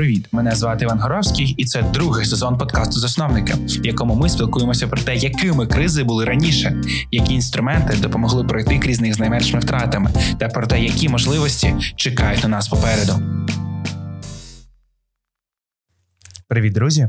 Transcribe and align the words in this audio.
Привіт, 0.00 0.28
мене 0.32 0.54
звати 0.54 0.84
Іван 0.84 1.00
Горовський, 1.00 1.46
і 1.46 1.64
це 1.64 1.82
другий 1.82 2.26
сезон 2.26 2.58
подкасту 2.58 3.00
Засновники, 3.00 3.54
в 3.54 3.86
якому 3.86 4.14
ми 4.14 4.28
спілкуємося 4.28 4.88
про 4.88 5.00
те, 5.00 5.16
якими 5.16 5.66
кризи 5.66 6.04
були 6.04 6.24
раніше, 6.24 6.82
які 7.10 7.34
інструменти 7.34 7.96
допомогли 7.96 8.44
пройти 8.44 8.78
крізь 8.78 9.00
них 9.00 9.14
з 9.14 9.18
найменшими 9.18 9.60
втратами, 9.60 10.10
та 10.38 10.48
про 10.48 10.66
те, 10.66 10.80
які 10.80 11.08
можливості 11.08 11.74
чекають 11.96 12.42
на 12.42 12.48
нас 12.48 12.68
попереду. 12.68 13.12
Привіт, 16.48 16.72
друзі! 16.72 17.08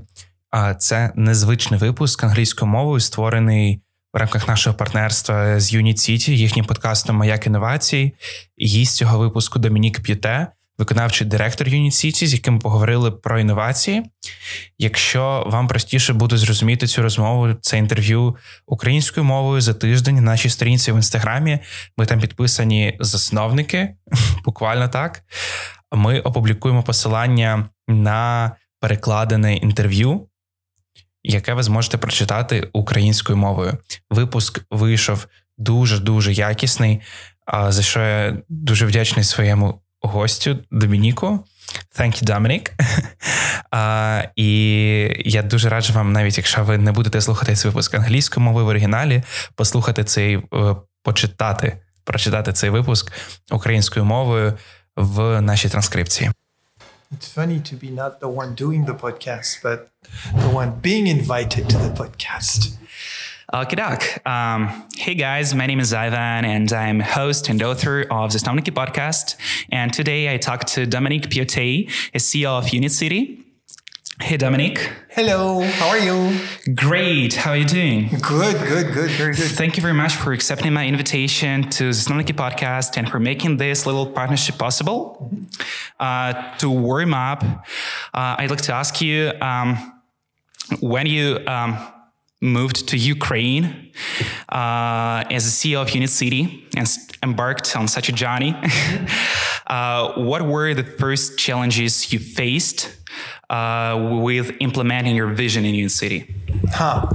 А 0.49 0.73
Це 0.73 1.11
незвичний 1.15 1.79
випуск 1.79 2.23
англійською 2.23 2.71
мовою, 2.71 2.99
створений 2.99 3.81
в 4.13 4.17
рамках 4.17 4.47
нашого 4.47 4.75
партнерства 4.75 5.59
з 5.59 5.73
Unit 5.73 5.95
City, 5.95 6.31
їхнім 6.31 6.65
подкастом 6.65 7.15
Маяк 7.15 7.47
інновацій. 7.47 8.13
Гість 8.61 8.95
цього 8.95 9.19
випуску 9.19 9.59
Домінік 9.59 10.01
П'юте, 10.01 10.47
виконавчий 10.77 11.27
директор 11.27 11.67
Unit 11.67 12.25
з 12.25 12.34
яким 12.34 12.59
поговорили 12.59 13.11
про 13.11 13.39
інновації. 13.39 14.03
Якщо 14.77 15.44
вам 15.47 15.67
простіше 15.67 16.13
буде 16.13 16.38
зрозуміти 16.38 16.88
цю 16.88 17.02
розмову, 17.02 17.53
це 17.61 17.77
інтерв'ю 17.77 18.35
українською 18.66 19.23
мовою 19.23 19.61
за 19.61 19.73
тиждень 19.73 20.16
на 20.16 20.21
нашій 20.21 20.49
сторінці 20.49 20.91
в 20.91 20.95
інстаграмі. 20.95 21.59
Ми 21.97 22.05
там 22.05 22.20
підписані 22.20 22.97
засновники, 22.99 23.95
буквально 24.45 24.88
так. 24.88 25.23
Ми 25.91 26.20
опублікуємо 26.20 26.83
посилання 26.83 27.69
на 27.88 28.52
перекладене 28.80 29.55
інтерв'ю 29.55 30.27
яке 31.23 31.53
ви 31.53 31.63
зможете 31.63 31.97
прочитати 31.97 32.69
українською 32.73 33.38
мовою. 33.38 33.77
Випуск 34.09 34.66
вийшов 34.72 35.27
дуже 35.58 35.99
дуже 35.99 36.33
якісний. 36.33 37.02
За 37.67 37.81
що 37.81 37.99
я 37.99 38.38
дуже 38.49 38.85
вдячний 38.85 39.25
своєму 39.25 39.81
гостю 40.01 40.57
Домініку. 40.71 41.45
Thank 41.99 42.23
you, 42.23 42.25
Dominic. 42.25 42.71
uh, 43.71 44.30
І 44.35 44.49
я 45.25 45.43
дуже 45.43 45.69
раджу 45.69 45.93
вам, 45.93 46.11
навіть 46.11 46.38
якщо 46.38 46.63
ви 46.63 46.77
не 46.77 46.91
будете 46.91 47.21
слухати 47.21 47.55
цей 47.55 47.71
випуск 47.71 47.95
англійською 47.95 48.43
мовою 48.43 48.66
в 48.66 48.69
оригіналі, 48.69 49.23
послухати 49.55 50.03
цей, 50.03 50.38
uh, 50.38 50.77
почитати, 51.03 51.77
прочитати 52.03 52.53
цей 52.53 52.69
випуск 52.69 53.11
українською 53.52 54.05
мовою 54.05 54.53
в 54.95 55.41
нашій 55.41 55.69
транскрипції. 55.69 56.31
It's 57.11 57.36
funny 57.36 57.59
to 57.59 57.75
be 57.83 57.91
not 57.91 58.21
the 58.21 58.31
one 58.41 58.55
doing 58.55 58.86
the 58.86 58.97
podcast, 59.05 59.61
but 59.65 59.80
the 60.43 60.52
one 60.59 60.71
being 60.81 61.08
invited 61.17 61.63
to 61.71 61.77
the 61.86 61.91
podcast. 62.02 62.80
Alkidak. 63.53 64.25
Um, 64.25 64.88
hey 64.95 65.13
guys, 65.13 65.53
my 65.53 65.66
name 65.66 65.81
is 65.81 65.94
Ivan 65.94 66.45
and 66.45 66.71
I'm 66.71 67.02
host 67.02 67.49
and 67.49 67.61
author 67.61 68.03
of 68.09 68.31
the 68.31 68.39
Zasnovnyky 68.39 68.71
podcast. 68.71 69.35
And 69.69 69.91
today 69.93 70.33
I 70.33 70.38
talked 70.38 70.67
to 70.69 70.85
Dominique 70.85 71.30
Piotet, 71.30 71.89
a 72.13 72.17
CEO 72.17 72.58
of 72.58 72.69
Unit 72.69 72.93
City. 72.93 73.43
Hey, 74.21 74.38
Dominique. 74.38 74.89
Hello. 75.09 75.61
How 75.63 75.89
are 75.89 75.97
you? 75.97 76.39
Great. 76.75 77.33
How 77.33 77.52
are 77.52 77.58
you 77.58 77.66
doing? 77.66 78.08
Good, 78.21 78.58
good, 78.69 78.93
good, 78.93 79.09
very 79.11 79.35
good. 79.35 79.52
Thank 79.52 79.75
you 79.75 79.81
very 79.81 79.95
much 79.95 80.15
for 80.15 80.31
accepting 80.31 80.71
my 80.71 80.88
invitation 80.88 81.69
to 81.71 81.86
the 81.86 81.89
Zasnovnyky 81.89 82.33
podcast 82.33 82.95
and 82.97 83.09
for 83.09 83.19
making 83.19 83.58
this 83.58 83.86
little 83.86 84.05
partnership 84.05 84.58
possible. 84.58 85.30
Uh, 85.99 86.55
to 86.58 86.69
warm 86.69 87.13
up, 87.13 87.43
uh, 87.43 88.36
I'd 88.39 88.49
like 88.49 88.61
to 88.61 88.73
ask 88.73 89.02
you 89.02 89.33
um, 89.41 90.02
when 90.80 91.05
you 91.05 91.39
um, 91.47 91.77
moved 92.42 92.88
to 92.89 92.97
Ukraine 92.97 93.92
uh, 94.50 95.23
as 95.30 95.45
a 95.45 95.52
CEO 95.52 95.81
of 95.81 95.89
Unit 95.92 96.09
City 96.09 96.67
and 96.75 96.88
embarked 97.23 97.75
on 97.75 97.88
such 97.88 98.09
a 98.09 98.11
journey, 98.11 98.56
uh, 99.67 100.14
what 100.14 100.42
were 100.42 100.73
the 100.73 100.83
first 100.83 101.38
challenges 101.38 102.11
you 102.11 102.20
faced? 102.20 102.89
uh, 103.52 104.20
with 104.22 104.56
implementing 104.61 105.16
your 105.16 105.28
vision 105.28 105.66
in 105.66 105.75
Unit 105.75 105.92
City? 105.92 106.33
Huh. 106.70 107.08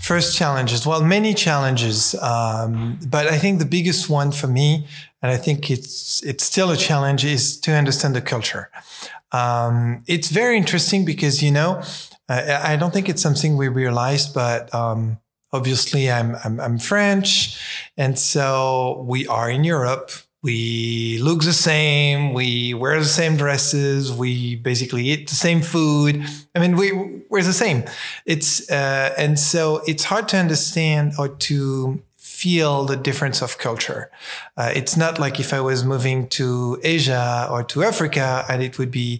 First 0.00 0.36
challenges. 0.36 0.86
Well, 0.86 1.04
many 1.04 1.34
challenges, 1.34 2.14
um, 2.14 2.98
but 3.06 3.26
I 3.26 3.38
think 3.38 3.58
the 3.58 3.66
biggest 3.66 4.08
one 4.08 4.32
for 4.32 4.46
me, 4.46 4.86
and 5.20 5.30
I 5.30 5.36
think 5.36 5.70
it's 5.70 6.22
it's 6.22 6.44
still 6.44 6.70
a 6.70 6.76
challenge, 6.76 7.24
is 7.24 7.60
to 7.60 7.72
understand 7.72 8.16
the 8.16 8.22
culture. 8.22 8.70
Um, 9.32 10.02
it's 10.06 10.30
very 10.30 10.56
interesting 10.56 11.04
because 11.04 11.42
you 11.42 11.50
know, 11.50 11.82
I, 12.32 12.72
I, 12.72 12.76
don't 12.76 12.92
think 12.92 13.08
it's 13.08 13.22
something 13.22 13.56
we 13.56 13.68
realize, 13.68 14.26
but 14.26 14.72
um, 14.74 15.18
obviously 15.52 16.10
I'm, 16.10 16.36
I'm 16.44 16.60
I'm 16.60 16.78
French, 16.78 17.60
and 17.96 18.18
so 18.18 19.04
we 19.06 19.26
are 19.26 19.50
in 19.50 19.64
Europe. 19.64 20.10
We 20.42 21.18
look 21.22 21.42
the 21.42 21.52
same 21.52 22.34
we 22.34 22.74
wear 22.74 22.98
the 22.98 23.04
same 23.04 23.36
dresses 23.36 24.12
we 24.12 24.56
basically 24.56 25.04
eat 25.04 25.28
the 25.28 25.36
same 25.36 25.60
food. 25.60 26.24
I 26.54 26.58
mean 26.58 26.76
we 26.76 27.22
we're 27.28 27.42
the 27.42 27.52
same. 27.52 27.84
It's 28.26 28.68
uh, 28.70 29.14
and 29.16 29.38
so 29.38 29.82
it's 29.86 30.04
hard 30.04 30.28
to 30.30 30.36
understand 30.36 31.12
or 31.18 31.28
to 31.28 32.02
feel 32.42 32.84
the 32.92 32.96
difference 33.08 33.38
of 33.46 33.50
culture. 33.68 34.02
Uh, 34.56 34.70
it's 34.80 34.96
not 34.96 35.18
like 35.24 35.36
if 35.44 35.50
i 35.58 35.60
was 35.70 35.80
moving 35.94 36.18
to 36.38 36.46
asia 36.94 37.24
or 37.52 37.60
to 37.72 37.76
africa 37.92 38.44
and 38.50 38.58
it 38.62 38.72
would 38.78 38.92
be 39.02 39.10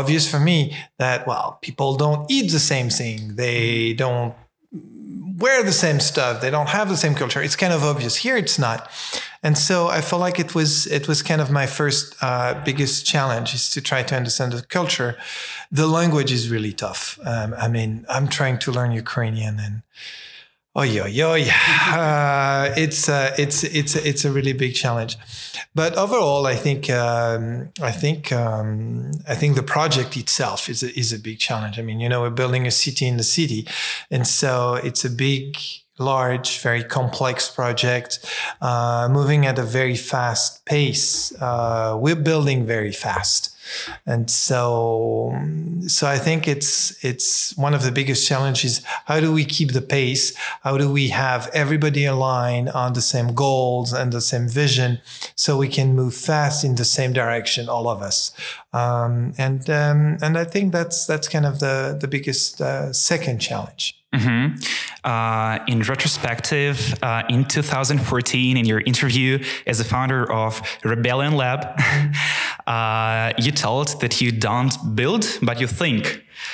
obvious 0.00 0.24
for 0.32 0.40
me 0.50 0.58
that 1.02 1.26
well 1.30 1.58
people 1.66 1.90
don't 1.96 2.30
eat 2.30 2.50
the 2.50 2.58
same 2.58 2.88
thing. 2.90 3.36
They 3.36 3.92
don't 3.92 4.34
wear 5.40 5.62
the 5.62 5.72
same 5.72 6.00
stuff. 6.00 6.40
They 6.40 6.50
don't 6.50 6.68
have 6.68 6.88
the 6.88 6.96
same 6.96 7.14
culture. 7.14 7.42
It's 7.42 7.56
kind 7.56 7.72
of 7.72 7.82
obvious. 7.82 8.16
Here 8.16 8.36
it's 8.36 8.58
not. 8.58 8.90
And 9.42 9.56
so 9.56 9.88
I 9.88 10.00
felt 10.02 10.20
like 10.20 10.38
it 10.38 10.54
was 10.54 10.86
it 10.86 11.08
was 11.08 11.22
kind 11.22 11.40
of 11.40 11.50
my 11.50 11.66
first 11.66 12.14
uh, 12.20 12.60
biggest 12.64 13.06
challenge 13.06 13.54
is 13.54 13.70
to 13.70 13.80
try 13.80 14.02
to 14.02 14.14
understand 14.14 14.52
the 14.52 14.62
culture. 14.62 15.16
The 15.72 15.86
language 15.86 16.30
is 16.30 16.50
really 16.50 16.72
tough. 16.72 17.18
Um, 17.24 17.54
I 17.58 17.68
mean, 17.68 18.04
I'm 18.08 18.28
trying 18.28 18.58
to 18.64 18.70
learn 18.70 18.92
Ukrainian 18.92 19.58
and 19.58 19.82
oh 20.76 20.82
yeah 20.82 21.06
yeah 21.06 21.34
yeah 21.34 22.74
it's 22.76 23.08
uh, 23.08 23.34
it's 23.38 23.64
it's 23.64 23.96
it's 23.96 24.24
a 24.24 24.30
really 24.30 24.52
big 24.52 24.74
challenge 24.74 25.16
but 25.74 25.96
overall 25.96 26.46
i 26.46 26.54
think 26.54 26.88
um, 26.90 27.70
i 27.82 27.90
think 27.90 28.32
um, 28.32 29.10
i 29.28 29.34
think 29.34 29.56
the 29.56 29.62
project 29.62 30.16
itself 30.16 30.68
is 30.68 30.82
a, 30.82 30.96
is 30.98 31.12
a 31.12 31.18
big 31.18 31.38
challenge 31.38 31.78
i 31.78 31.82
mean 31.82 32.00
you 32.00 32.08
know 32.08 32.20
we're 32.20 32.30
building 32.30 32.66
a 32.66 32.70
city 32.70 33.06
in 33.06 33.16
the 33.16 33.24
city 33.24 33.66
and 34.10 34.26
so 34.26 34.74
it's 34.74 35.04
a 35.04 35.10
big 35.10 35.56
large, 36.00 36.60
very 36.60 36.82
complex 36.82 37.48
project, 37.48 38.18
uh, 38.60 39.08
moving 39.12 39.46
at 39.46 39.58
a 39.58 39.62
very 39.62 39.96
fast 39.96 40.64
pace. 40.64 41.32
Uh, 41.40 41.96
we're 42.00 42.16
building 42.16 42.64
very 42.64 42.90
fast. 42.90 43.54
And 44.06 44.30
so, 44.30 45.34
so 45.86 46.06
I 46.06 46.18
think 46.18 46.48
it's, 46.48 47.02
it's 47.04 47.56
one 47.56 47.74
of 47.74 47.82
the 47.82 47.92
biggest 47.92 48.26
challenges. 48.26 48.82
How 49.06 49.20
do 49.20 49.32
we 49.32 49.44
keep 49.44 49.72
the 49.72 49.82
pace? 49.82 50.34
How 50.62 50.76
do 50.76 50.90
we 50.90 51.08
have 51.08 51.50
everybody 51.52 52.04
aligned 52.04 52.70
on 52.70 52.92
the 52.92 53.00
same 53.00 53.34
goals 53.34 53.92
and 53.92 54.12
the 54.12 54.20
same 54.20 54.48
vision 54.48 55.00
so 55.34 55.56
we 55.56 55.68
can 55.68 55.94
move 55.94 56.14
fast 56.14 56.64
in 56.64 56.76
the 56.76 56.84
same 56.84 57.12
direction, 57.12 57.68
all 57.68 57.88
of 57.88 58.02
us? 58.02 58.32
Um, 58.72 59.32
and, 59.38 59.68
um, 59.68 60.18
and 60.22 60.38
I 60.38 60.44
think 60.44 60.72
that's, 60.72 61.06
that's 61.06 61.28
kind 61.28 61.46
of 61.46 61.60
the, 61.60 61.96
the 62.00 62.08
biggest, 62.08 62.60
uh, 62.60 62.92
second 62.92 63.38
challenge. 63.40 63.96
Mm-hmm. 64.14 64.56
Uh, 65.04 65.64
in 65.68 65.82
retrospective, 65.82 66.94
uh, 67.00 67.22
in 67.28 67.44
2014, 67.44 68.56
in 68.56 68.64
your 68.64 68.80
interview 68.80 69.42
as 69.68 69.78
the 69.78 69.84
founder 69.84 70.30
of 70.30 70.60
Rebellion 70.82 71.34
Lab, 71.34 71.78
uh, 72.70 73.32
you 73.38 73.52
told 73.52 74.00
that 74.00 74.20
you 74.20 74.30
don't 74.30 74.74
build, 74.94 75.24
but 75.42 75.60
you 75.60 75.66
think. 75.66 76.04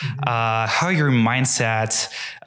Mm-hmm. 0.01 0.69
how 0.79 0.89
your 0.89 1.11
mindset, 1.11 1.93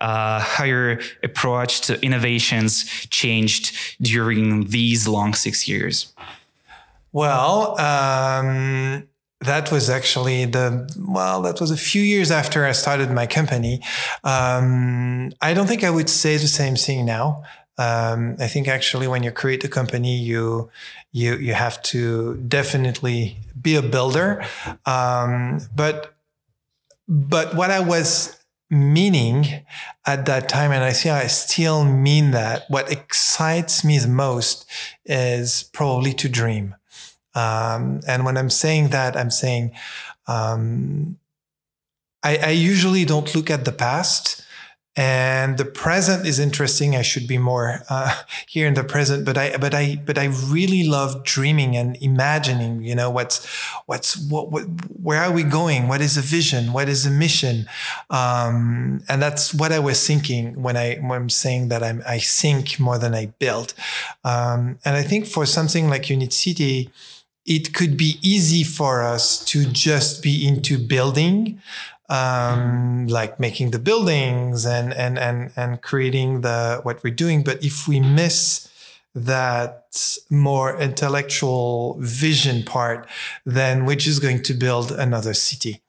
uh, 0.02 0.40
how 0.42 0.66
your 0.66 1.00
approach 1.24 1.82
to 1.88 1.92
innovations 2.04 2.84
changed 3.10 3.66
during 4.02 4.66
these 4.68 5.08
long 5.08 5.34
six 5.34 5.68
years? 5.68 6.14
Well, 7.14 7.80
um, 7.80 9.08
that 9.42 9.72
was 9.72 9.90
actually 9.90 10.46
the 10.46 10.90
well 10.98 11.42
that 11.42 11.62
was 11.62 11.72
a 11.72 11.78
few 11.78 12.02
years 12.02 12.30
after 12.30 12.66
i 12.66 12.74
started 12.74 13.10
my 13.10 13.26
company 13.26 13.82
um, 14.26 15.32
i 15.42 15.54
don't 15.54 15.68
think 15.68 15.82
i 15.84 15.90
would 15.90 16.10
say 16.10 16.36
the 16.36 16.48
same 16.62 16.76
thing 16.76 17.06
now 17.06 17.42
um, 17.86 18.36
i 18.40 18.48
think 18.48 18.68
actually 18.68 19.08
when 19.08 19.24
you 19.24 19.32
create 19.32 19.64
a 19.64 19.70
company 19.80 20.16
you 20.16 20.70
you 21.12 21.36
you 21.38 21.54
have 21.54 21.82
to 21.82 22.36
definitely 22.48 23.38
be 23.60 23.76
a 23.76 23.82
builder. 23.82 24.46
Um, 24.86 25.62
but 25.76 26.16
but 27.08 27.56
what 27.56 27.72
i 27.72 27.80
was 27.80 28.38
meaning 28.70 29.66
at 30.06 30.28
that 30.28 30.48
time 30.48 30.72
and 30.72 30.84
i 30.84 30.92
see 30.92 31.10
i 31.10 31.26
still 31.26 31.84
mean 31.84 32.30
that 32.32 32.66
what 32.70 32.92
excites 32.92 33.84
me 33.84 33.98
the 33.98 34.08
most 34.08 34.70
is 35.06 35.64
probably 35.74 36.14
to 36.14 36.30
dream. 36.30 36.76
Um, 37.36 38.02
and 38.08 38.26
when 38.26 38.38
I'm 38.38 38.50
saying 38.50 38.90
that, 38.90 39.16
I'm 39.16 39.32
saying 39.32 39.72
um, 40.28 41.18
I, 42.24 42.38
I, 42.38 42.50
usually 42.50 43.06
don't 43.06 43.34
look 43.36 43.50
at 43.50 43.66
the 43.66 43.72
past 43.72 44.44
and 45.00 45.58
the 45.58 45.64
present 45.64 46.28
is 46.28 46.40
interesting. 46.40 46.94
I 46.94 47.04
should 47.04 47.26
be 47.26 47.38
more 47.38 47.84
uh, 47.90 48.22
here 48.48 48.68
in 48.68 48.74
the 48.74 48.84
present, 48.84 49.24
but 49.24 49.38
I 49.38 49.56
but 49.56 49.74
I 49.74 49.96
but 50.06 50.18
I 50.18 50.26
really 50.26 50.86
love 50.86 51.24
dreaming 51.24 51.78
and 51.78 51.96
imagining. 52.02 52.84
You 52.84 52.96
know 52.96 53.10
what's 53.10 53.48
what's 53.86 54.18
what, 54.30 54.52
what 54.52 54.64
where 55.02 55.22
are 55.24 55.32
we 55.32 55.44
going? 55.44 55.88
What 55.88 56.02
is 56.02 56.16
the 56.16 56.22
vision? 56.22 56.74
What 56.74 56.90
is 56.90 57.06
the 57.06 57.12
mission? 57.12 57.66
Um, 58.10 59.02
and 59.08 59.22
that's 59.22 59.54
what 59.54 59.72
I 59.72 59.80
was 59.80 60.06
thinking 60.06 60.62
when 60.62 60.76
I 60.76 60.96
when 60.96 61.14
I'm 61.14 61.30
saying 61.30 61.70
that 61.70 61.82
I'm 61.82 62.04
I 62.06 62.20
think 62.20 62.78
more 62.78 62.98
than 62.98 63.16
I 63.16 63.28
build. 63.28 63.74
Um, 64.26 64.80
and 64.84 64.98
I 64.98 65.04
think 65.04 65.28
for 65.28 65.46
something 65.46 65.90
like 65.90 66.10
Unit 66.10 66.34
City 66.34 66.92
it 67.46 67.74
could 67.74 67.98
be 67.98 68.20
easy 68.22 68.64
for 68.64 69.02
us 69.02 69.44
to 69.46 69.66
just 69.66 70.22
be 70.22 70.46
into 70.46 70.78
building 70.78 71.60
um, 72.10 73.08
like 73.08 73.40
making 73.40 73.72
the 73.72 73.80
buildings 73.80 74.66
and 74.66 74.94
and 74.94 75.18
and 75.20 75.52
and 75.56 75.82
creating 75.82 76.42
the 76.42 76.80
what 76.84 77.04
we're 77.04 77.14
doing 77.14 77.44
but 77.44 77.64
if 77.64 77.88
we 77.88 78.00
miss 78.00 78.68
that 79.16 80.18
more 80.30 80.80
intellectual 80.80 81.98
vision 82.00 82.64
part 82.64 83.08
then 83.46 83.86
we're 83.86 83.96
just 83.96 84.22
going 84.22 84.42
to 84.42 84.54
build 84.54 84.92
another 84.92 85.34
city 85.34 85.82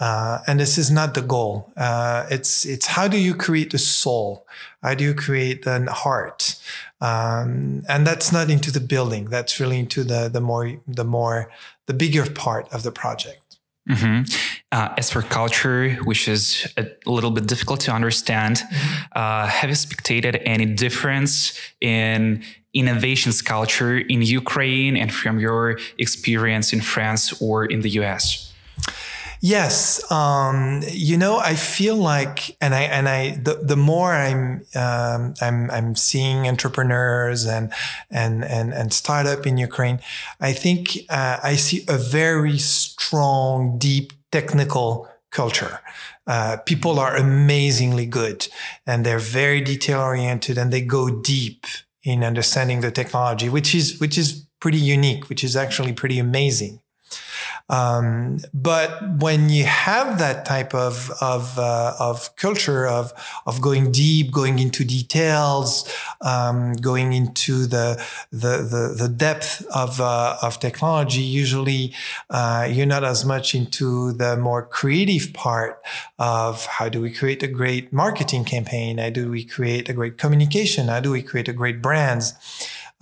uh, 0.00 0.38
and 0.46 0.60
this 0.60 0.78
is 0.78 0.90
not 0.90 1.14
the 1.14 1.22
goal. 1.22 1.72
Uh, 1.76 2.24
it's 2.30 2.64
it's 2.64 2.86
how 2.86 3.08
do 3.08 3.18
you 3.18 3.34
create 3.34 3.74
a 3.74 3.78
soul? 3.78 4.46
How 4.80 4.94
do 4.94 5.02
you 5.02 5.12
create 5.12 5.66
an 5.66 5.88
heart? 5.88 6.54
Um, 7.00 7.82
and 7.88 8.06
that's 8.06 8.30
not 8.30 8.48
into 8.48 8.70
the 8.70 8.80
building. 8.80 9.24
That's 9.26 9.58
really 9.58 9.78
into 9.80 10.04
the 10.04 10.28
the 10.28 10.40
more 10.40 10.76
the 10.86 11.04
more 11.04 11.50
the 11.86 11.94
bigger 11.94 12.30
part 12.30 12.72
of 12.72 12.84
the 12.84 12.92
project. 12.92 13.47
Mm-hmm. 13.88 14.22
Uh, 14.70 14.94
as 14.98 15.10
for 15.10 15.22
culture, 15.22 15.94
which 16.04 16.28
is 16.28 16.70
a 16.76 16.86
little 17.06 17.30
bit 17.30 17.46
difficult 17.46 17.80
to 17.80 17.92
understand, 17.92 18.56
mm-hmm. 18.56 19.04
uh, 19.12 19.46
have 19.46 19.70
you 19.70 19.76
spectated 19.76 20.40
any 20.44 20.66
difference 20.66 21.58
in 21.80 22.42
innovations 22.74 23.40
culture 23.40 23.96
in 23.96 24.20
Ukraine 24.22 24.96
and 24.96 25.12
from 25.12 25.38
your 25.38 25.78
experience 25.96 26.72
in 26.72 26.80
France 26.80 27.40
or 27.40 27.64
in 27.64 27.80
the 27.80 27.90
US? 28.00 28.47
Yes, 29.40 30.10
um, 30.10 30.82
you 30.88 31.16
know, 31.16 31.38
I 31.38 31.54
feel 31.54 31.94
like, 31.96 32.56
and 32.60 32.74
I 32.74 32.82
and 32.82 33.08
I 33.08 33.36
the, 33.36 33.60
the 33.62 33.76
more 33.76 34.12
I'm 34.12 34.64
um, 34.74 35.34
I'm 35.40 35.70
I'm 35.70 35.94
seeing 35.94 36.48
entrepreneurs 36.48 37.46
and 37.46 37.72
and 38.10 38.44
and 38.44 38.74
and 38.74 38.92
startup 38.92 39.46
in 39.46 39.56
Ukraine, 39.56 40.00
I 40.40 40.52
think 40.52 40.98
uh, 41.08 41.38
I 41.42 41.54
see 41.54 41.84
a 41.88 41.96
very 41.98 42.58
strong, 42.58 43.78
deep 43.78 44.12
technical 44.32 45.08
culture. 45.30 45.80
Uh, 46.26 46.56
people 46.66 46.98
are 46.98 47.14
amazingly 47.16 48.06
good, 48.06 48.48
and 48.86 49.06
they're 49.06 49.20
very 49.20 49.60
detail 49.60 50.00
oriented, 50.00 50.58
and 50.58 50.72
they 50.72 50.80
go 50.82 51.10
deep 51.10 51.64
in 52.02 52.24
understanding 52.24 52.80
the 52.80 52.90
technology, 52.90 53.48
which 53.48 53.72
is 53.72 54.00
which 54.00 54.18
is 54.18 54.46
pretty 54.58 54.78
unique, 54.78 55.28
which 55.28 55.44
is 55.44 55.54
actually 55.54 55.92
pretty 55.92 56.18
amazing. 56.18 56.80
Um, 57.70 58.38
but 58.54 59.18
when 59.18 59.50
you 59.50 59.64
have 59.64 60.18
that 60.18 60.46
type 60.46 60.74
of 60.74 61.10
of, 61.20 61.58
uh, 61.58 61.94
of 61.98 62.34
culture 62.36 62.86
of 62.86 63.12
of 63.44 63.60
going 63.60 63.92
deep, 63.92 64.30
going 64.32 64.58
into 64.58 64.84
details, 64.84 65.92
um, 66.22 66.72
going 66.74 67.12
into 67.12 67.66
the 67.66 68.02
the 68.32 68.58
the, 68.62 68.94
the 68.98 69.08
depth 69.08 69.66
of 69.74 70.00
uh, 70.00 70.38
of 70.42 70.58
technology, 70.60 71.20
usually 71.20 71.92
uh, 72.30 72.66
you're 72.70 72.86
not 72.86 73.04
as 73.04 73.24
much 73.24 73.54
into 73.54 74.12
the 74.12 74.36
more 74.36 74.62
creative 74.62 75.34
part 75.34 75.82
of 76.18 76.64
how 76.66 76.88
do 76.88 77.02
we 77.02 77.10
create 77.12 77.42
a 77.42 77.48
great 77.48 77.92
marketing 77.92 78.44
campaign, 78.44 78.96
how 78.96 79.10
do 79.10 79.30
we 79.30 79.44
create 79.44 79.90
a 79.90 79.92
great 79.92 80.16
communication, 80.16 80.88
how 80.88 81.00
do 81.00 81.10
we 81.10 81.22
create 81.22 81.48
a 81.48 81.52
great 81.52 81.82
brands, 81.82 82.32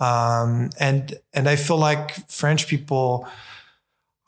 um, 0.01 0.69
and 0.77 1.15
and 1.33 1.47
I 1.47 1.55
feel 1.55 1.77
like 1.77 2.29
French 2.29 2.67
people 2.67 3.27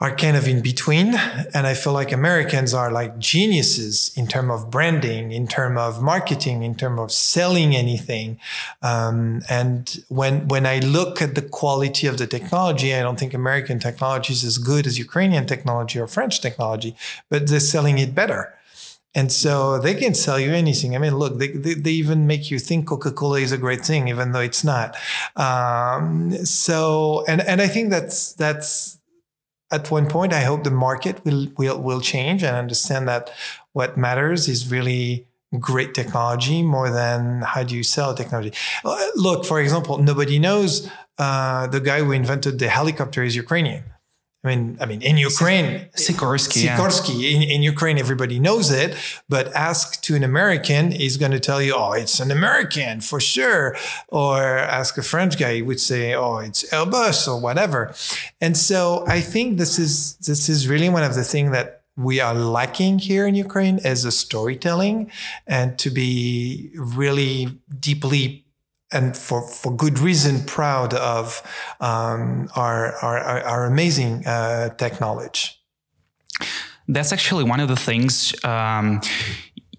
are 0.01 0.15
kind 0.15 0.37
of 0.37 0.47
in 0.47 0.61
between. 0.61 1.13
And 1.53 1.67
I 1.67 1.73
feel 1.73 1.91
like 1.91 2.11
Americans 2.13 2.73
are 2.73 2.89
like 2.89 3.19
geniuses 3.19 4.11
in 4.15 4.27
terms 4.27 4.51
of 4.51 4.71
branding, 4.71 5.33
in 5.33 5.45
terms 5.45 5.77
of 5.77 6.01
marketing, 6.01 6.63
in 6.63 6.75
terms 6.75 6.99
of 6.99 7.11
selling 7.11 7.75
anything. 7.75 8.39
Um, 8.81 9.41
and 9.49 10.03
when, 10.07 10.47
when 10.47 10.65
I 10.65 10.79
look 10.79 11.21
at 11.21 11.35
the 11.35 11.41
quality 11.41 12.07
of 12.07 12.17
the 12.17 12.27
technology, 12.27 12.93
I 12.93 13.01
don't 13.01 13.19
think 13.19 13.33
American 13.33 13.77
technology 13.79 14.31
is 14.31 14.45
as 14.45 14.57
good 14.57 14.87
as 14.87 14.97
Ukrainian 14.97 15.45
technology 15.45 15.99
or 15.99 16.07
French 16.07 16.39
technology, 16.39 16.95
but 17.29 17.47
they're 17.47 17.59
selling 17.59 17.97
it 17.97 18.15
better. 18.15 18.53
And 19.15 19.31
so 19.31 19.79
they 19.79 19.95
can 19.95 20.13
sell 20.13 20.39
you 20.39 20.53
anything. 20.53 20.95
I 20.95 20.99
mean, 20.99 21.17
look, 21.17 21.39
they, 21.39 21.47
they, 21.47 21.73
they 21.73 21.91
even 21.91 22.27
make 22.27 22.51
you 22.51 22.59
think 22.59 22.87
Coca-Cola 22.87 23.39
is 23.39 23.51
a 23.51 23.57
great 23.57 23.83
thing, 23.83 24.07
even 24.07 24.31
though 24.31 24.39
it's 24.39 24.63
not. 24.63 24.95
Um, 25.35 26.31
so, 26.45 27.25
and, 27.27 27.41
and 27.41 27.59
I 27.59 27.67
think 27.67 27.89
that's, 27.89 28.33
that's, 28.33 28.98
at 29.71 29.91
one 29.91 30.07
point, 30.07 30.33
I 30.33 30.41
hope 30.41 30.63
the 30.63 30.71
market 30.71 31.23
will 31.23 31.47
will 31.57 31.79
will 31.79 32.01
change 32.01 32.43
and 32.43 32.55
understand 32.55 33.07
that 33.07 33.31
what 33.73 33.97
matters 33.97 34.47
is 34.47 34.71
really 34.71 35.27
great 35.59 35.93
technology 35.93 36.61
more 36.61 36.89
than 36.89 37.41
how 37.41 37.63
do 37.63 37.75
you 37.75 37.83
sell 37.83 38.13
technology. 38.13 38.53
Uh, 38.85 38.97
look, 39.15 39.45
for 39.45 39.59
example, 39.59 39.97
nobody 39.97 40.37
knows 40.37 40.89
uh, 41.17 41.65
the 41.67 41.79
guy 41.79 41.99
who 42.03 42.11
invented 42.11 42.59
the 42.59 42.69
helicopter 42.69 43.23
is 43.23 43.35
Ukrainian. 43.35 43.83
I 44.41 44.47
mean, 44.47 44.77
I 44.79 44.85
mean, 44.85 45.01
in 45.01 45.17
Ukraine, 45.17 45.89
Sikorsky, 45.97 46.65
Sikorsky 46.65 47.21
yeah. 47.21 47.35
in, 47.35 47.41
in 47.41 47.61
Ukraine, 47.61 47.97
everybody 47.97 48.39
knows 48.39 48.71
it, 48.71 48.95
but 49.27 49.53
ask 49.53 50.01
to 50.03 50.15
an 50.15 50.23
American, 50.23 50.91
he's 50.91 51.17
going 51.17 51.33
to 51.33 51.41
tell 51.41 51.61
you, 51.61 51.73
oh, 51.75 51.91
it's 51.91 52.21
an 52.21 52.31
American 52.31 53.01
for 53.01 53.19
sure. 53.19 53.75
Or 54.07 54.41
ask 54.41 54.97
a 54.97 55.03
French 55.03 55.37
guy, 55.37 55.55
he 55.55 55.61
would 55.61 55.81
say, 55.81 56.13
oh, 56.13 56.37
it's 56.37 56.63
Airbus 56.69 57.27
or 57.27 57.37
whatever. 57.41 57.93
And 58.39 58.55
so 58.55 59.03
I 59.07 59.19
think 59.19 59.57
this 59.57 59.77
is, 59.77 60.15
this 60.17 60.47
is 60.47 60.69
really 60.69 60.87
one 60.87 61.03
of 61.03 61.15
the 61.15 61.25
things 61.25 61.51
that 61.51 61.81
we 61.97 62.21
are 62.21 62.33
lacking 62.33 62.99
here 62.99 63.27
in 63.27 63.35
Ukraine 63.35 63.81
as 63.83 64.05
a 64.05 64.11
storytelling 64.11 65.11
and 65.47 65.77
to 65.79 65.89
be 65.89 66.71
really 66.75 67.59
deeply 67.77 68.45
and 68.91 69.15
for, 69.15 69.41
for 69.47 69.75
good 69.75 69.99
reason, 69.99 70.43
proud 70.45 70.93
of 70.93 71.41
um, 71.79 72.49
our, 72.55 72.93
our, 73.03 73.19
our, 73.19 73.65
amazing 73.65 74.25
uh, 74.25 74.69
tech 74.69 74.99
knowledge. 74.99 75.61
That's 76.87 77.13
actually 77.13 77.43
one 77.43 77.59
of 77.59 77.67
the 77.67 77.75
things 77.75 78.33
um, 78.43 79.01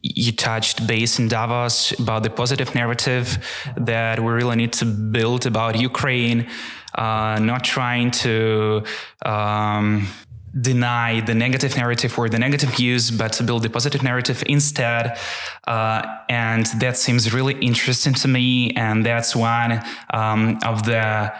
you 0.03 0.33
touched 0.33 0.87
base 0.87 1.19
in 1.19 1.29
Davos 1.29 1.99
about 1.99 2.23
the 2.23 2.31
positive 2.31 2.75
narrative 2.75 3.39
that 3.77 4.21
we 4.21 4.33
really 4.33 4.57
need 4.57 4.73
to 4.75 4.85
build 4.85 5.45
about 5.45 5.79
Ukraine, 5.79 6.49
uh, 6.95 7.39
not 7.41 7.65
trying 7.65 8.11
to. 8.13 8.85
Um, 9.25 10.09
deny 10.59 11.21
the 11.21 11.35
negative 11.35 11.77
narrative 11.77 12.19
or 12.19 12.29
the 12.29 12.39
negative 12.39 12.71
views, 12.77 13.11
but 13.11 13.33
to 13.35 13.43
build 13.43 13.63
the 13.63 13.71
positive 13.71 14.03
narrative 14.03 14.43
instead. 14.47 15.19
Uh, 15.67 16.03
and 16.29 16.67
that 16.81 16.97
seems 16.97 17.33
really 17.33 17.55
interesting 17.61 18.15
to 18.15 18.29
me. 18.29 18.73
And 18.73 19.05
that's 19.05 19.37
one 19.37 19.83
um, 20.13 20.59
of 20.65 20.85
the 20.85 21.33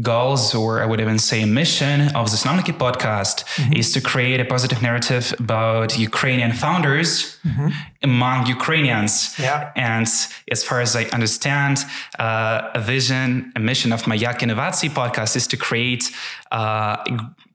goals, 0.00 0.54
or 0.54 0.82
I 0.82 0.86
would 0.86 1.00
even 1.00 1.18
say 1.18 1.44
mission 1.44 2.14
of 2.14 2.30
the 2.30 2.36
Zasnovnyky 2.36 2.76
podcast 2.76 3.44
mm-hmm. 3.44 3.72
is 3.74 3.92
to 3.92 4.00
create 4.00 4.40
a 4.40 4.44
positive 4.44 4.80
narrative 4.82 5.34
about 5.38 5.98
Ukrainian 5.98 6.52
founders 6.52 7.38
mm-hmm. 7.44 7.68
among 8.02 8.46
Ukrainians. 8.46 9.34
Yeah. 9.38 9.72
And 9.74 10.06
as 10.50 10.64
far 10.64 10.80
as 10.80 10.94
I 10.94 11.04
understand, 11.06 11.78
uh, 12.18 12.70
a 12.74 12.80
vision, 12.80 13.52
a 13.56 13.60
mission 13.60 13.92
of 13.92 14.06
my 14.06 14.14
Yak 14.14 14.40
Innovacji 14.40 14.90
podcast 14.90 15.36
is 15.36 15.46
to 15.48 15.56
create 15.56 16.10
uh, 16.52 16.96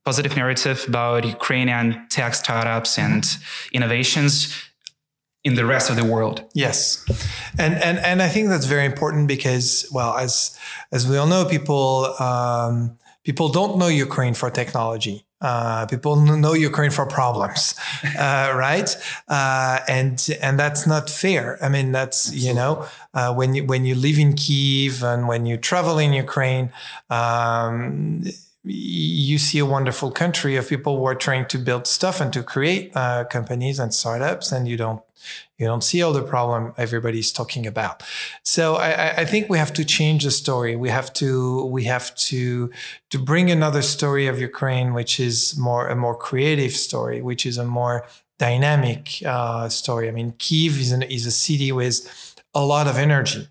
positive 0.09 0.35
narrative 0.35 0.79
about 0.87 1.21
Ukrainian 1.39 1.87
tech 2.15 2.33
startups 2.43 2.91
and 3.05 3.21
innovations 3.77 4.33
in 5.47 5.53
the 5.59 5.65
rest 5.73 5.87
of 5.91 5.95
the 6.01 6.07
world. 6.13 6.37
Yes, 6.65 6.79
and 7.63 7.73
and 7.87 7.97
and 8.09 8.17
I 8.27 8.29
think 8.33 8.45
that's 8.51 8.69
very 8.75 8.87
important 8.93 9.23
because, 9.35 9.67
well, 9.95 10.11
as 10.25 10.33
as 10.95 11.01
we 11.09 11.15
all 11.19 11.29
know, 11.33 11.43
people 11.55 11.89
um, 12.29 12.75
people 13.27 13.47
don't 13.59 13.73
know 13.81 13.91
Ukraine 14.07 14.35
for 14.41 14.49
technology. 14.61 15.17
Uh, 15.49 15.85
people 15.93 16.13
know 16.43 16.53
Ukraine 16.71 16.93
for 16.97 17.05
problems, 17.19 17.61
uh, 18.27 18.47
right? 18.67 18.89
Uh, 19.37 19.77
and 19.97 20.15
and 20.45 20.53
that's 20.63 20.83
not 20.93 21.05
fair. 21.23 21.45
I 21.65 21.69
mean, 21.75 21.87
that's 21.97 22.19
you 22.45 22.53
know 22.59 22.71
uh, 23.17 23.31
when 23.39 23.49
you 23.55 23.61
when 23.71 23.81
you 23.89 23.95
live 24.07 24.17
in 24.25 24.31
Kiev 24.43 24.93
and 25.11 25.21
when 25.31 25.41
you 25.49 25.55
travel 25.69 25.97
in 26.05 26.11
Ukraine. 26.25 26.65
Um, 27.09 28.23
you 28.69 29.37
see 29.37 29.59
a 29.59 29.65
wonderful 29.65 30.11
country 30.11 30.55
of 30.55 30.69
people 30.69 30.97
who 30.97 31.05
are 31.05 31.15
trying 31.15 31.45
to 31.47 31.57
build 31.57 31.87
stuff 31.87 32.21
and 32.21 32.31
to 32.33 32.43
create 32.43 32.91
uh, 32.95 33.25
companies 33.25 33.79
and 33.79 33.93
startups, 33.93 34.51
and 34.51 34.67
you 34.67 34.77
don't 34.77 35.01
you 35.57 35.65
don't 35.65 35.83
see 35.83 36.01
all 36.01 36.13
the 36.13 36.21
problem 36.21 36.73
everybody's 36.77 37.31
talking 37.31 37.67
about. 37.67 38.01
So 38.43 38.75
I, 38.75 39.17
I, 39.17 39.25
think 39.25 39.49
we 39.49 39.57
have 39.57 39.73
to 39.73 39.83
change 39.83 40.23
the 40.23 40.31
story. 40.31 40.77
We 40.77 40.89
have 40.89 41.11
to 41.13 41.65
we 41.65 41.83
have 41.83 42.15
to 42.15 42.71
to 43.09 43.19
bring 43.19 43.51
another 43.51 43.81
story 43.81 44.27
of 44.27 44.39
Ukraine, 44.39 44.93
which 44.93 45.19
is 45.19 45.57
more 45.57 45.87
a 45.87 45.95
more 45.95 46.15
creative 46.15 46.71
story, 46.71 47.21
which 47.21 47.45
is 47.45 47.57
a 47.57 47.65
more 47.65 48.05
dynamic 48.37 49.21
uh, 49.25 49.67
story. 49.69 50.07
I 50.07 50.11
mean, 50.11 50.33
Kiev 50.37 50.79
is 50.79 50.91
an, 50.91 51.03
is 51.03 51.25
a 51.25 51.31
city 51.31 51.71
with 51.71 52.35
a 52.55 52.65
lot 52.65 52.87
of 52.87 52.97
energy. 52.97 53.47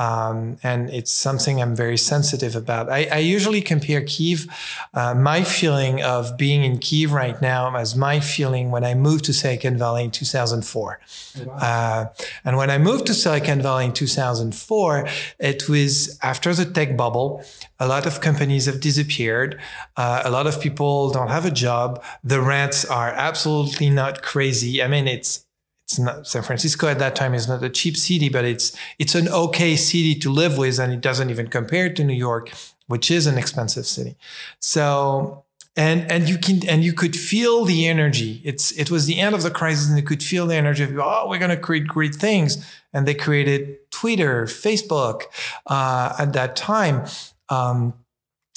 Um, 0.00 0.56
and 0.62 0.88
it's 0.88 1.12
something 1.12 1.60
I'm 1.60 1.76
very 1.76 1.98
sensitive 1.98 2.56
about. 2.56 2.88
I, 2.88 3.04
I 3.12 3.18
usually 3.18 3.60
compare 3.60 4.00
Kiev, 4.00 4.46
uh, 4.94 5.14
my 5.14 5.44
feeling 5.44 6.02
of 6.02 6.38
being 6.38 6.64
in 6.64 6.78
Kiev 6.78 7.12
right 7.12 7.38
now, 7.42 7.76
as 7.76 7.94
my 7.94 8.18
feeling 8.18 8.70
when 8.70 8.82
I 8.82 8.94
moved 8.94 9.26
to 9.26 9.34
Silicon 9.34 9.76
Valley 9.76 10.04
in 10.04 10.10
2004. 10.10 11.00
Wow. 11.44 11.54
Uh, 11.54 12.06
and 12.46 12.56
when 12.56 12.70
I 12.70 12.78
moved 12.78 13.08
to 13.08 13.14
Silicon 13.14 13.60
Valley 13.60 13.84
in 13.84 13.92
2004, 13.92 15.06
it 15.38 15.68
was 15.68 16.18
after 16.22 16.54
the 16.54 16.64
tech 16.64 16.96
bubble. 16.96 17.44
A 17.78 17.86
lot 17.86 18.06
of 18.06 18.22
companies 18.22 18.64
have 18.64 18.80
disappeared. 18.80 19.60
Uh, 19.98 20.22
a 20.24 20.30
lot 20.30 20.46
of 20.46 20.62
people 20.62 21.10
don't 21.10 21.28
have 21.28 21.44
a 21.44 21.50
job. 21.50 22.02
The 22.24 22.40
rents 22.40 22.86
are 22.86 23.10
absolutely 23.10 23.90
not 23.90 24.22
crazy. 24.22 24.82
I 24.82 24.88
mean, 24.88 25.06
it's 25.06 25.44
it's 25.90 25.98
not 25.98 26.24
San 26.24 26.42
Francisco 26.42 26.86
at 26.86 27.00
that 27.00 27.16
time 27.16 27.34
is 27.34 27.48
not 27.48 27.64
a 27.64 27.68
cheap 27.68 27.96
city, 27.96 28.28
but 28.28 28.44
it's 28.44 28.76
it's 29.00 29.16
an 29.16 29.28
okay 29.28 29.74
city 29.74 30.14
to 30.14 30.30
live 30.30 30.56
with, 30.56 30.78
and 30.78 30.92
it 30.92 31.00
doesn't 31.00 31.30
even 31.30 31.48
compare 31.48 31.92
to 31.92 32.04
New 32.04 32.14
York, 32.14 32.52
which 32.86 33.10
is 33.10 33.26
an 33.26 33.36
expensive 33.36 33.86
city. 33.86 34.16
So 34.60 35.44
and 35.76 36.08
and 36.10 36.28
you 36.28 36.38
can 36.38 36.66
and 36.68 36.84
you 36.84 36.92
could 36.92 37.16
feel 37.16 37.64
the 37.64 37.88
energy. 37.88 38.40
It's 38.44 38.70
it 38.72 38.88
was 38.88 39.06
the 39.06 39.18
end 39.18 39.34
of 39.34 39.42
the 39.42 39.50
crisis, 39.50 39.88
and 39.88 39.98
you 39.98 40.04
could 40.04 40.22
feel 40.22 40.46
the 40.46 40.54
energy 40.54 40.84
of 40.84 40.96
oh, 40.96 41.26
we're 41.28 41.40
gonna 41.40 41.56
create 41.56 41.88
great 41.88 42.14
things, 42.14 42.64
and 42.92 43.04
they 43.04 43.14
created 43.14 43.90
Twitter, 43.90 44.44
Facebook 44.44 45.24
uh, 45.66 46.14
at 46.20 46.32
that 46.34 46.54
time, 46.54 47.04
um, 47.48 47.94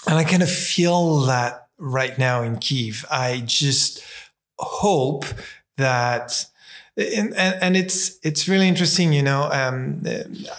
and 0.05 0.17
I 0.19 0.23
kind 0.23 0.43
of 0.43 0.51
feel 0.51 1.21
that 1.21 1.67
right 1.79 2.15
now 2.19 2.43
in 2.43 2.57
Kiev. 2.57 3.05
I 3.09 3.41
just 3.43 4.03
hope 4.59 5.25
that 5.77 6.45
and, 6.95 7.33
and, 7.35 7.75
it's 7.75 8.19
it's 8.21 8.47
really 8.47 8.67
interesting 8.67 9.11
you 9.13 9.23
know 9.23 9.49
um, 9.51 10.03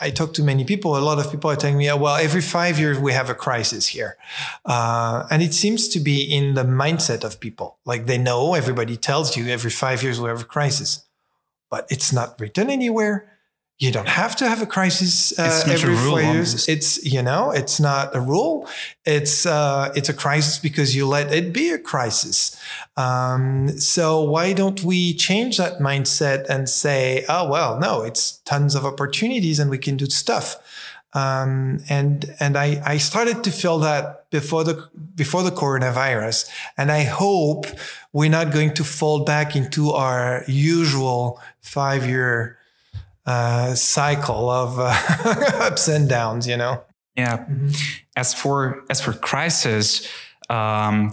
i 0.01 0.11
talk 0.11 0.35
to 0.35 0.43
many 0.43 0.65
people. 0.65 0.97
A 0.97 0.99
lot 0.99 1.19
of 1.19 1.31
people 1.31 1.49
are 1.51 1.57
telling 1.57 1.79
me 1.79 1.87
well 1.93 2.17
every 2.17 2.41
five 2.41 2.79
years 2.79 2.99
we 2.99 3.13
have 3.13 3.31
a 3.31 3.35
crisis 3.35 3.89
here. 3.89 4.17
Uh, 4.65 5.27
and 5.31 5.43
it 5.43 5.55
seems 5.55 5.89
to 5.89 6.01
be 6.01 6.23
in 6.23 6.55
the 6.55 6.65
mindset 6.65 7.23
of 7.23 7.39
people. 7.39 7.79
Like 7.85 8.07
they 8.07 8.19
know 8.19 8.55
everybody 8.55 8.97
tells 8.97 9.37
you 9.37 9.47
every 9.47 9.71
five 9.71 10.03
years 10.03 10.21
we 10.21 10.29
have 10.29 10.41
a 10.41 10.45
crisis. 10.45 11.05
But 11.71 11.87
it's 11.89 12.13
not 12.13 12.39
written 12.41 12.69
anywhere 12.69 13.34
you 13.79 13.91
don't 13.91 14.09
have 14.09 14.37
to 14.37 14.49
have 14.49 14.63
a 14.63 14.67
crisis 14.67 15.37
uh, 15.37 15.65
every 15.67 15.97
four 15.97 16.23
years. 16.23 16.69
It's 16.69 17.05
you 17.05 17.23
know, 17.23 17.51
it's 17.51 17.81
not 17.81 18.15
a 18.15 18.21
rule. 18.21 18.69
It's 19.05 19.47
uh, 19.47 19.93
it's 19.97 20.09
a 20.09 20.15
crisis 20.15 20.59
because 20.59 20.95
you 20.95 21.09
let 21.09 21.33
it 21.33 21.53
be 21.53 21.71
a 21.71 21.79
crisis. 21.79 22.57
Um, 22.97 23.69
so 23.81 24.23
why 24.23 24.53
don't 24.53 24.83
we 24.85 25.13
change 25.15 25.57
that 25.57 25.81
mindset 25.81 26.47
and 26.49 26.69
say, 26.69 27.25
oh 27.29 27.49
well, 27.49 27.79
no, 27.81 28.03
it's 28.03 28.39
tons 28.45 28.77
of 28.77 28.87
opportunities 28.87 29.59
and 29.59 29.71
we 29.71 29.79
can 29.79 29.97
do 29.97 30.07
stuff. 30.07 30.57
Um, 31.13 31.81
and 31.89 32.35
and 32.39 32.57
I, 32.57 32.81
I 32.85 32.99
started 32.99 33.43
to 33.45 33.51
feel 33.51 33.79
that 33.81 34.31
before 34.31 34.63
the 34.63 34.89
before 35.17 35.43
the 35.43 35.51
coronavirus, 35.51 36.49
and 36.77 36.93
I 36.93 37.03
hope 37.05 37.67
we're 38.13 38.31
not 38.31 38.53
going 38.53 38.75
to 38.75 38.85
fall 38.85 39.25
back 39.25 39.57
into 39.57 39.91
our 39.91 40.45
usual 40.47 41.41
five 41.61 42.07
year 42.07 42.59
uh, 43.27 43.75
cycle 43.75 44.51
of 44.51 44.79
uh, 44.79 44.95
ups 45.67 45.89
and 45.89 46.09
downs, 46.09 46.47
you 46.47 46.57
know. 46.57 46.83
Yeah. 47.17 47.39
Mm-hmm. 47.39 47.69
As 48.17 48.35
for 48.35 48.85
as 48.91 49.01
for 49.01 49.13
crisis, 49.13 50.09
um, 50.51 51.13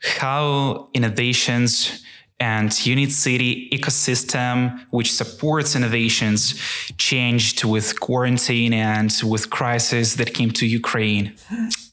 how 0.00 0.88
innovations 0.94 2.04
and 2.40 2.86
Unit 2.86 3.10
City 3.10 3.68
ecosystem, 3.70 4.78
which 4.90 5.12
supports 5.12 5.74
innovations, 5.74 6.54
changed 6.96 7.64
with 7.64 7.98
quarantine 7.98 8.72
and 8.72 9.12
with 9.24 9.50
crisis 9.50 10.14
that 10.14 10.34
came 10.34 10.50
to 10.52 10.66
Ukraine? 10.66 11.34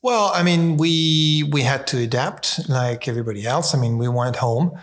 Well, 0.03 0.31
I 0.33 0.43
mean, 0.43 0.77
we 0.77 1.47
we 1.51 1.63
had 1.63 1.87
to 1.87 1.97
adapt 1.97 2.69
like 2.69 3.07
everybody 3.07 3.45
else. 3.45 3.73
I 3.73 3.79
mean, 3.79 3.97
we 3.97 4.07
went 4.07 4.37
home 4.37 4.77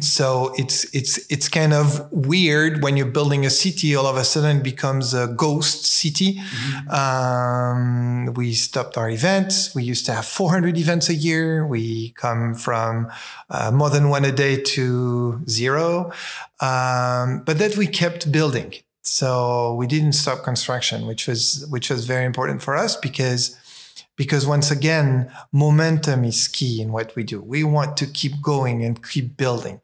so 0.00 0.52
it's 0.56 0.92
it's 0.92 1.18
it's 1.30 1.48
kind 1.48 1.72
of 1.72 2.10
weird 2.10 2.82
when 2.82 2.96
you're 2.96 3.06
building 3.06 3.46
a 3.46 3.50
city 3.50 3.94
all 3.94 4.06
of 4.06 4.16
a 4.16 4.24
sudden 4.24 4.58
it 4.58 4.62
becomes 4.62 5.14
a 5.14 5.28
ghost 5.28 5.86
city. 5.86 6.34
Mm-hmm. 6.34 6.90
um, 6.90 8.34
we 8.34 8.54
stopped 8.54 8.98
our 8.98 9.08
events. 9.08 9.74
We 9.74 9.84
used 9.84 10.04
to 10.06 10.12
have 10.12 10.26
400 10.26 10.76
events 10.76 11.08
a 11.08 11.14
year. 11.14 11.64
We 11.64 12.10
come 12.10 12.54
from 12.54 13.08
uh, 13.50 13.70
more 13.70 13.90
than 13.90 14.08
one 14.08 14.24
a 14.24 14.32
day 14.32 14.60
to 14.60 15.40
zero. 15.48 16.12
Um, 16.60 17.42
but 17.46 17.58
that 17.58 17.76
we 17.76 17.86
kept 17.86 18.32
building. 18.32 18.74
So 19.02 19.74
we 19.74 19.86
didn't 19.86 20.12
stop 20.12 20.42
construction 20.42 21.06
which 21.06 21.26
was 21.26 21.66
which 21.70 21.88
was 21.88 22.04
very 22.04 22.24
important 22.24 22.62
for 22.62 22.76
us 22.76 22.96
because 22.96 23.56
because 24.18 24.46
once 24.46 24.70
again, 24.70 25.30
momentum 25.52 26.24
is 26.24 26.48
key 26.48 26.82
in 26.82 26.92
what 26.92 27.14
we 27.16 27.22
do. 27.22 27.40
We 27.40 27.62
want 27.62 27.96
to 27.98 28.06
keep 28.06 28.42
going 28.42 28.84
and 28.84 29.02
keep 29.08 29.36
building. 29.36 29.80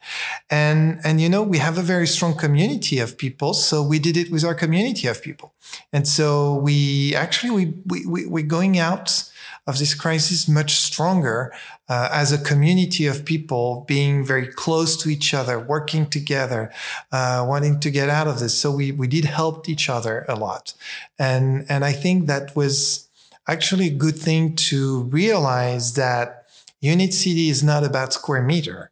And, 0.50 0.98
and, 1.04 1.20
you 1.20 1.28
know, 1.28 1.42
we 1.42 1.58
have 1.58 1.78
a 1.78 1.82
very 1.82 2.08
strong 2.08 2.36
community 2.36 2.98
of 2.98 3.16
people. 3.16 3.54
So 3.54 3.82
we 3.82 3.98
did 4.00 4.16
it 4.16 4.30
with 4.32 4.44
our 4.44 4.54
community 4.54 5.06
of 5.06 5.22
people. 5.22 5.54
And 5.92 6.06
so 6.06 6.56
we 6.56 7.14
actually, 7.14 7.52
we, 7.52 7.74
we, 7.86 8.06
we 8.06 8.26
we're 8.26 8.44
going 8.58 8.76
out 8.76 9.30
of 9.68 9.78
this 9.78 9.94
crisis 9.94 10.48
much 10.48 10.72
stronger 10.74 11.52
uh, 11.88 12.08
as 12.12 12.32
a 12.32 12.38
community 12.38 13.06
of 13.06 13.24
people 13.24 13.84
being 13.86 14.24
very 14.24 14.48
close 14.48 14.96
to 14.96 15.08
each 15.08 15.32
other, 15.32 15.58
working 15.58 16.06
together, 16.06 16.72
uh, 17.12 17.44
wanting 17.48 17.78
to 17.80 17.90
get 17.90 18.10
out 18.10 18.26
of 18.26 18.40
this. 18.40 18.58
So 18.58 18.72
we, 18.72 18.90
we 18.90 19.06
did 19.06 19.24
help 19.26 19.68
each 19.68 19.88
other 19.88 20.26
a 20.28 20.34
lot. 20.34 20.74
And, 21.18 21.64
and 21.68 21.84
I 21.84 21.92
think 21.92 22.26
that 22.26 22.54
was, 22.56 23.08
actually 23.46 23.88
a 23.88 23.94
good 23.94 24.18
thing 24.18 24.56
to 24.56 25.04
realize 25.04 25.94
that 25.94 26.44
Unit 26.80 27.14
City 27.14 27.48
is 27.48 27.62
not 27.62 27.84
about 27.84 28.12
square 28.12 28.42
meter. 28.42 28.90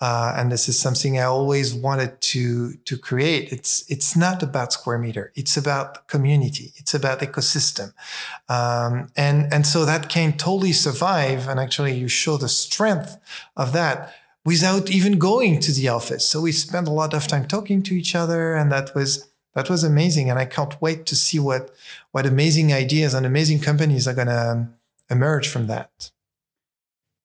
Uh, 0.00 0.34
and 0.36 0.50
this 0.50 0.68
is 0.68 0.78
something 0.78 1.18
I 1.18 1.22
always 1.22 1.72
wanted 1.72 2.20
to 2.20 2.74
to 2.84 2.98
create. 2.98 3.52
It's 3.52 3.88
it's 3.88 4.16
not 4.16 4.42
about 4.42 4.72
square 4.72 4.98
meter. 4.98 5.32
It's 5.34 5.56
about 5.56 6.08
community. 6.08 6.72
It's 6.76 6.94
about 6.94 7.20
ecosystem, 7.20 7.94
um, 8.48 9.10
and 9.16 9.50
and 9.52 9.64
so 9.66 9.84
that 9.84 10.08
can 10.08 10.32
totally 10.32 10.72
survive. 10.72 11.48
And 11.48 11.60
actually, 11.60 11.94
you 11.94 12.08
show 12.08 12.36
the 12.36 12.48
strength 12.48 13.16
of 13.56 13.72
that 13.72 14.12
without 14.44 14.90
even 14.90 15.18
going 15.18 15.60
to 15.60 15.72
the 15.72 15.88
office. 15.88 16.26
So 16.26 16.40
we 16.42 16.52
spent 16.52 16.88
a 16.88 16.92
lot 16.92 17.14
of 17.14 17.26
time 17.26 17.46
talking 17.46 17.82
to 17.84 17.94
each 17.94 18.14
other, 18.14 18.54
and 18.54 18.70
that 18.72 18.94
was 18.94 19.28
that 19.54 19.70
was 19.70 19.84
amazing. 19.84 20.30
And 20.30 20.38
I 20.38 20.44
can't 20.44 20.80
wait 20.80 21.06
to 21.06 21.16
see 21.16 21.38
what 21.38 21.74
what 22.12 22.26
amazing 22.26 22.72
ideas 22.72 23.14
and 23.14 23.24
amazing 23.24 23.60
companies 23.60 24.06
are 24.06 24.14
going 24.14 24.28
to 24.28 24.68
emerge 25.10 25.48
from 25.48 25.66
that. 25.68 26.10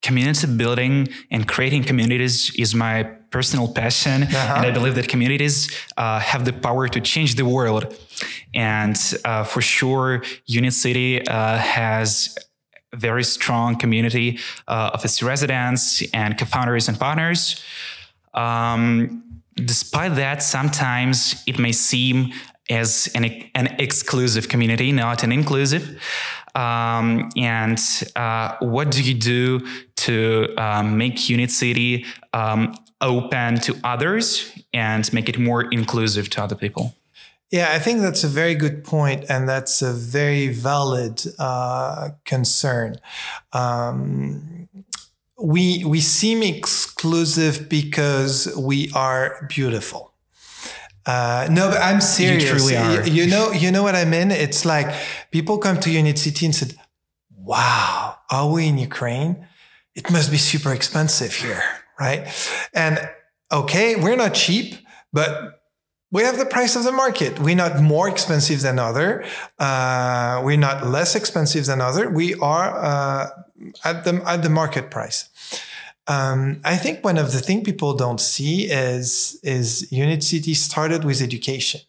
Community 0.01 0.47
building 0.47 1.09
and 1.29 1.47
creating 1.47 1.83
communities 1.83 2.53
is 2.55 2.73
my 2.73 3.03
personal 3.31 3.67
passion. 3.67 4.23
Uh-huh. 4.23 4.53
And 4.55 4.65
I 4.65 4.71
believe 4.71 4.95
that 4.95 5.07
communities 5.07 5.69
uh, 5.97 6.19
have 6.19 6.45
the 6.45 6.53
power 6.53 6.87
to 6.87 7.01
change 7.01 7.35
the 7.35 7.45
world. 7.45 7.95
And 8.53 8.97
uh, 9.25 9.43
for 9.43 9.61
sure, 9.61 10.23
Unit 10.45 10.73
City 10.73 11.27
uh, 11.27 11.57
has 11.57 12.37
a 12.93 12.97
very 12.97 13.23
strong 13.23 13.75
community 13.75 14.39
uh, 14.67 14.91
of 14.93 15.03
its 15.03 15.21
residents 15.21 16.01
and 16.13 16.37
co 16.37 16.45
founders 16.45 16.87
and 16.87 16.97
partners. 16.99 17.61
Um, 18.33 19.23
despite 19.59 20.15
that, 20.15 20.43
sometimes 20.43 21.43
it 21.45 21.59
may 21.59 21.71
seem 21.71 22.33
as 22.69 23.09
an, 23.15 23.25
an 23.55 23.67
exclusive 23.79 24.47
community, 24.47 24.91
not 24.91 25.23
an 25.23 25.31
inclusive. 25.31 25.99
Um, 26.55 27.29
and 27.35 27.79
uh, 28.15 28.55
what 28.59 28.91
do 28.91 29.01
you 29.03 29.13
do 29.13 29.65
to 29.97 30.53
um, 30.57 30.97
make 30.97 31.29
Unit 31.29 31.51
City 31.51 32.05
um, 32.33 32.75
open 33.01 33.59
to 33.61 33.75
others 33.83 34.51
and 34.73 35.11
make 35.13 35.29
it 35.29 35.39
more 35.39 35.63
inclusive 35.63 36.29
to 36.31 36.43
other 36.43 36.55
people? 36.55 36.95
Yeah, 37.51 37.71
I 37.71 37.79
think 37.79 38.01
that's 38.01 38.23
a 38.23 38.27
very 38.27 38.53
good 38.53 38.83
point, 38.83 39.25
and 39.27 39.49
that's 39.49 39.81
a 39.81 39.91
very 39.91 40.49
valid 40.49 41.23
uh, 41.39 42.09
concern. 42.23 42.97
Um, 43.53 44.68
we 45.41 45.83
we 45.85 45.99
seem 45.99 46.43
exclusive 46.43 47.69
because 47.69 48.53
we 48.57 48.91
are 48.93 49.47
beautiful 49.49 50.13
uh, 51.05 51.47
no, 51.49 51.69
but 51.69 51.81
I'm 51.81 52.01
serious. 52.01 52.43
You 52.43 52.49
truly 52.49 52.77
are. 52.77 53.07
You, 53.07 53.23
you 53.23 53.29
know, 53.31 53.51
you 53.51 53.71
know 53.71 53.81
what 53.81 53.95
I 53.95 54.05
mean? 54.05 54.29
It's 54.29 54.63
like 54.63 54.93
people 55.31 55.57
come 55.57 55.79
to 55.79 55.89
Unit 55.89 56.19
City 56.19 56.45
and 56.45 56.53
said, 56.53 56.75
"Wow, 57.35 58.17
are 58.29 58.51
we 58.51 58.67
in 58.67 58.77
Ukraine?" 58.77 59.47
it 59.95 60.09
must 60.11 60.31
be 60.31 60.37
super 60.37 60.73
expensive 60.73 61.33
here, 61.33 61.63
right? 61.99 62.27
And 62.73 62.99
okay, 63.51 63.95
we're 63.95 64.15
not 64.15 64.33
cheap, 64.33 64.75
but 65.11 65.58
we 66.11 66.23
have 66.23 66.37
the 66.37 66.45
price 66.45 66.75
of 66.75 66.83
the 66.83 66.91
market. 66.91 67.39
We're 67.39 67.55
not 67.55 67.81
more 67.81 68.09
expensive 68.09 68.61
than 68.61 68.79
other. 68.79 69.23
Uh, 69.59 70.41
we're 70.43 70.57
not 70.57 70.87
less 70.87 71.15
expensive 71.15 71.65
than 71.65 71.81
other. 71.81 72.09
We 72.09 72.35
are 72.35 72.77
uh, 72.77 73.29
at 73.83 74.03
the 74.03 74.21
at 74.25 74.41
the 74.43 74.49
market 74.49 74.89
price. 74.89 75.29
Um, 76.07 76.59
I 76.65 76.75
think 76.75 77.03
one 77.05 77.19
of 77.19 77.31
the 77.33 77.39
things 77.39 77.63
people 77.63 77.93
don't 77.93 78.19
see 78.19 78.65
is 78.65 79.39
is 79.43 79.91
Unit 79.91 80.23
City 80.23 80.55
started 80.55 81.03
with 81.03 81.21
education, 81.21 81.81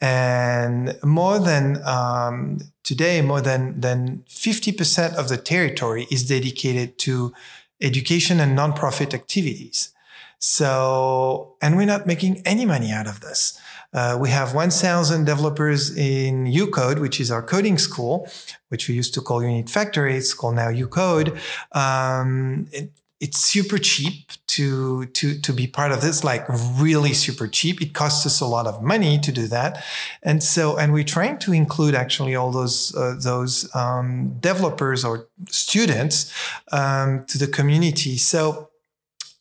and 0.00 0.96
more 1.02 1.40
than 1.40 1.82
um, 1.84 2.58
today, 2.84 3.20
more 3.22 3.40
than 3.40 3.80
than 3.80 4.22
fifty 4.28 4.70
percent 4.70 5.16
of 5.16 5.28
the 5.28 5.36
territory 5.36 6.06
is 6.10 6.28
dedicated 6.28 6.98
to 6.98 7.32
education 7.80 8.38
and 8.38 8.56
nonprofit 8.56 9.12
activities. 9.14 9.92
So, 10.38 11.56
and 11.60 11.76
we're 11.76 11.86
not 11.86 12.06
making 12.06 12.42
any 12.44 12.64
money 12.64 12.92
out 12.92 13.06
of 13.06 13.20
this. 13.20 13.60
Uh, 13.92 14.18
we 14.20 14.28
have 14.28 14.54
1,000 14.54 15.24
developers 15.24 15.96
in 15.96 16.44
UCode, 16.44 17.00
which 17.00 17.20
is 17.20 17.30
our 17.30 17.42
coding 17.42 17.78
school, 17.78 18.28
which 18.68 18.88
we 18.88 18.94
used 18.94 19.14
to 19.14 19.20
call 19.20 19.42
Unit 19.42 19.70
Factory. 19.70 20.16
It's 20.16 20.34
called 20.34 20.56
now 20.56 20.68
UCode. 20.68 21.38
Um, 21.72 22.66
it, 22.70 22.92
it's 23.20 23.40
super 23.40 23.78
cheap 23.78 24.30
to 24.46 25.06
to 25.06 25.38
to 25.40 25.52
be 25.52 25.66
part 25.66 25.90
of 25.90 26.00
this 26.00 26.22
like 26.22 26.46
really 26.78 27.12
super 27.12 27.48
cheap 27.48 27.82
it 27.82 27.92
costs 27.92 28.24
us 28.24 28.40
a 28.40 28.46
lot 28.46 28.66
of 28.66 28.80
money 28.80 29.18
to 29.18 29.32
do 29.32 29.48
that 29.48 29.82
and 30.22 30.42
so 30.42 30.76
and 30.76 30.92
we're 30.92 31.02
trying 31.02 31.36
to 31.36 31.52
include 31.52 31.94
actually 31.96 32.36
all 32.36 32.52
those 32.52 32.94
uh, 32.94 33.16
those 33.20 33.74
um, 33.74 34.36
developers 34.38 35.04
or 35.04 35.26
students 35.48 36.32
um, 36.70 37.24
to 37.24 37.38
the 37.38 37.48
community 37.48 38.16
so 38.16 38.67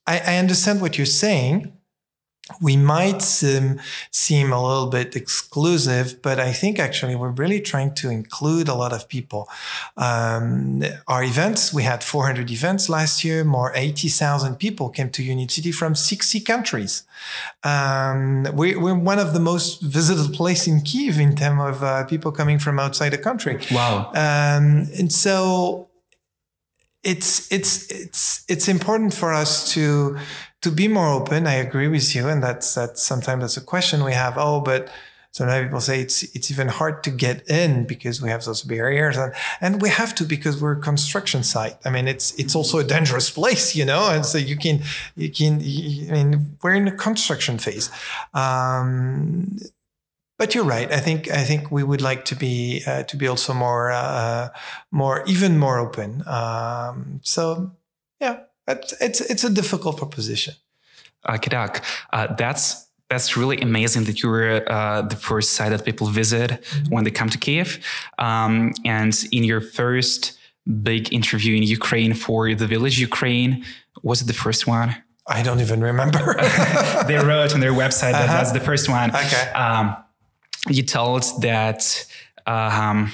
I, 0.08 0.20
I 0.20 0.38
understand 0.38 0.82
what 0.82 0.98
you're 0.98 1.06
saying 1.06 1.78
we 2.62 2.78
might 2.78 3.22
seem, 3.22 3.80
seem 4.12 4.52
a 4.54 4.62
little 4.62 4.88
bit 4.88 5.16
exclusive, 5.16 6.22
but 6.22 6.40
I 6.40 6.54
think 6.54 6.80
actually 6.80 7.16
we're 7.16 7.32
really 7.32 7.60
trying 7.60 7.94
to 7.96 8.10
include 8.10 8.68
a 8.68 8.74
lot 8.74 8.94
of 8.94 9.10
people. 9.10 9.50
Um, 9.98 10.84
our 11.08 11.24
events, 11.24 11.74
we 11.74 11.84
had 11.84 12.04
400 12.04 12.50
events 12.50 12.88
last 12.90 13.24
year, 13.24 13.44
more 13.44 13.72
80,000 13.76 14.56
people 14.56 14.90
came 14.90 15.10
to 15.12 15.24
Unit 15.24 15.52
City 15.52 15.72
from 15.72 15.94
60 15.94 16.40
countries. 16.42 17.04
Um, 17.64 18.48
we, 18.54 18.76
are 18.76 18.96
one 18.96 19.20
of 19.20 19.34
the 19.34 19.42
most 19.42 19.82
visited 19.82 20.34
places 20.34 20.68
in 20.68 20.82
Kiev 20.82 21.20
in 21.20 21.36
terms 21.36 21.76
of 21.76 21.84
uh, 21.84 22.06
people 22.06 22.32
coming 22.32 22.60
from 22.60 22.80
outside 22.80 23.10
the 23.10 23.18
country. 23.18 23.60
Wow. 23.72 24.10
Um, 24.12 24.88
and 24.98 25.12
so 25.12 25.90
it's, 27.04 27.52
it's, 27.52 27.92
it's, 27.92 28.46
it's 28.48 28.68
important 28.68 29.14
for 29.14 29.34
us 29.34 29.74
to, 29.74 30.18
to 30.62 30.72
be 30.72 30.88
more 30.88 31.08
open, 31.08 31.48
I 31.48 31.56
agree 31.56 31.88
with 31.88 32.16
you, 32.16 32.28
and 32.28 32.42
that's 32.42 32.74
that's 32.74 33.04
sometimes 33.04 33.42
that's 33.42 33.58
a 33.58 33.62
question 33.62 34.04
we 34.04 34.14
have. 34.14 34.36
Oh, 34.38 34.60
but 34.60 34.90
sometimes 35.32 35.68
people 35.68 35.82
say 35.82 36.02
it's 36.02 36.24
it's 36.36 36.50
even 36.50 36.68
hard 36.68 37.04
to 37.04 37.12
get 37.12 37.48
in 37.48 37.86
because 37.86 38.22
we 38.22 38.30
have 38.30 38.44
those 38.44 38.64
barriers, 38.64 39.18
and 39.18 39.34
and 39.62 39.82
we 39.82 39.90
have 39.90 40.16
to 40.16 40.24
because 40.24 40.62
we're 40.62 40.80
a 40.80 40.82
construction 40.82 41.44
site. 41.44 41.78
I 41.86 41.90
mean, 41.92 42.08
it's 42.08 42.34
it's 42.40 42.56
also 42.56 42.80
a 42.80 42.84
dangerous 42.84 43.30
place, 43.30 43.76
you 43.76 43.86
know, 43.86 44.10
and 44.10 44.26
so 44.26 44.38
you 44.38 44.58
can 44.58 44.82
you 45.16 45.30
can. 45.30 45.62
I 45.62 46.14
mean, 46.14 46.58
we're 46.64 46.76
in 46.76 46.88
a 46.88 46.96
construction 46.96 47.60
phase. 47.60 47.92
Um, 48.34 49.60
but 50.38 50.54
you're 50.54 50.64
right. 50.64 50.92
I 50.92 51.00
think 51.00 51.30
I 51.30 51.44
think 51.44 51.72
we 51.72 51.84
would 51.84 52.02
like 52.02 52.26
to 52.26 52.36
be 52.36 52.84
uh, 52.86 53.04
to 53.04 53.18
be 53.18 53.28
also 53.28 53.54
more 53.54 53.92
uh, 53.92 54.50
more 54.92 55.24
even 55.28 55.58
more 55.58 55.80
open. 55.80 56.24
Um, 56.28 57.20
so 57.24 57.72
yeah, 58.22 58.40
it's 58.68 58.94
it's, 59.02 59.22
it's 59.22 59.44
a 59.44 59.50
difficult 59.50 59.98
proposition. 59.98 60.54
Uh, 61.26 61.38
Kedak, 61.38 61.84
uh, 62.14 62.34
that's 62.36 62.88
that's 63.10 63.38
really 63.38 63.58
amazing 63.62 64.04
that 64.04 64.22
you 64.22 64.30
were 64.30 64.64
uh, 64.68 65.02
the 65.02 65.16
first 65.16 65.52
site 65.52 65.72
that 65.72 65.86
people 65.86 66.08
visit 66.08 66.52
mm-hmm. 66.52 66.94
when 66.94 67.04
they 67.04 67.12
come 67.12 67.30
to 67.30 67.38
Kiev. 67.38 67.80
Um, 68.20 68.74
and 68.86 69.14
in 69.32 69.44
your 69.44 69.62
first 69.62 70.38
big 70.84 71.14
interview 71.14 71.56
in 71.56 71.64
Ukraine 71.64 72.14
for 72.14 72.54
the 72.54 72.68
Village 72.68 73.00
Ukraine, 73.00 73.64
was 74.04 74.22
it 74.22 74.28
the 74.28 74.34
first 74.34 74.68
one? 74.68 74.96
I 75.26 75.42
don't 75.42 75.62
even 75.62 75.82
remember. 75.82 76.36
they 77.08 77.16
wrote 77.16 77.54
on 77.54 77.60
their 77.60 77.74
website 77.74 78.14
that 78.14 78.30
uh-huh. 78.30 78.38
that's 78.38 78.52
the 78.52 78.60
first 78.60 78.90
one. 78.90 79.10
Okay. 79.10 79.50
Um, 79.52 79.96
you 80.70 80.84
told 80.84 81.24
that 81.42 82.06
um, 82.46 83.12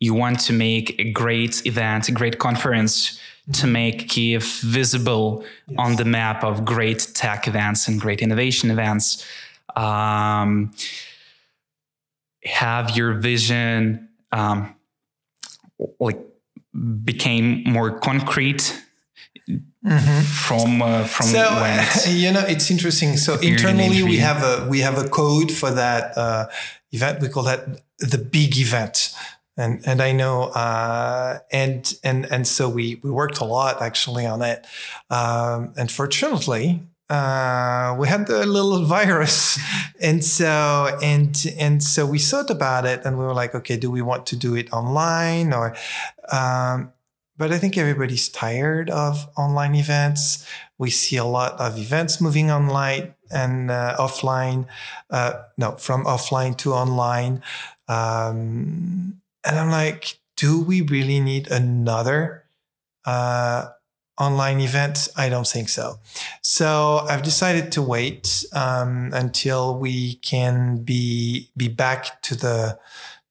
you 0.00 0.14
want 0.14 0.40
to 0.40 0.52
make 0.52 0.98
a 0.98 1.12
great 1.12 1.64
event, 1.66 2.08
a 2.08 2.12
great 2.12 2.38
conference 2.38 3.20
to 3.52 3.66
make 3.66 4.08
Kiev 4.08 4.44
visible 4.62 5.44
yes. 5.66 5.76
on 5.78 5.96
the 5.96 6.04
map 6.04 6.44
of 6.44 6.64
great 6.64 7.08
tech 7.14 7.48
events 7.48 7.88
and 7.88 8.00
great 8.00 8.20
innovation 8.20 8.70
events. 8.70 9.26
Um, 9.74 10.72
have 12.44 12.96
your 12.96 13.14
vision 13.14 14.08
um, 14.30 14.74
like 15.98 16.18
became 17.04 17.64
more 17.64 17.98
concrete 17.98 18.80
mm-hmm. 19.84 20.20
from 20.22 20.82
uh, 20.82 21.04
from 21.04 21.26
so, 21.26 21.54
when 21.60 21.86
you 22.16 22.32
know 22.32 22.44
it's 22.46 22.70
interesting 22.70 23.16
so 23.16 23.38
internally 23.40 24.02
we 24.02 24.18
have 24.18 24.42
a 24.42 24.68
we 24.68 24.80
have 24.80 24.98
a 24.98 25.08
code 25.08 25.50
for 25.50 25.70
that 25.70 26.16
uh, 26.16 26.46
event 26.92 27.20
we 27.20 27.28
call 27.28 27.42
that 27.42 27.82
the 27.98 28.18
big 28.18 28.56
event 28.58 29.14
and 29.56 29.82
and 29.86 30.00
I 30.00 30.12
know 30.12 30.44
uh, 30.44 31.38
and 31.50 31.94
and 32.02 32.26
and 32.30 32.46
so 32.46 32.68
we 32.68 33.00
we 33.02 33.10
worked 33.10 33.38
a 33.40 33.44
lot 33.44 33.82
actually 33.82 34.26
on 34.26 34.42
it. 34.42 34.66
Um, 35.10 35.74
unfortunately, 35.76 36.80
uh, 37.10 37.94
we 37.98 38.08
had 38.08 38.26
the 38.26 38.46
little 38.46 38.84
virus, 38.98 39.58
and 40.00 40.24
so 40.24 40.96
and 41.02 41.54
and 41.58 41.82
so 41.82 42.06
we 42.06 42.18
thought 42.18 42.50
about 42.50 42.86
it, 42.86 43.04
and 43.04 43.18
we 43.18 43.24
were 43.24 43.34
like, 43.34 43.54
okay, 43.54 43.76
do 43.76 43.90
we 43.90 44.02
want 44.02 44.26
to 44.26 44.36
do 44.36 44.54
it 44.54 44.72
online 44.72 45.52
or? 45.52 45.76
Um, 46.30 46.92
but 47.36 47.50
I 47.50 47.58
think 47.58 47.78
everybody's 47.78 48.28
tired 48.28 48.90
of 48.90 49.28
online 49.36 49.74
events. 49.74 50.46
We 50.78 50.90
see 50.90 51.16
a 51.16 51.24
lot 51.24 51.58
of 51.58 51.78
events 51.78 52.20
moving 52.20 52.50
online 52.50 53.14
and 53.30 53.70
uh, 53.70 53.96
offline. 53.98 54.66
Uh, 55.10 55.42
no, 55.56 55.72
from 55.72 56.04
offline 56.04 56.56
to 56.58 56.74
online. 56.74 57.42
Um, 57.88 59.20
and 59.44 59.58
I'm 59.58 59.70
like, 59.70 60.18
do 60.36 60.60
we 60.60 60.82
really 60.82 61.20
need 61.20 61.50
another 61.50 62.44
uh, 63.04 63.66
online 64.18 64.60
event? 64.60 65.08
I 65.16 65.28
don't 65.28 65.46
think 65.46 65.68
so. 65.68 65.98
So 66.42 67.06
I've 67.08 67.22
decided 67.22 67.72
to 67.72 67.82
wait 67.82 68.44
um, 68.52 69.10
until 69.12 69.78
we 69.78 70.16
can 70.16 70.82
be 70.84 71.50
be 71.56 71.68
back 71.68 72.22
to 72.22 72.34
the 72.34 72.78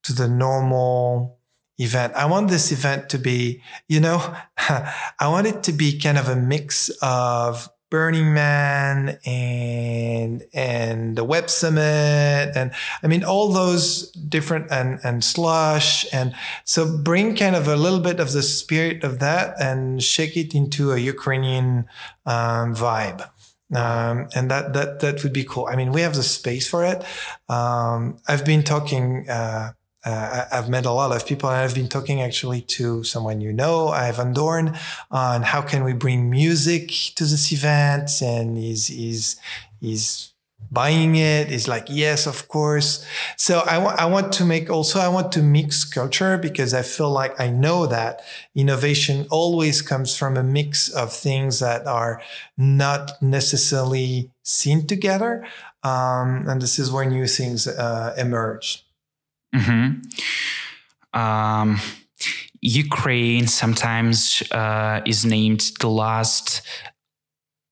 to 0.02 0.12
the 0.12 0.28
normal 0.28 1.38
event. 1.78 2.14
I 2.14 2.26
want 2.26 2.48
this 2.48 2.72
event 2.72 3.08
to 3.10 3.18
be, 3.18 3.62
you 3.88 4.00
know, 4.00 4.34
I 4.56 5.28
want 5.28 5.46
it 5.46 5.62
to 5.64 5.72
be 5.72 5.98
kind 5.98 6.18
of 6.18 6.28
a 6.28 6.36
mix 6.36 6.90
of 7.00 7.68
Burning 7.92 8.32
Man 8.32 9.18
and 9.26 10.42
and 10.54 11.14
the 11.14 11.24
Web 11.24 11.50
Summit 11.50 12.56
and 12.56 12.70
I 13.02 13.06
mean 13.06 13.22
all 13.22 13.52
those 13.52 14.10
different 14.12 14.70
and 14.70 14.98
and 15.04 15.22
slush 15.22 16.06
and 16.10 16.34
so 16.64 16.96
bring 16.96 17.36
kind 17.36 17.54
of 17.54 17.68
a 17.68 17.76
little 17.76 18.00
bit 18.00 18.18
of 18.18 18.32
the 18.32 18.42
spirit 18.42 19.04
of 19.04 19.18
that 19.18 19.60
and 19.60 20.02
shake 20.02 20.38
it 20.38 20.54
into 20.54 20.92
a 20.92 20.96
Ukrainian 20.96 21.84
um, 22.24 22.74
vibe. 22.74 23.28
Um, 23.74 24.28
and 24.34 24.50
that 24.50 24.72
that 24.72 25.00
that 25.00 25.22
would 25.22 25.34
be 25.34 25.44
cool. 25.44 25.68
I 25.70 25.76
mean, 25.76 25.92
we 25.92 26.00
have 26.00 26.14
the 26.14 26.22
space 26.22 26.66
for 26.66 26.86
it. 26.86 27.04
Um, 27.50 28.16
I've 28.26 28.46
been 28.46 28.62
talking. 28.62 29.28
Uh, 29.28 29.72
uh, 30.04 30.44
I've 30.50 30.68
met 30.68 30.84
a 30.84 30.90
lot 30.90 31.14
of 31.14 31.26
people 31.26 31.48
I've 31.48 31.74
been 31.74 31.88
talking 31.88 32.20
actually 32.20 32.62
to 32.62 33.04
someone 33.04 33.40
you 33.40 33.52
know, 33.52 33.88
Ivan 33.88 34.32
Dorn, 34.32 34.76
on 35.10 35.42
how 35.42 35.62
can 35.62 35.84
we 35.84 35.92
bring 35.92 36.30
music 36.30 36.88
to 37.16 37.24
this 37.24 37.52
event. 37.52 38.10
And 38.20 38.58
he's, 38.58 38.88
he's, 38.88 39.36
he's 39.80 40.32
buying 40.70 41.14
it. 41.16 41.48
He's 41.48 41.68
like, 41.68 41.86
yes, 41.88 42.26
of 42.26 42.48
course. 42.48 43.06
So 43.36 43.60
I 43.60 43.78
want, 43.78 44.00
I 44.00 44.06
want 44.06 44.32
to 44.34 44.44
make 44.44 44.70
also, 44.70 44.98
I 44.98 45.08
want 45.08 45.30
to 45.32 45.42
mix 45.42 45.84
culture 45.84 46.36
because 46.38 46.74
I 46.74 46.82
feel 46.82 47.10
like 47.10 47.38
I 47.38 47.50
know 47.50 47.86
that 47.86 48.22
innovation 48.54 49.26
always 49.30 49.82
comes 49.82 50.16
from 50.16 50.36
a 50.36 50.42
mix 50.42 50.88
of 50.88 51.12
things 51.12 51.60
that 51.60 51.86
are 51.86 52.22
not 52.56 53.22
necessarily 53.22 54.30
seen 54.42 54.86
together. 54.86 55.46
Um, 55.84 56.48
and 56.48 56.60
this 56.60 56.78
is 56.78 56.90
where 56.90 57.04
new 57.04 57.26
things 57.26 57.68
uh, 57.68 58.14
emerge. 58.16 58.84
Mm-hmm. 59.54 61.18
Um, 61.18 61.80
Ukraine 62.60 63.46
sometimes 63.48 64.42
uh, 64.50 65.00
is 65.04 65.24
named 65.24 65.72
the 65.80 65.88
last 65.88 66.62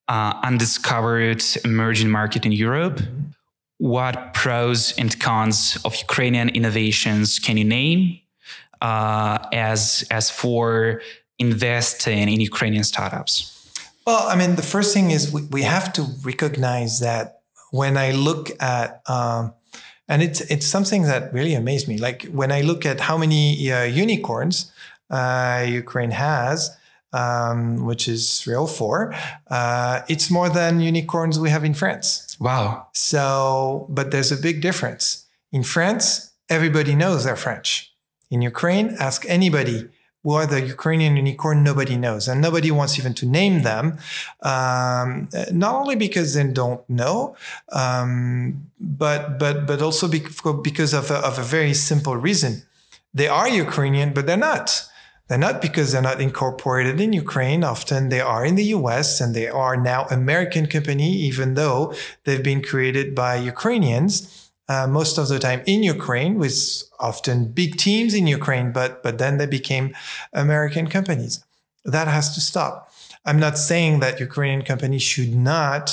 uh, 0.09 0.35
undiscovered 0.43 1.43
emerging 1.65 2.11
market 2.11 2.45
in 2.45 2.53
Europe. 2.53 3.01
What 3.79 4.35
pros 4.35 4.93
and 4.99 5.19
cons 5.21 5.79
of 5.85 5.95
Ukrainian 5.97 6.49
innovations 6.51 7.39
can 7.39 7.57
you 7.57 7.65
name? 7.65 8.21
Uh, 8.83 9.39
as 9.53 10.05
as 10.11 10.31
for 10.31 11.03
investing 11.39 12.29
in 12.29 12.41
Ukrainian 12.41 12.85
startups? 12.85 13.35
Well, 14.07 14.27
I 14.29 14.37
mean, 14.37 14.57
the 14.57 14.63
first 14.63 14.95
thing 14.95 15.11
is 15.11 15.33
we, 15.33 15.43
we 15.51 15.63
have 15.63 15.93
to 15.95 16.03
recognize 16.25 17.01
that 17.01 17.43
when 17.71 17.97
I 17.97 18.13
look 18.13 18.51
at, 18.61 19.03
um, 19.07 19.53
and 20.11 20.23
it's 20.23 20.41
it's 20.55 20.67
something 20.67 21.03
that 21.05 21.33
really 21.33 21.55
amazed 21.55 21.87
me. 21.89 21.97
Like 21.97 22.25
when 22.41 22.51
I 22.51 22.61
look 22.61 22.85
at 22.85 22.99
how 23.09 23.17
many 23.17 23.73
uh, 23.73 23.85
unicorns 23.85 24.71
uh, 25.09 25.65
Ukraine 25.67 26.11
has, 26.11 26.77
um, 27.13 27.87
which 27.87 28.09
is 28.09 28.43
304, 28.43 29.15
uh, 29.51 30.01
it's 30.09 30.29
more 30.31 30.49
than 30.49 30.81
unicorns 30.81 31.39
we 31.39 31.51
have 31.51 31.65
in 31.65 31.75
France. 31.75 32.37
Wow. 32.41 32.89
So, 32.93 33.87
but 33.89 34.11
there's 34.11 34.33
a 34.33 34.37
big 34.37 34.61
difference. 34.61 35.27
In 35.53 35.63
France, 35.63 36.33
everybody 36.49 36.95
knows 36.95 37.25
they're 37.25 37.37
French. 37.37 37.93
In 38.31 38.43
Ukraine, 38.43 38.97
ask 38.99 39.25
anybody 39.29 39.89
who 40.23 40.33
are 40.35 40.47
the 40.47 40.61
Ukrainian 40.61 41.17
unicorn, 41.17 41.65
nobody 41.65 41.97
knows. 41.97 42.29
And 42.29 42.41
nobody 42.41 42.71
wants 42.71 42.99
even 42.99 43.15
to 43.15 43.27
name 43.27 43.63
them, 43.63 43.99
um, 44.43 45.29
not 45.53 45.75
only 45.75 45.97
because 45.97 46.35
they 46.35 46.47
don't 46.47 46.89
know, 46.89 47.37
um, 47.73 48.71
but, 48.79 49.39
but, 49.39 49.67
but 49.67 49.81
also 49.81 50.09
because 50.09 50.93
of 50.93 51.11
a, 51.11 51.19
of 51.19 51.39
a 51.39 51.43
very 51.43 51.75
simple 51.75 52.17
reason. 52.17 52.63
They 53.15 53.29
are 53.29 53.49
Ukrainian, 53.49 54.13
but 54.13 54.27
they're 54.27 54.37
not. 54.37 54.87
They're 55.29 55.39
not 55.39 55.63
because 55.63 55.93
they're 55.93 56.03
not 56.03 56.21
incorporated 56.21 57.01
in 57.01 57.13
Ukraine. 57.13 57.63
Often 57.63 58.09
they 58.09 58.21
are 58.21 58.45
in 58.45 58.57
the 58.57 58.65
US 58.65 59.21
and 59.21 59.35
they 59.35 59.49
are 59.49 59.77
now 59.77 60.07
American 60.11 60.67
company, 60.67 61.13
even 61.13 61.55
though 61.55 61.95
they've 62.25 62.43
been 62.43 62.63
created 62.63 63.15
by 63.15 63.37
Ukrainians 63.37 64.50
uh, 64.71 64.87
most 64.87 65.19
of 65.19 65.27
the 65.27 65.41
time 65.41 65.63
in 65.67 65.83
Ukraine 65.83 66.39
with 66.39 66.57
often 67.01 67.37
big 67.61 67.77
teams 67.77 68.15
in 68.15 68.29
Ukraine, 68.29 68.71
but, 68.71 69.03
but 69.03 69.19
then 69.19 69.37
they 69.39 69.47
became 69.47 69.87
American 70.33 70.87
companies. 70.87 71.45
That 71.85 72.07
has 72.07 72.33
to 72.35 72.41
stop. 72.41 72.75
I'm 73.25 73.41
not 73.41 73.59
saying 73.59 73.99
that 74.01 74.21
Ukrainian 74.21 74.63
companies 74.63 75.03
should 75.03 75.35
not 75.35 75.85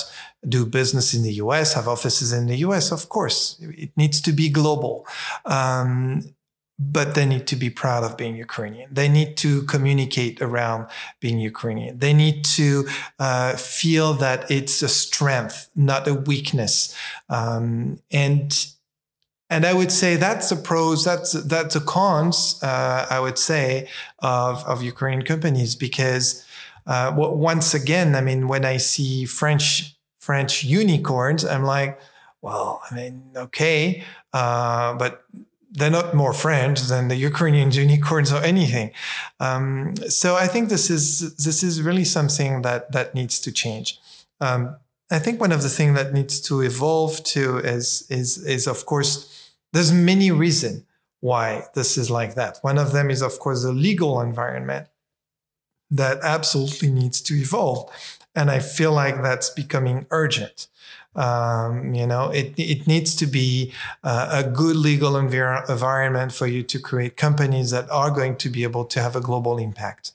do 0.48 0.64
business 0.80 1.16
in 1.16 1.24
the 1.24 1.34
US, 1.46 1.74
have 1.74 1.88
offices 1.88 2.32
in 2.32 2.46
the 2.46 2.58
US. 2.68 2.92
Of 2.92 3.10
course, 3.10 3.40
it 3.86 3.92
needs 3.98 4.22
to 4.22 4.32
be 4.32 4.48
global. 4.50 5.08
Um, 5.46 6.36
but 6.80 7.16
they 7.16 7.26
need 7.26 7.48
to 7.48 7.56
be 7.56 7.70
proud 7.70 8.04
of 8.04 8.18
being 8.18 8.36
Ukrainian. 8.36 8.94
They 8.94 9.10
need 9.10 9.36
to 9.38 9.64
communicate 9.64 10.42
around 10.42 10.88
being 11.20 11.40
Ukrainian. 11.40 11.98
They 11.98 12.14
need 12.14 12.46
to 12.58 12.88
uh, 13.20 13.54
feel 13.56 14.14
that 14.16 14.50
it's 14.52 14.82
a 14.84 14.90
strength, 14.90 15.70
not 15.76 16.08
a 16.08 16.14
weakness. 16.14 16.96
Um, 17.30 18.00
and 18.12 18.68
and 19.50 19.66
I 19.66 19.74
would 19.74 19.94
say 19.94 20.18
that's 20.18 20.50
the 20.50 20.58
pros, 20.58 21.06
that's 21.06 21.32
that's 21.32 21.74
the 21.74 21.80
cons. 21.80 22.60
Uh, 22.62 23.08
I 23.10 23.20
would 23.20 23.40
say 23.40 23.88
of 24.20 24.64
of 24.66 24.84
Ukrainian 24.84 25.24
companies 25.24 25.76
because 25.76 26.46
uh, 26.86 27.12
once 27.16 27.74
again, 27.74 28.16
I 28.16 28.22
mean, 28.22 28.48
when 28.48 28.66
I 28.66 28.78
see 28.78 29.26
French 29.26 29.96
French 30.20 30.64
unicorns, 30.64 31.44
I'm 31.44 31.64
like, 31.64 32.00
well, 32.42 32.82
I 32.90 32.96
mean, 32.96 33.24
okay, 33.36 34.04
uh, 34.34 34.94
but 34.96 35.24
they're 35.72 35.90
not 35.90 36.14
more 36.14 36.34
French 36.34 36.82
than 36.82 37.08
the 37.08 37.16
Ukrainian 37.16 37.72
unicorns 37.72 38.32
or 38.32 38.42
anything. 38.44 38.92
Um, 39.40 39.96
so 40.10 40.36
I 40.36 40.48
think 40.48 40.70
this 40.70 40.90
is 40.90 41.36
this 41.36 41.64
is 41.64 41.82
really 41.82 42.06
something 42.06 42.62
that 42.62 42.92
that 42.92 43.14
needs 43.14 43.40
to 43.42 43.52
change. 43.52 44.00
Um, 44.40 44.78
I 45.12 45.20
think 45.20 45.40
one 45.40 45.52
of 45.52 45.62
the 45.62 45.70
things 45.70 45.96
that 45.96 46.14
needs 46.14 46.40
to 46.42 46.62
evolve 46.62 47.24
too 47.24 47.58
is 47.60 48.06
is 48.10 48.38
is 48.46 48.68
of 48.68 48.86
course 48.86 49.52
there's 49.74 49.92
many 49.92 50.32
reasons 50.32 50.84
why 51.20 51.66
this 51.74 51.98
is 51.98 52.10
like 52.10 52.36
that. 52.36 52.60
One 52.62 52.78
of 52.78 52.92
them 52.92 53.10
is 53.10 53.22
of 53.22 53.40
course 53.40 53.64
the 53.64 53.72
legal 53.72 54.22
environment 54.22 54.88
that 55.90 56.20
absolutely 56.22 56.92
needs 56.92 57.22
to 57.22 57.34
evolve, 57.36 57.90
and 58.36 58.50
I 58.52 58.60
feel 58.60 58.92
like 58.92 59.22
that's 59.22 59.50
becoming 59.50 60.06
urgent. 60.12 60.68
Um, 61.18 61.96
you 61.96 62.06
know, 62.06 62.30
it, 62.30 62.54
it 62.58 62.86
needs 62.86 63.16
to 63.16 63.26
be 63.26 63.74
uh, 64.04 64.44
a 64.46 64.50
good 64.50 64.76
legal 64.76 65.14
envir- 65.14 65.68
environment 65.68 66.32
for 66.32 66.46
you 66.46 66.62
to 66.64 66.80
create 66.80 67.18
companies 67.18 67.72
that 67.72 67.90
are 67.90 68.12
going 68.12 68.36
to 68.38 68.50
be 68.50 68.64
able 68.64 68.86
to 68.86 69.02
have 69.02 69.16
a 69.16 69.22
global 69.22 69.58
impact. 69.58 70.12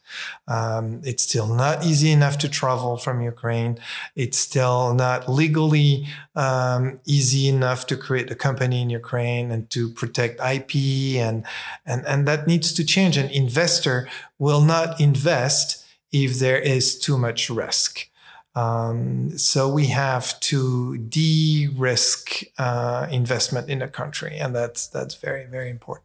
Um, 0.47 1.01
it's 1.05 1.25
still 1.25 1.53
not 1.53 1.85
easy 1.85 2.13
enough 2.13 2.39
to 2.39 2.49
travel 2.49 2.97
from 2.97 3.21
Ukraine. 3.21 3.79
It's 4.15 4.39
still 4.39 4.95
not 4.95 5.29
legally 5.29 6.07
um, 6.37 7.01
easy 7.05 7.49
enough 7.49 7.87
to 7.89 7.97
create 7.97 8.31
a 8.31 8.35
company 8.35 8.83
in 8.83 8.91
Ukraine 8.91 9.51
and 9.51 9.69
to 9.71 9.89
protect 9.89 10.41
IP, 10.41 10.77
and 11.17 11.45
and 11.85 12.07
and 12.07 12.29
that 12.29 12.47
needs 12.47 12.73
to 12.75 12.85
change. 12.85 13.17
An 13.17 13.31
investor 13.31 14.09
will 14.39 14.61
not 14.61 15.01
invest 15.01 15.85
if 16.13 16.39
there 16.39 16.59
is 16.59 16.99
too 16.99 17.19
much 17.19 17.51
risk. 17.51 18.09
Um, 18.55 19.39
so 19.39 19.69
we 19.69 19.87
have 19.87 20.39
to 20.41 20.99
de-risk 20.99 22.43
uh, 22.59 23.07
investment 23.11 23.71
in 23.71 23.81
a 23.81 23.89
country, 23.89 24.37
and 24.37 24.55
that's 24.55 24.87
that's 24.87 25.15
very 25.15 25.47
very 25.47 25.71
important. 25.71 26.05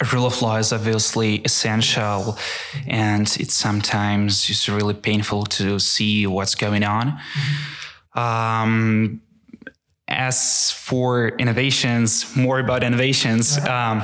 A 0.00 0.04
rule 0.12 0.26
of 0.26 0.40
law 0.42 0.56
is 0.56 0.72
obviously 0.72 1.36
essential, 1.44 2.36
and 2.86 3.28
it's 3.38 3.54
sometimes 3.54 4.44
just 4.44 4.66
really 4.66 4.94
painful 4.94 5.44
to 5.44 5.78
see 5.78 6.26
what's 6.26 6.54
going 6.54 6.82
on. 6.82 7.12
Mm-hmm. 7.12 8.18
Um, 8.18 9.20
as 10.08 10.70
for 10.72 11.28
innovations, 11.38 12.36
more 12.36 12.58
about 12.58 12.82
innovations. 12.82 13.56
Uh-huh. 13.56 13.72
Um, 13.72 14.02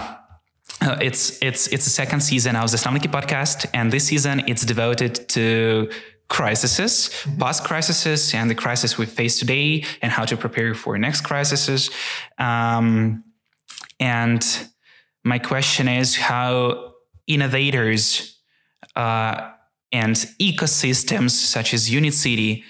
uh, 0.81 0.97
it's 1.01 1.43
it's 1.43 1.67
it's 1.69 1.85
the 1.85 1.91
second 1.91 2.21
season 2.21 2.55
of 2.55 2.71
the 2.71 2.77
Zasnovnyky 2.77 3.11
podcast, 3.11 3.67
and 3.75 3.93
this 3.93 4.05
season 4.05 4.45
it's 4.47 4.65
devoted 4.65 5.29
to 5.31 5.91
crises, 6.29 7.11
past 7.39 7.65
crises, 7.65 8.35
and 8.35 8.51
the 8.51 8.55
crisis 8.55 8.99
we 8.99 9.07
face 9.07 9.39
today, 9.39 9.85
and 10.03 10.13
how 10.13 10.25
to 10.25 10.37
prepare 10.37 10.75
for 10.75 10.99
next 10.99 11.23
crises. 11.23 11.91
Um, 12.39 13.25
and 13.99 14.45
my 15.25 15.39
question 15.39 15.89
is 15.89 16.17
how 16.17 16.93
innovators 17.27 18.39
uh, 18.95 19.51
and 19.93 20.17
ecosystems 20.41 21.31
such 21.31 21.73
as 21.75 21.91
Unit 21.91 22.15
City 22.15 22.65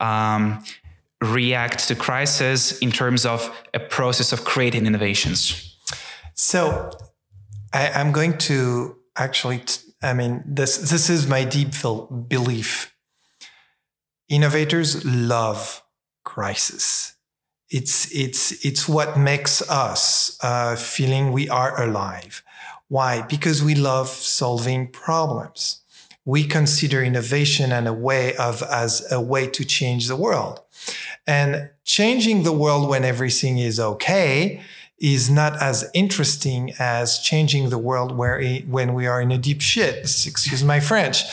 um, 0.00 0.62
react 1.20 1.88
to 1.88 1.94
crisis 1.94 2.78
in 2.78 2.90
terms 2.90 3.24
of 3.26 3.50
a 3.74 3.80
process 3.80 4.32
of 4.32 4.44
creating 4.44 4.86
innovations. 4.86 5.76
So 6.34 6.90
I, 7.72 8.00
am 8.00 8.12
going 8.12 8.38
to 8.38 8.96
actually. 9.16 9.58
T- 9.58 9.88
I 10.02 10.14
mean, 10.14 10.42
this 10.44 10.78
this 10.90 11.08
is 11.08 11.28
my 11.28 11.44
deep 11.44 11.68
belief 12.28 12.91
innovators 14.28 15.04
love 15.04 15.82
crisis. 16.24 17.16
It's, 17.70 18.12
it's, 18.14 18.64
it's 18.64 18.88
what 18.88 19.18
makes 19.18 19.62
us 19.70 20.38
uh, 20.42 20.76
feeling 20.76 21.32
we 21.32 21.48
are 21.48 21.82
alive. 21.82 22.42
Why? 22.88 23.22
Because 23.22 23.64
we 23.64 23.74
love 23.74 24.08
solving 24.08 24.88
problems. 24.88 25.80
We 26.24 26.44
consider 26.44 27.02
innovation 27.02 27.72
and 27.72 27.88
a 27.88 27.92
way 27.92 28.36
of 28.36 28.62
as 28.62 29.10
a 29.10 29.20
way 29.20 29.48
to 29.48 29.64
change 29.64 30.06
the 30.06 30.16
world. 30.16 30.60
And 31.26 31.70
changing 31.84 32.42
the 32.42 32.52
world 32.52 32.88
when 32.88 33.04
everything 33.04 33.58
is 33.58 33.80
okay 33.80 34.62
is 34.98 35.28
not 35.28 35.60
as 35.60 35.90
interesting 35.94 36.72
as 36.78 37.18
changing 37.18 37.70
the 37.70 37.78
world 37.78 38.16
where 38.16 38.40
when 38.68 38.94
we 38.94 39.06
are 39.06 39.20
in 39.20 39.32
a 39.32 39.38
deep 39.38 39.60
shit. 39.60 39.98
Excuse 39.98 40.62
my 40.62 40.78
French, 40.78 41.24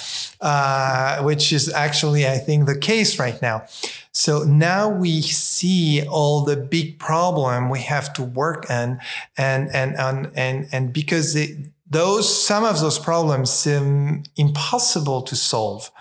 uh, 0.41 1.21
which 1.23 1.51
is 1.51 1.71
actually 1.71 2.27
I 2.27 2.37
think 2.37 2.65
the 2.65 2.77
case 2.77 3.19
right 3.19 3.41
now. 3.41 3.63
So 4.11 4.43
now 4.43 4.89
we 4.89 5.21
see 5.21 6.05
all 6.07 6.43
the 6.43 6.57
big 6.57 6.99
problem 6.99 7.69
we 7.69 7.79
have 7.81 8.13
to 8.13 8.23
work 8.23 8.69
on, 8.69 8.99
and 9.37 9.69
and 9.73 9.95
and 9.97 10.31
and 10.35 10.67
and 10.71 10.93
because 10.93 11.37
those 11.89 12.45
some 12.45 12.63
of 12.63 12.79
those 12.79 12.99
problems 12.99 13.51
seem 13.51 14.23
impossible 14.35 15.21
to 15.23 15.35
solve 15.35 15.91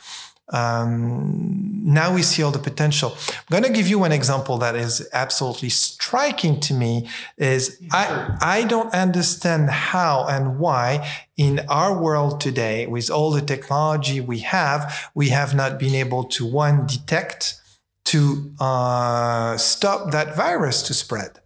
um, 0.51 1.81
now 1.85 2.15
we 2.15 2.23
see 2.23 2.43
all 2.43 2.51
the 2.51 2.59
potential. 2.59 3.17
I'm 3.29 3.45
going 3.51 3.63
to 3.65 3.73
give 3.73 3.89
you 3.89 3.99
one 3.99 4.13
example 4.13 4.59
that 4.59 4.77
is 4.77 5.07
absolutely 5.13 5.69
striking 5.69 6.61
to 6.61 6.75
me 6.75 7.09
is 7.37 7.81
I, 7.91 8.37
I 8.41 8.65
don't 8.65 8.93
understand 8.95 9.71
how 9.71 10.27
and 10.27 10.59
why 10.59 11.09
in 11.37 11.61
our 11.69 12.01
world 12.01 12.41
today, 12.41 12.87
with 12.87 13.11
all 13.11 13.31
the 13.31 13.43
technology 13.43 14.21
we 14.21 14.41
have, 14.41 15.11
we 15.15 15.29
have 15.29 15.55
not 15.55 15.79
been 15.79 15.95
able 15.95 16.25
to 16.25 16.47
one, 16.47 16.87
detect, 16.87 17.61
to 18.05 18.53
uh, 18.59 19.57
stop 19.59 20.13
that 20.13 20.35
virus 20.35 20.83
to 20.83 20.95
spread. 20.95 21.41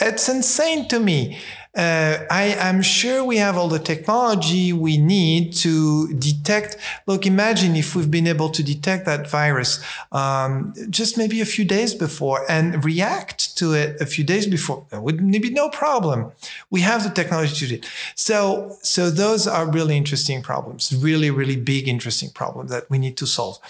It's 0.00 0.28
insane 0.28 0.86
to 0.88 1.00
me. 1.00 1.38
Uh, 1.78 2.26
I 2.28 2.56
am 2.58 2.82
sure 2.82 3.22
we 3.22 3.36
have 3.36 3.56
all 3.56 3.68
the 3.68 3.78
technology 3.78 4.72
we 4.72 4.98
need 4.98 5.52
to 5.58 6.12
detect. 6.14 6.76
Look, 7.06 7.24
imagine 7.24 7.76
if 7.76 7.94
we've 7.94 8.10
been 8.10 8.26
able 8.26 8.48
to 8.50 8.64
detect 8.64 9.06
that 9.06 9.30
virus 9.30 9.80
um, 10.10 10.74
just 10.90 11.16
maybe 11.16 11.40
a 11.40 11.44
few 11.44 11.64
days 11.64 11.94
before 11.94 12.44
and 12.50 12.84
react 12.84 13.56
to 13.58 13.74
it 13.74 14.00
a 14.00 14.06
few 14.06 14.24
days 14.24 14.48
before. 14.48 14.86
There 14.90 15.00
would 15.00 15.30
be 15.30 15.50
no 15.50 15.68
problem. 15.68 16.32
We 16.68 16.80
have 16.80 17.04
the 17.04 17.10
technology 17.10 17.54
to 17.54 17.66
do 17.68 17.74
it. 17.76 17.86
So, 18.16 18.76
so 18.82 19.08
those 19.08 19.46
are 19.46 19.70
really 19.70 19.96
interesting 19.96 20.42
problems, 20.42 20.92
really, 20.92 21.30
really 21.30 21.56
big, 21.56 21.86
interesting 21.86 22.30
problems 22.30 22.72
that 22.72 22.90
we 22.90 22.98
need 22.98 23.16
to 23.18 23.26
solve. 23.26 23.60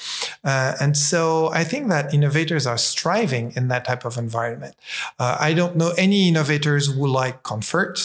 Uh, 0.43 0.73
and 0.81 0.97
so 0.97 1.49
I 1.53 1.63
think 1.63 1.89
that 1.89 2.15
innovators 2.15 2.67
are 2.67 2.79
striving 2.79 3.53
in 3.55 3.69
that 3.69 3.85
type 3.85 4.07
of 4.07 4.17
environment. 4.17 4.77
Uh, 5.19 5.37
I 5.39 5.53
don't 5.53 5.77
know 5.77 5.93
any 5.99 6.29
innovators 6.29 6.87
who 6.95 7.07
like 7.07 7.43
comfort 7.43 7.98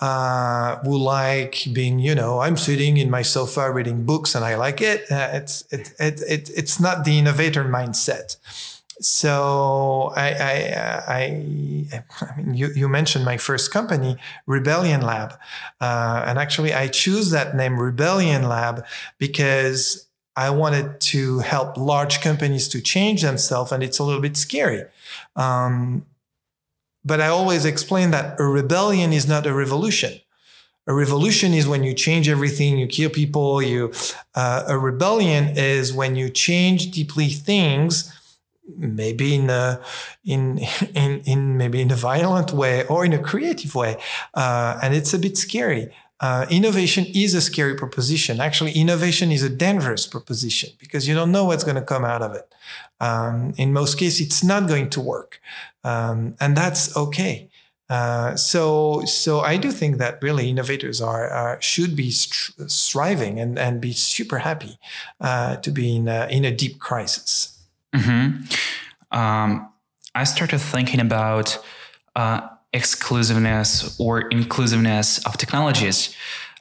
uh, 0.00 0.76
who 0.78 0.96
like 0.96 1.64
being, 1.72 1.98
you 1.98 2.14
know, 2.14 2.40
I'm 2.40 2.56
sitting 2.56 2.96
in 2.96 3.10
my 3.10 3.22
sofa 3.22 3.70
reading 3.72 4.04
books 4.04 4.34
and 4.34 4.44
I 4.44 4.54
like 4.54 4.80
it. 4.80 5.10
Uh, 5.10 5.30
it's 5.32 5.62
it, 5.72 5.92
it, 5.98 6.20
it, 6.28 6.50
it's 6.56 6.78
not 6.78 7.04
the 7.04 7.18
innovator 7.18 7.64
mindset. 7.64 8.36
So 9.00 10.12
I 10.16 10.28
I, 10.30 10.72
uh, 10.72 11.02
I, 11.06 12.02
I 12.20 12.36
mean 12.36 12.54
you, 12.54 12.68
you 12.74 12.88
mentioned 12.88 13.24
my 13.24 13.36
first 13.36 13.72
company 13.72 14.16
Rebellion 14.46 15.02
Lab, 15.02 15.38
uh, 15.80 16.24
and 16.26 16.38
actually 16.38 16.74
I 16.74 16.88
choose 16.88 17.30
that 17.30 17.56
name 17.56 17.78
Rebellion 17.78 18.48
Lab 18.48 18.84
because 19.18 20.06
I 20.34 20.50
wanted 20.50 21.00
to 21.00 21.40
help 21.40 21.76
large 21.76 22.20
companies 22.20 22.68
to 22.68 22.80
change 22.80 23.22
themselves, 23.22 23.72
and 23.72 23.82
it's 23.82 23.98
a 23.98 24.04
little 24.04 24.20
bit 24.20 24.36
scary. 24.36 24.84
Um, 25.34 26.06
but 27.04 27.20
I 27.20 27.28
always 27.28 27.64
explain 27.64 28.10
that 28.10 28.38
a 28.38 28.44
rebellion 28.44 29.12
is 29.12 29.26
not 29.26 29.46
a 29.46 29.54
revolution. 29.54 30.20
A 30.86 30.94
revolution 30.94 31.52
is 31.52 31.68
when 31.68 31.84
you 31.84 31.92
change 31.92 32.28
everything, 32.30 32.78
you 32.78 32.86
kill 32.86 33.10
people. 33.10 33.62
You 33.62 33.92
uh, 34.34 34.64
a 34.66 34.78
rebellion 34.78 35.56
is 35.56 35.92
when 35.92 36.16
you 36.16 36.30
change 36.30 36.90
deeply 36.90 37.28
things, 37.28 38.10
maybe 38.76 39.34
in 39.34 39.50
a 39.50 39.80
in 40.24 40.60
in 40.94 41.20
in 41.26 41.56
maybe 41.58 41.82
in 41.82 41.90
a 41.90 41.96
violent 41.96 42.52
way 42.52 42.86
or 42.86 43.04
in 43.04 43.12
a 43.12 43.18
creative 43.18 43.74
way, 43.74 43.98
uh, 44.32 44.78
and 44.82 44.94
it's 44.94 45.12
a 45.12 45.18
bit 45.18 45.36
scary. 45.36 45.92
Uh, 46.20 46.46
innovation 46.50 47.06
is 47.14 47.34
a 47.34 47.40
scary 47.40 47.74
proposition. 47.74 48.40
Actually, 48.40 48.72
innovation 48.72 49.30
is 49.30 49.42
a 49.42 49.48
dangerous 49.48 50.06
proposition 50.06 50.70
because 50.78 51.06
you 51.06 51.14
don't 51.14 51.30
know 51.30 51.44
what's 51.44 51.64
going 51.64 51.76
to 51.76 51.82
come 51.82 52.04
out 52.04 52.22
of 52.22 52.34
it. 52.34 52.52
Um, 53.00 53.54
in 53.56 53.72
most 53.72 53.98
cases, 53.98 54.26
it's 54.26 54.42
not 54.42 54.66
going 54.68 54.90
to 54.90 55.00
work, 55.00 55.40
um, 55.84 56.34
and 56.40 56.56
that's 56.56 56.96
okay. 56.96 57.48
Uh, 57.88 58.36
so, 58.36 59.02
so 59.06 59.40
I 59.40 59.56
do 59.56 59.70
think 59.70 59.96
that 59.96 60.22
really 60.22 60.50
innovators 60.50 61.00
are, 61.00 61.26
are 61.28 61.62
should 61.62 61.96
be 61.96 62.10
str- 62.10 62.52
striving 62.66 63.40
and, 63.40 63.58
and 63.58 63.80
be 63.80 63.92
super 63.92 64.38
happy 64.38 64.78
uh, 65.20 65.56
to 65.56 65.70
be 65.70 65.96
in 65.96 66.06
a, 66.06 66.28
in 66.30 66.44
a 66.44 66.50
deep 66.50 66.78
crisis. 66.80 67.58
Mm-hmm. 67.94 69.16
Um, 69.16 69.72
I 70.14 70.24
started 70.24 70.58
thinking 70.58 71.00
about 71.00 71.58
uh, 72.14 72.48
exclusiveness 72.72 73.98
or 73.98 74.28
inclusiveness 74.28 75.24
of 75.26 75.36
technologies. 75.36 76.14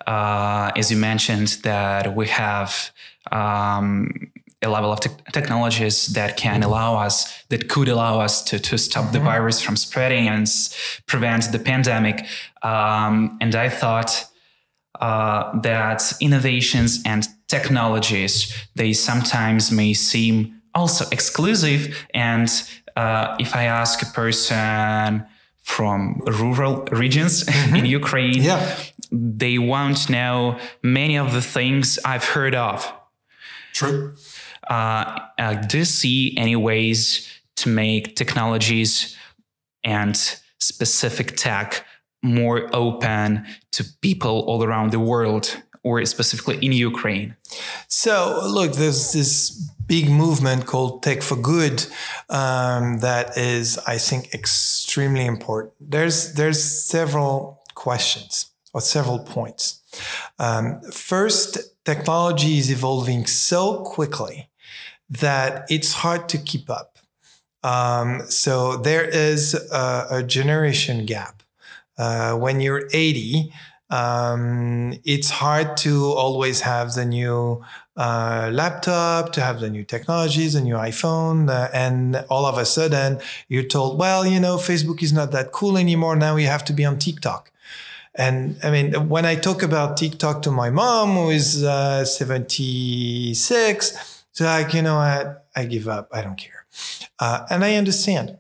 Uh, 0.06 0.72
as 0.76 0.89
you 0.89 0.98
mentioned, 0.98 1.48
that 1.63 2.15
we 2.15 2.28
have 2.28 2.91
um, 3.32 4.32
a 4.62 4.70
level 4.70 4.91
of 4.91 5.00
te- 5.00 5.10
technologies 5.34 6.08
that 6.08 6.38
can 6.38 6.62
mm-hmm. 6.62 6.70
allow 6.70 6.96
us, 6.96 7.43
that 7.50 7.70
could 7.70 7.89
allow 7.89 8.20
us 8.20 8.41
to, 8.43 8.60
to 8.60 8.78
stop 8.78 9.04
mm-hmm. 9.04 9.13
the 9.13 9.20
virus 9.20 9.62
from 9.62 9.76
spreading 9.76 10.28
and 10.28 10.43
s- 10.43 11.02
prevent 11.08 11.52
the 11.52 11.60
pandemic. 11.60 12.26
Um, 12.63 13.38
and 13.41 13.54
I 13.54 13.70
thought 13.70 14.26
uh, 15.02 15.60
that 15.60 16.13
innovations 16.22 17.04
and 17.06 17.28
technologies, 17.48 18.54
they 18.76 18.93
sometimes 18.93 19.72
may 19.72 19.93
seem 19.93 20.62
also 20.74 21.06
exclusive. 21.12 22.08
And 22.13 22.50
uh, 22.96 23.36
if 23.39 23.56
I 23.56 23.65
ask 23.65 24.02
a 24.02 24.06
person, 24.08 25.26
from 25.67 26.21
rural 26.25 26.75
regions 27.03 27.43
mm-hmm. 27.43 27.75
in 27.75 27.86
Ukraine. 27.86 28.41
Yeah. 28.41 28.62
They 29.12 29.58
won't 29.58 30.10
know 30.10 30.58
many 30.82 31.17
of 31.17 31.34
the 31.34 31.41
things 31.41 31.99
I've 32.06 32.23
heard 32.23 32.56
of. 32.56 32.77
True. 33.73 34.15
Uh, 34.69 35.19
uh, 35.38 35.53
do 35.69 35.80
you 35.80 35.86
see 35.86 36.36
any 36.38 36.56
ways 36.56 37.01
to 37.58 37.69
make 37.69 38.15
technologies 38.15 39.15
and 39.84 40.15
specific 40.60 41.36
tech 41.36 41.86
more 42.23 42.69
open 42.73 43.45
to 43.73 43.84
people 44.01 44.36
all 44.47 44.63
around 44.63 44.91
the 44.91 44.99
world 44.99 45.45
or 45.84 46.03
specifically 46.06 46.58
in 46.65 46.71
Ukraine? 46.71 47.36
So, 47.88 48.13
look, 48.58 48.73
there's 48.73 49.12
this 49.12 49.32
big 49.88 50.10
movement 50.10 50.65
called 50.65 51.03
Tech 51.03 51.21
for 51.21 51.38
Good 51.38 51.86
um, 52.30 52.99
that 52.99 53.38
is, 53.38 53.77
I 53.88 53.97
think, 53.97 54.34
extremely 54.34 54.87
important. 55.05 55.73
There's 55.79 56.33
there's 56.33 56.62
several 56.63 57.62
questions 57.75 58.51
or 58.73 58.81
several 58.81 59.19
points. 59.19 59.81
Um, 60.39 60.81
first, 60.91 61.57
technology 61.86 62.57
is 62.57 62.69
evolving 62.71 63.25
so 63.25 63.83
quickly 63.83 64.49
that 65.10 65.65
it's 65.69 65.93
hard 65.93 66.27
to 66.29 66.38
keep 66.38 66.69
up. 66.69 66.97
Um, 67.63 68.21
so 68.29 68.77
there 68.77 69.05
is 69.05 69.53
a, 69.53 70.07
a 70.10 70.23
generation 70.23 71.05
gap. 71.05 71.43
Uh, 71.97 72.36
when 72.36 72.62
you're 72.62 72.88
80, 72.93 73.51
um, 73.89 74.93
it's 75.04 75.30
hard 75.30 75.78
to 75.78 76.06
always 76.06 76.62
have 76.62 76.93
the 76.93 77.06
new 77.06 77.63
uh, 77.95 78.50
laptop, 78.54 79.32
to 79.34 79.41
have 79.41 79.60
the 79.60 79.69
new 79.69 79.84
technologies, 79.84 80.54
the 80.54 80.62
new 80.62 80.76
iPhone, 80.76 81.50
uh, 81.50 81.69
and 81.73 82.23
all 82.30 82.45
of 82.45 82.58
a 82.58 82.65
sudden 82.65 83.19
you're 83.47 83.63
told, 83.63 83.97
well, 83.97 84.26
you 84.26 84.39
know, 84.39 84.58
Facebook 84.58 85.02
is 85.02 85.13
not 85.13 85.32
that 85.32 85.52
cool 85.52 85.78
anymore. 85.78 86.15
Now 86.15 86.36
you 86.36 86.47
have 86.47 86.65
to 86.65 86.73
be 86.73 86.86
on 86.86 87.00
TikTok. 87.00 87.52
And 88.13 88.58
I 88.63 88.71
mean, 88.71 89.10
when 89.10 89.26
I 89.26 89.36
talk 89.36 89.62
about 89.62 89.95
TikTok 89.95 90.41
to 90.43 90.52
my 90.52 90.69
mom, 90.69 91.15
who 91.15 91.30
is 91.30 91.63
uh, 91.63 92.04
76, 92.04 94.26
she's 94.34 94.45
like, 94.45 94.73
you 94.73 94.82
know 94.82 94.95
what? 94.95 95.45
I 95.56 95.65
give 95.65 95.88
up. 95.88 96.10
I 96.12 96.21
don't 96.21 96.38
care. 96.38 96.65
Uh, 97.19 97.45
and 97.50 97.63
I 97.63 97.76
understand. 97.76 98.38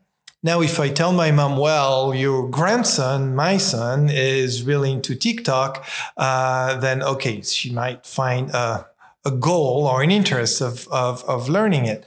Now, 0.47 0.61
if 0.61 0.79
I 0.79 0.87
tell 0.87 1.11
my 1.11 1.29
mom, 1.29 1.57
well, 1.57 2.15
your 2.15 2.49
grandson, 2.49 3.35
my 3.35 3.57
son, 3.57 4.09
is 4.09 4.63
really 4.63 4.93
into 4.93 5.13
TikTok, 5.13 5.85
uh, 6.15 6.77
then 6.79 7.03
okay, 7.03 7.41
she 7.41 7.69
might 7.69 8.05
find 8.05 8.49
a, 8.51 8.87
a 9.25 9.31
goal 9.31 9.85
or 9.85 10.01
an 10.01 10.09
interest 10.09 10.61
of, 10.61 10.87
of, 10.87 11.21
of 11.25 11.49
learning 11.49 11.83
it. 11.85 12.05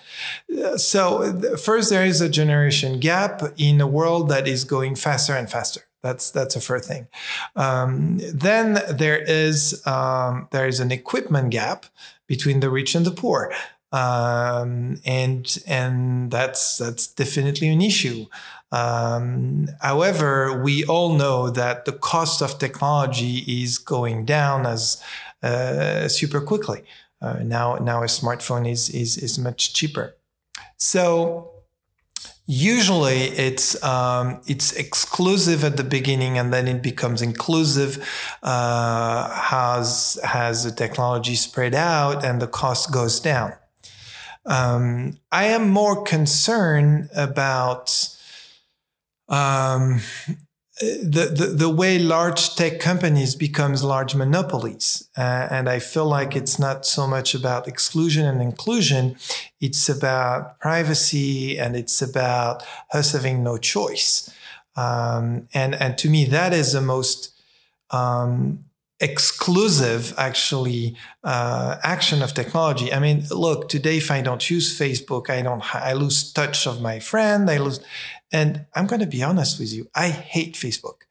So, 0.79 1.39
first, 1.59 1.91
there 1.91 2.07
is 2.07 2.23
a 2.23 2.31
generation 2.31 2.99
gap 2.99 3.43
in 3.59 3.79
a 3.79 3.87
world 3.87 4.31
that 4.31 4.49
is 4.49 4.65
going 4.65 4.95
faster 4.95 5.35
and 5.35 5.51
faster. 5.51 5.83
That's 6.03 6.31
that's 6.31 6.57
a 6.57 6.63
first 6.63 6.89
thing. 6.89 7.09
Um, 7.57 8.21
then 8.33 8.81
there 8.89 9.19
is 9.19 9.87
um, 9.87 10.49
there 10.51 10.67
is 10.67 10.81
an 10.81 10.91
equipment 10.91 11.51
gap 11.51 11.85
between 12.27 12.61
the 12.61 12.71
rich 12.71 12.95
and 12.95 13.05
the 13.05 13.11
poor 13.11 13.53
um, 13.93 15.01
and 15.05 15.59
and 15.67 16.31
that's 16.31 16.79
that's 16.79 17.07
definitely 17.07 17.69
an 17.69 17.83
issue. 17.83 18.27
Um, 18.73 19.69
however, 19.81 20.63
we 20.63 20.85
all 20.85 21.15
know 21.15 21.51
that 21.51 21.85
the 21.85 21.93
cost 21.93 22.41
of 22.41 22.59
technology 22.59 23.39
is 23.63 23.79
going 23.79 24.25
down 24.25 24.67
as 24.67 25.03
uh, 25.43 26.09
super 26.09 26.41
quickly. 26.41 26.85
Uh, 27.21 27.41
now, 27.43 27.77
now 27.77 28.03
a 28.03 28.07
smartphone 28.07 28.69
is 28.69 28.89
is 28.91 29.17
is 29.19 29.39
much 29.39 29.75
cheaper. 29.75 30.17
So 30.77 31.51
usually 32.47 33.29
it's 33.39 33.83
um, 33.85 34.41
it's 34.47 34.73
exclusive 34.73 35.63
at 35.65 35.77
the 35.77 35.85
beginning 35.85 36.39
and 36.39 36.53
then 36.53 36.67
it 36.67 36.83
becomes 36.83 37.23
inclusive 37.23 38.05
uh, 38.43 39.49
as 39.53 40.19
has 40.25 40.65
the 40.65 40.73
technology 40.73 41.35
spread 41.35 41.75
out 41.75 42.25
and 42.25 42.41
the 42.41 42.47
cost 42.49 42.93
goes 42.93 43.21
down 43.21 43.53
um, 44.47 45.19
I 45.31 45.47
am 45.47 45.69
more 45.69 46.03
concerned 46.03 47.11
about 47.15 48.17
um, 49.29 50.01
the, 50.81 51.33
the, 51.37 51.47
the 51.47 51.69
way 51.69 51.99
large 51.99 52.55
tech 52.55 52.81
companies 52.81 53.35
becomes 53.35 53.85
large 53.85 54.15
monopolies. 54.15 55.09
Uh, 55.17 55.47
and 55.51 55.69
I 55.69 55.79
feel 55.79 56.07
like 56.07 56.35
it's 56.35 56.59
not 56.59 56.87
so 56.87 57.07
much 57.07 57.35
about 57.35 57.69
exclusion 57.69 58.27
and 58.27 58.41
inclusion. 58.41 59.17
It's 59.61 59.89
about 59.89 60.59
privacy 60.59 61.59
and 61.59 61.77
it's 61.77 62.01
about 62.01 62.63
us 62.93 63.13
having 63.13 63.43
no 63.43 63.59
choice. 63.59 64.35
Um, 64.75 65.49
and, 65.53 65.75
and 65.75 65.99
to 65.99 66.09
me, 66.09 66.25
that 66.27 66.55
is 66.55 66.73
the 66.73 66.81
most 66.81 67.39
um, 67.91 68.65
exclusive 69.01 70.13
actually 70.19 70.97
uh, 71.25 71.77
action 71.83 72.23
of 72.23 72.35
technology. 72.35 72.93
I 72.93 72.99
mean, 72.99 73.25
look, 73.31 73.69
today 73.69 73.97
if 73.97 74.11
I 74.11 74.21
don't 74.21 74.49
use 74.51 74.79
Facebook, 74.79 75.31
I 75.31 75.43
don't 75.43 75.63
I 75.75 75.95
lose 75.95 76.33
touch 76.33 76.67
of 76.67 76.81
my 76.81 77.01
friend. 77.01 77.51
I 77.51 77.59
lose, 77.59 77.81
and 78.31 78.67
I'm 78.75 78.87
going 78.87 79.01
to 79.01 79.07
be 79.07 79.23
honest 79.23 79.59
with 79.59 79.73
you. 79.73 79.89
I 79.95 80.09
hate 80.09 80.55
Facebook, 80.55 81.03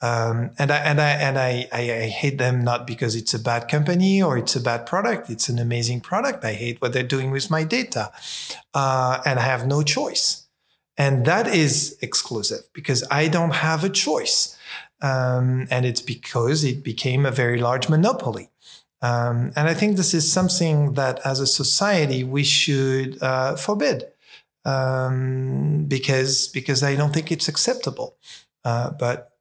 um, 0.00 0.50
and 0.58 0.70
I 0.70 0.78
and 0.78 1.00
I 1.00 1.10
and 1.10 1.38
I, 1.38 1.68
I, 1.72 1.80
I 1.80 2.06
hate 2.08 2.38
them 2.38 2.64
not 2.64 2.86
because 2.86 3.14
it's 3.14 3.34
a 3.34 3.38
bad 3.38 3.68
company 3.68 4.20
or 4.22 4.36
it's 4.36 4.56
a 4.56 4.60
bad 4.60 4.84
product. 4.84 5.30
It's 5.30 5.48
an 5.48 5.58
amazing 5.58 6.00
product. 6.00 6.44
I 6.44 6.54
hate 6.54 6.80
what 6.82 6.92
they're 6.92 7.02
doing 7.02 7.30
with 7.30 7.50
my 7.50 7.62
data, 7.62 8.12
uh, 8.74 9.20
and 9.24 9.38
I 9.38 9.42
have 9.42 9.66
no 9.66 9.82
choice. 9.82 10.42
And 10.98 11.26
that 11.26 11.46
is 11.46 11.98
exclusive 12.00 12.68
because 12.72 13.04
I 13.10 13.28
don't 13.28 13.54
have 13.54 13.84
a 13.84 13.90
choice. 13.90 14.55
Um, 15.02 15.68
and 15.70 15.84
it's 15.84 16.02
because 16.02 16.64
it 16.64 16.82
became 16.82 17.26
a 17.26 17.30
very 17.30 17.60
large 17.60 17.88
monopoly. 17.88 18.50
Um, 19.02 19.52
and 19.54 19.68
I 19.68 19.74
think 19.74 19.96
this 19.96 20.14
is 20.14 20.30
something 20.30 20.94
that 20.94 21.20
as 21.24 21.38
a 21.40 21.46
society 21.46 22.24
we 22.24 22.44
should 22.44 23.22
uh, 23.22 23.56
forbid 23.56 24.04
um, 24.64 25.84
because, 25.86 26.48
because 26.48 26.82
I 26.82 26.96
don't 26.96 27.12
think 27.12 27.30
it's 27.30 27.48
acceptable. 27.48 28.16
Uh, 28.64 28.90
but 28.90 29.36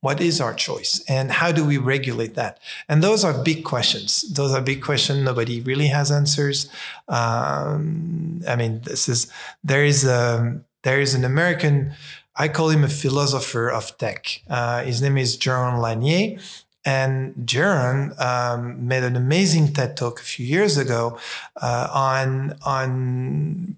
what 0.00 0.20
is 0.20 0.40
our 0.40 0.54
choice 0.54 1.02
and 1.08 1.30
how 1.30 1.52
do 1.52 1.64
we 1.64 1.78
regulate 1.78 2.34
that? 2.34 2.58
And 2.88 3.02
those 3.02 3.24
are 3.24 3.42
big 3.42 3.64
questions. 3.64 4.22
Those 4.32 4.52
are 4.52 4.60
big 4.60 4.82
questions. 4.82 5.24
Nobody 5.24 5.60
really 5.60 5.88
has 5.88 6.10
answers. 6.10 6.68
Um, 7.08 8.42
I 8.46 8.56
mean, 8.56 8.80
this 8.82 9.08
is, 9.08 9.30
there 9.64 9.84
is 9.84 10.04
a, 10.04 10.60
there 10.84 11.00
is 11.00 11.14
an 11.14 11.24
American 11.24 11.94
I 12.36 12.48
call 12.48 12.68
him 12.70 12.84
a 12.84 12.88
philosopher 12.88 13.68
of 13.68 13.96
tech. 13.98 14.42
Uh, 14.48 14.82
his 14.82 15.00
name 15.00 15.16
is 15.16 15.36
Jaron 15.38 15.80
Lanier. 15.80 16.38
And 16.84 17.34
Jaron 17.44 18.18
um, 18.20 18.86
made 18.86 19.02
an 19.02 19.16
amazing 19.16 19.72
TED 19.72 19.96
talk 19.96 20.20
a 20.20 20.22
few 20.22 20.46
years 20.46 20.76
ago 20.76 21.18
uh, 21.60 21.88
on, 21.92 22.56
on 22.64 23.76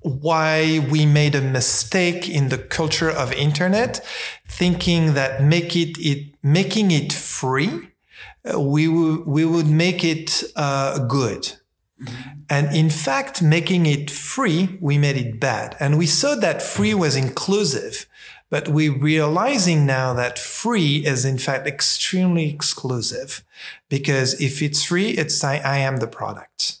why 0.00 0.84
we 0.90 1.06
made 1.06 1.36
a 1.36 1.40
mistake 1.40 2.28
in 2.28 2.48
the 2.48 2.58
culture 2.58 3.10
of 3.10 3.32
internet, 3.32 4.04
thinking 4.48 5.14
that 5.14 5.40
make 5.42 5.76
it, 5.76 5.98
it 5.98 6.34
making 6.42 6.90
it 6.90 7.12
free, 7.12 7.88
uh, 8.52 8.58
we, 8.58 8.86
w- 8.86 9.22
we 9.24 9.44
would 9.44 9.68
make 9.68 10.02
it 10.02 10.42
uh, 10.56 10.98
good. 11.06 11.52
And 12.48 12.74
in 12.74 12.90
fact, 12.90 13.42
making 13.42 13.86
it 13.86 14.10
free, 14.10 14.78
we 14.80 14.98
made 14.98 15.16
it 15.16 15.38
bad. 15.38 15.76
And 15.78 15.98
we 15.98 16.06
saw 16.06 16.34
that 16.36 16.62
free 16.62 16.94
was 16.94 17.14
inclusive, 17.14 18.06
but 18.48 18.68
we're 18.68 18.96
realizing 18.96 19.86
now 19.86 20.12
that 20.14 20.38
free 20.38 21.06
is 21.06 21.24
in 21.24 21.38
fact 21.38 21.66
extremely 21.66 22.48
exclusive 22.50 23.44
because 23.88 24.40
if 24.40 24.62
it's 24.62 24.84
free, 24.84 25.10
it's 25.10 25.44
I, 25.44 25.58
I 25.58 25.78
am 25.78 25.98
the 25.98 26.08
product. 26.08 26.78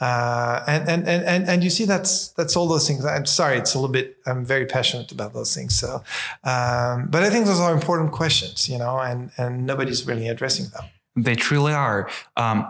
Uh, 0.00 0.62
and, 0.68 0.88
and, 0.88 1.08
and, 1.08 1.48
and 1.48 1.64
you 1.64 1.70
see, 1.70 1.84
that's, 1.84 2.28
that's 2.30 2.54
all 2.56 2.68
those 2.68 2.86
things. 2.86 3.04
I'm 3.04 3.26
sorry. 3.26 3.58
It's 3.58 3.74
a 3.74 3.78
little 3.78 3.92
bit, 3.92 4.16
I'm 4.26 4.44
very 4.44 4.66
passionate 4.66 5.10
about 5.10 5.32
those 5.32 5.54
things. 5.54 5.74
So, 5.74 6.04
um, 6.44 7.08
but 7.10 7.22
I 7.24 7.30
think 7.30 7.46
those 7.46 7.58
are 7.58 7.72
important 7.72 8.12
questions, 8.12 8.68
you 8.68 8.78
know, 8.78 8.98
and, 8.98 9.30
and 9.36 9.66
nobody's 9.66 10.06
really 10.06 10.28
addressing 10.28 10.66
them. 10.70 10.84
They 11.16 11.34
truly 11.34 11.72
are. 11.72 12.08
Um, 12.36 12.68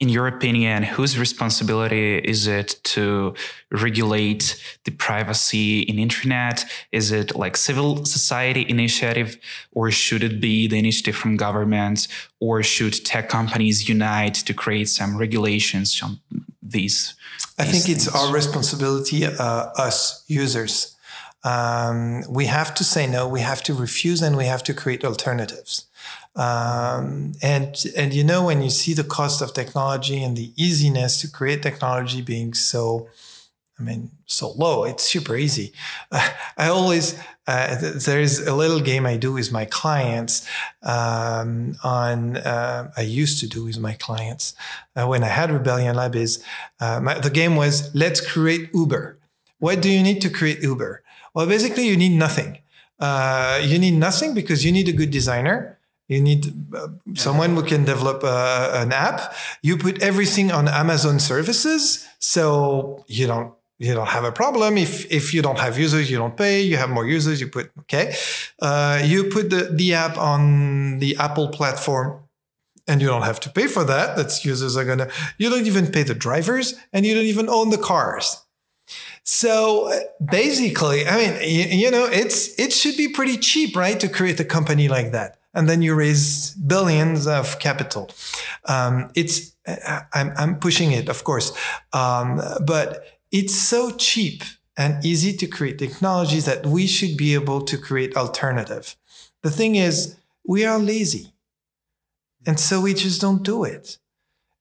in 0.00 0.08
your 0.08 0.28
opinion, 0.28 0.84
whose 0.84 1.18
responsibility 1.18 2.18
is 2.18 2.46
it 2.46 2.76
to 2.84 3.34
regulate 3.72 4.62
the 4.84 4.92
privacy 4.92 5.80
in 5.80 5.98
internet? 5.98 6.64
Is 6.92 7.10
it 7.10 7.34
like 7.34 7.56
civil 7.56 8.04
society 8.04 8.64
initiative, 8.68 9.36
or 9.72 9.90
should 9.90 10.22
it 10.22 10.40
be 10.40 10.68
the 10.68 10.78
initiative 10.78 11.16
from 11.16 11.36
government, 11.36 12.06
or 12.38 12.62
should 12.62 13.04
tech 13.04 13.28
companies 13.28 13.88
unite 13.88 14.34
to 14.34 14.54
create 14.54 14.88
some 14.88 15.16
regulations 15.18 16.00
on 16.00 16.20
these? 16.62 17.14
I 17.58 17.64
think 17.64 17.84
things? 17.84 18.06
it's 18.06 18.14
our 18.14 18.32
responsibility, 18.32 19.26
uh, 19.26 19.70
us 19.76 20.24
users. 20.28 20.94
Um, 21.42 22.22
we 22.28 22.46
have 22.46 22.72
to 22.76 22.84
say 22.84 23.08
no, 23.08 23.26
we 23.26 23.40
have 23.40 23.64
to 23.64 23.74
refuse, 23.74 24.22
and 24.22 24.36
we 24.36 24.46
have 24.46 24.62
to 24.64 24.74
create 24.74 25.04
alternatives. 25.04 25.87
Um, 26.38 27.32
and 27.42 27.74
and 27.96 28.14
you 28.14 28.22
know 28.22 28.44
when 28.44 28.62
you 28.62 28.70
see 28.70 28.94
the 28.94 29.02
cost 29.02 29.42
of 29.42 29.52
technology 29.52 30.22
and 30.22 30.36
the 30.36 30.52
easiness 30.56 31.20
to 31.20 31.28
create 31.28 31.62
technology 31.64 32.22
being 32.22 32.54
so, 32.54 33.08
I 33.78 33.82
mean, 33.82 34.12
so 34.24 34.50
low, 34.50 34.84
it's 34.84 35.02
super 35.02 35.34
easy. 35.36 35.72
Uh, 36.12 36.30
I 36.56 36.68
always 36.68 37.20
uh, 37.48 37.76
there's 38.04 38.38
a 38.38 38.54
little 38.54 38.78
game 38.78 39.04
I 39.04 39.16
do 39.16 39.32
with 39.32 39.50
my 39.50 39.64
clients 39.64 40.48
um, 40.84 41.74
on 41.82 42.36
uh, 42.36 42.92
I 42.96 43.00
used 43.00 43.40
to 43.40 43.48
do 43.48 43.64
with 43.64 43.80
my 43.80 43.94
clients 43.94 44.54
uh, 44.94 45.08
when 45.08 45.24
I 45.24 45.28
had 45.28 45.50
Rebellion 45.50 45.96
Lab 45.96 46.14
is 46.14 46.44
uh, 46.78 47.00
my, 47.00 47.14
the 47.14 47.30
game 47.30 47.56
was 47.56 47.92
let's 47.96 48.20
create 48.20 48.70
Uber. 48.72 49.18
What 49.58 49.82
do 49.82 49.90
you 49.90 50.04
need 50.04 50.20
to 50.20 50.30
create 50.30 50.62
Uber? 50.62 51.02
Well, 51.34 51.46
basically 51.48 51.88
you 51.88 51.96
need 51.96 52.16
nothing. 52.16 52.58
Uh, 53.00 53.60
you 53.60 53.78
need 53.78 53.94
nothing 53.94 54.34
because 54.34 54.64
you 54.64 54.70
need 54.70 54.88
a 54.88 54.92
good 54.92 55.10
designer 55.10 55.77
you 56.08 56.22
need 56.22 56.74
uh, 56.74 56.88
someone 57.14 57.54
who 57.54 57.62
can 57.62 57.84
develop 57.84 58.24
uh, 58.24 58.70
an 58.74 58.92
app. 58.92 59.34
You 59.62 59.76
put 59.76 60.02
everything 60.02 60.50
on 60.50 60.66
Amazon 60.66 61.20
services, 61.20 62.06
so 62.18 63.04
you 63.06 63.26
don't 63.26 63.52
you 63.78 63.94
don't 63.94 64.08
have 64.08 64.24
a 64.24 64.32
problem. 64.32 64.78
If 64.78 65.10
if 65.12 65.34
you 65.34 65.42
don't 65.42 65.58
have 65.58 65.78
users, 65.78 66.10
you 66.10 66.16
don't 66.16 66.36
pay. 66.36 66.62
You 66.62 66.78
have 66.78 66.88
more 66.88 67.06
users, 67.06 67.40
you 67.40 67.48
put 67.48 67.70
okay. 67.80 68.16
Uh, 68.60 69.02
you 69.04 69.24
put 69.24 69.50
the, 69.50 69.70
the 69.72 69.94
app 69.94 70.16
on 70.16 70.98
the 70.98 71.14
Apple 71.18 71.48
platform, 71.48 72.22
and 72.88 73.02
you 73.02 73.06
don't 73.06 73.22
have 73.22 73.38
to 73.40 73.50
pay 73.50 73.66
for 73.66 73.84
that. 73.84 74.16
That's 74.16 74.44
users 74.46 74.78
are 74.78 74.86
gonna. 74.86 75.08
You 75.36 75.50
don't 75.50 75.66
even 75.66 75.88
pay 75.88 76.04
the 76.04 76.14
drivers, 76.14 76.74
and 76.90 77.04
you 77.04 77.14
don't 77.14 77.24
even 77.24 77.50
own 77.50 77.68
the 77.68 77.78
cars. 77.78 78.44
So 79.24 79.92
uh, 79.92 79.98
basically, 80.24 81.06
I 81.06 81.16
mean, 81.18 81.34
you, 81.42 81.64
you 81.84 81.90
know, 81.90 82.06
it's 82.06 82.58
it 82.58 82.72
should 82.72 82.96
be 82.96 83.08
pretty 83.08 83.36
cheap, 83.36 83.76
right, 83.76 84.00
to 84.00 84.08
create 84.08 84.40
a 84.40 84.44
company 84.44 84.88
like 84.88 85.12
that 85.12 85.38
and 85.58 85.68
then 85.68 85.82
you 85.82 85.92
raise 85.92 86.52
billions 86.52 87.26
of 87.26 87.58
capital. 87.58 88.08
Um, 88.66 89.10
it's 89.16 89.56
I'm, 90.14 90.32
I'm, 90.36 90.58
pushing 90.60 90.92
it, 90.92 91.08
of 91.08 91.24
course, 91.24 91.52
um, 91.92 92.40
but 92.64 93.04
it's 93.32 93.54
so 93.54 93.90
cheap 93.90 94.44
and 94.76 95.04
easy 95.04 95.36
to 95.36 95.46
create 95.48 95.78
technologies 95.78 96.44
that 96.44 96.64
we 96.64 96.86
should 96.86 97.16
be 97.16 97.34
able 97.34 97.60
to 97.62 97.76
create 97.76 98.16
alternative. 98.16 98.96
The 99.42 99.50
thing 99.50 99.74
is, 99.74 100.16
we 100.46 100.64
are 100.64 100.78
lazy, 100.78 101.32
and 102.46 102.58
so 102.60 102.80
we 102.80 102.94
just 102.94 103.20
don't 103.20 103.42
do 103.42 103.64
it. 103.64 103.98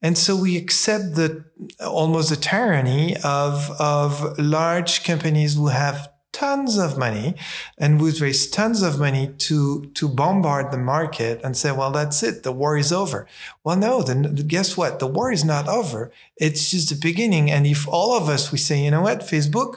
And 0.01 0.17
so 0.17 0.35
we 0.35 0.57
accept 0.57 1.15
the 1.15 1.45
almost 1.79 2.29
the 2.29 2.35
tyranny 2.35 3.15
of, 3.23 3.71
of 3.79 4.37
large 4.37 5.03
companies 5.03 5.55
who 5.55 5.67
have 5.67 6.09
tons 6.37 6.77
of 6.77 6.97
money 6.97 7.33
and 7.77 7.99
would 7.99 8.21
raise 8.21 8.47
tons 8.49 8.81
of 8.83 8.99
money 8.99 9.25
to 9.45 9.85
to 9.95 10.07
bombard 10.07 10.71
the 10.71 10.77
market 10.77 11.41
and 11.43 11.57
say, 11.57 11.71
well, 11.71 11.91
that's 11.91 12.21
it, 12.21 12.43
the 12.43 12.51
war 12.51 12.77
is 12.77 12.91
over. 12.91 13.19
Well, 13.63 13.77
no, 13.77 14.03
then 14.03 14.35
guess 14.47 14.77
what? 14.77 14.99
The 14.99 15.11
war 15.17 15.31
is 15.31 15.43
not 15.43 15.67
over. 15.67 16.11
It's 16.35 16.69
just 16.71 16.89
the 16.89 16.99
beginning. 17.09 17.49
And 17.49 17.65
if 17.65 17.87
all 17.87 18.11
of 18.15 18.29
us 18.29 18.51
we 18.51 18.57
say, 18.57 18.83
you 18.83 18.91
know 18.91 19.01
what, 19.01 19.21
Facebook, 19.21 19.71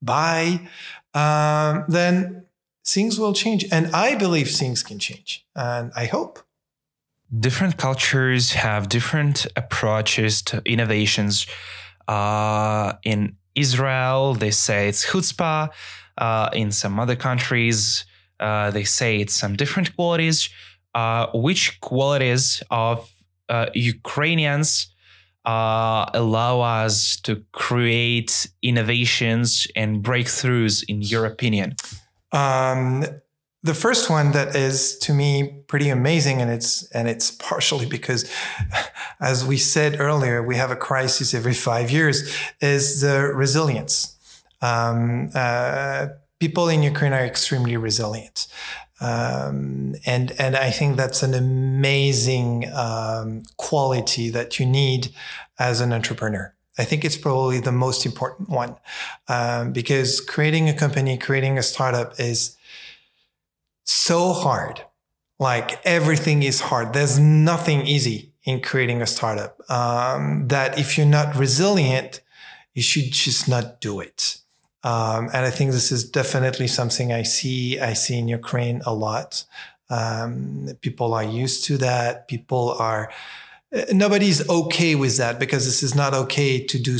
bye, 0.00 0.60
um, 1.12 1.84
then 1.88 2.46
things 2.84 3.18
will 3.18 3.34
change. 3.34 3.64
And 3.72 3.86
I 4.06 4.16
believe 4.16 4.48
things 4.50 4.82
can 4.82 4.98
change, 4.98 5.44
and 5.54 5.90
I 5.96 6.06
hope. 6.06 6.38
Different 7.28 7.76
cultures 7.76 8.52
have 8.52 8.88
different 8.88 9.46
approaches 9.56 10.42
to 10.42 10.62
innovations. 10.64 11.46
Uh, 12.08 12.92
in 13.02 13.36
Israel, 13.56 14.34
they 14.34 14.50
say 14.50 14.88
it's 14.88 15.06
chutzpah. 15.06 15.70
Uh, 16.18 16.48
in 16.52 16.70
some 16.72 16.98
other 17.00 17.16
countries, 17.16 18.06
uh, 18.40 18.70
they 18.70 18.84
say 18.84 19.18
it's 19.20 19.34
some 19.34 19.56
different 19.56 19.94
qualities. 19.96 20.48
Uh, 20.94 21.26
which 21.34 21.78
qualities 21.80 22.62
of 22.70 23.10
uh, 23.50 23.66
Ukrainians 23.74 24.88
uh, 25.44 26.06
allow 26.14 26.60
us 26.60 27.20
to 27.20 27.44
create 27.52 28.48
innovations 28.62 29.66
and 29.76 30.02
breakthroughs, 30.02 30.82
in 30.88 31.02
your 31.02 31.26
opinion? 31.26 31.76
Um, 32.32 33.04
the 33.66 33.74
first 33.74 34.08
one 34.08 34.32
that 34.32 34.54
is 34.54 34.96
to 34.98 35.12
me 35.12 35.60
pretty 35.66 35.88
amazing 35.88 36.40
and 36.40 36.50
it's 36.50 36.88
and 36.92 37.08
it's 37.08 37.30
partially 37.32 37.86
because 37.86 38.30
as 39.20 39.44
we 39.44 39.56
said 39.56 40.00
earlier 40.00 40.42
we 40.42 40.56
have 40.56 40.70
a 40.70 40.76
crisis 40.76 41.34
every 41.34 41.54
five 41.54 41.90
years 41.90 42.16
is 42.60 43.00
the 43.00 43.32
resilience. 43.34 44.16
Um, 44.62 45.30
uh, 45.34 46.08
people 46.38 46.68
in 46.68 46.82
ukraine 46.82 47.12
are 47.12 47.24
extremely 47.24 47.76
resilient. 47.76 48.46
Um, 48.98 49.94
and 50.06 50.32
and 50.38 50.56
i 50.56 50.70
think 50.70 50.96
that's 50.96 51.22
an 51.22 51.34
amazing 51.34 52.50
um, 52.72 53.42
quality 53.58 54.30
that 54.30 54.58
you 54.58 54.64
need 54.64 55.08
as 55.58 55.82
an 55.82 55.92
entrepreneur. 55.92 56.54
I 56.78 56.84
think 56.84 57.04
it's 57.04 57.16
probably 57.16 57.60
the 57.60 57.72
most 57.72 58.06
important 58.06 58.48
one 58.48 58.76
um, 59.28 59.72
because 59.72 60.20
creating 60.20 60.68
a 60.68 60.74
company, 60.74 61.18
creating 61.18 61.58
a 61.58 61.62
startup 61.62 62.18
is 62.20 62.56
so 63.86 64.32
hard. 64.32 64.84
like 65.38 65.80
everything 65.84 66.42
is 66.42 66.60
hard. 66.60 66.92
There's 66.92 67.18
nothing 67.18 67.86
easy 67.86 68.32
in 68.44 68.60
creating 68.62 69.02
a 69.02 69.06
startup. 69.06 69.60
Um, 69.70 70.48
that 70.48 70.78
if 70.78 70.96
you're 70.96 71.06
not 71.06 71.36
resilient, 71.36 72.22
you 72.72 72.82
should 72.82 73.12
just 73.12 73.48
not 73.48 73.80
do 73.80 74.00
it. 74.00 74.38
Um, 74.82 75.28
and 75.34 75.44
I 75.44 75.50
think 75.50 75.72
this 75.72 75.90
is 75.90 76.08
definitely 76.08 76.68
something 76.68 77.12
I 77.12 77.22
see. 77.22 77.78
I 77.80 77.92
see 77.92 78.18
in 78.18 78.28
Ukraine 78.28 78.80
a 78.86 78.94
lot. 78.94 79.44
Um, 79.90 80.70
people 80.80 81.12
are 81.12 81.24
used 81.24 81.64
to 81.66 81.76
that. 81.78 82.28
People 82.28 82.70
are 82.78 83.10
nobody's 83.92 84.48
okay 84.48 84.94
with 84.94 85.16
that 85.18 85.38
because 85.38 85.64
this 85.66 85.82
is 85.82 85.94
not 85.94 86.14
okay 86.14 86.64
to 86.64 86.78
do 86.78 86.98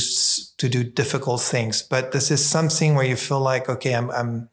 to 0.57 0.69
do 0.69 0.83
difficult 0.83 1.41
things. 1.41 1.81
But 1.81 2.11
this 2.11 2.29
is 2.29 2.45
something 2.45 2.95
where 2.95 3.05
you 3.05 3.15
feel 3.15 3.39
like, 3.39 3.69
okay, 3.69 3.93
I'm 3.93 4.11
I'm 4.11 4.49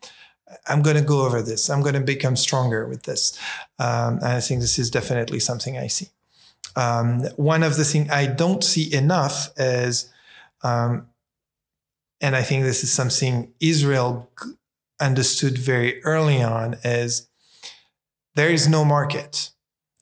I'm 0.67 0.83
going 0.83 0.97
to 0.97 1.03
go 1.03 1.27
over 1.27 1.43
this. 1.43 1.71
I'm 1.71 1.83
going 1.83 1.95
to 1.95 2.01
become 2.01 2.37
stronger 2.37 2.87
with 2.87 3.05
this. 3.05 3.39
Um, 3.79 4.17
and 4.17 4.25
I 4.25 4.41
think 4.41 4.61
this 4.61 4.79
is 4.79 4.91
definitely 4.91 5.41
something 5.41 5.79
I 5.79 5.89
see. 5.89 6.09
Um, 6.77 7.23
one 7.37 7.63
of 7.63 7.77
the 7.77 7.85
things 7.85 8.11
I 8.11 8.27
don't 8.27 8.65
see 8.65 8.93
enough 8.93 9.51
is, 9.57 10.11
um, 10.63 11.09
and 12.21 12.35
I 12.35 12.43
think 12.43 12.65
this 12.65 12.83
is 12.83 12.93
something 12.93 13.53
Israel 13.61 14.31
understood 15.01 15.59
very 15.59 16.03
early 16.05 16.43
on, 16.43 16.77
is 16.85 17.29
there 18.35 18.51
is 18.51 18.67
no 18.69 18.85
market. 18.85 19.51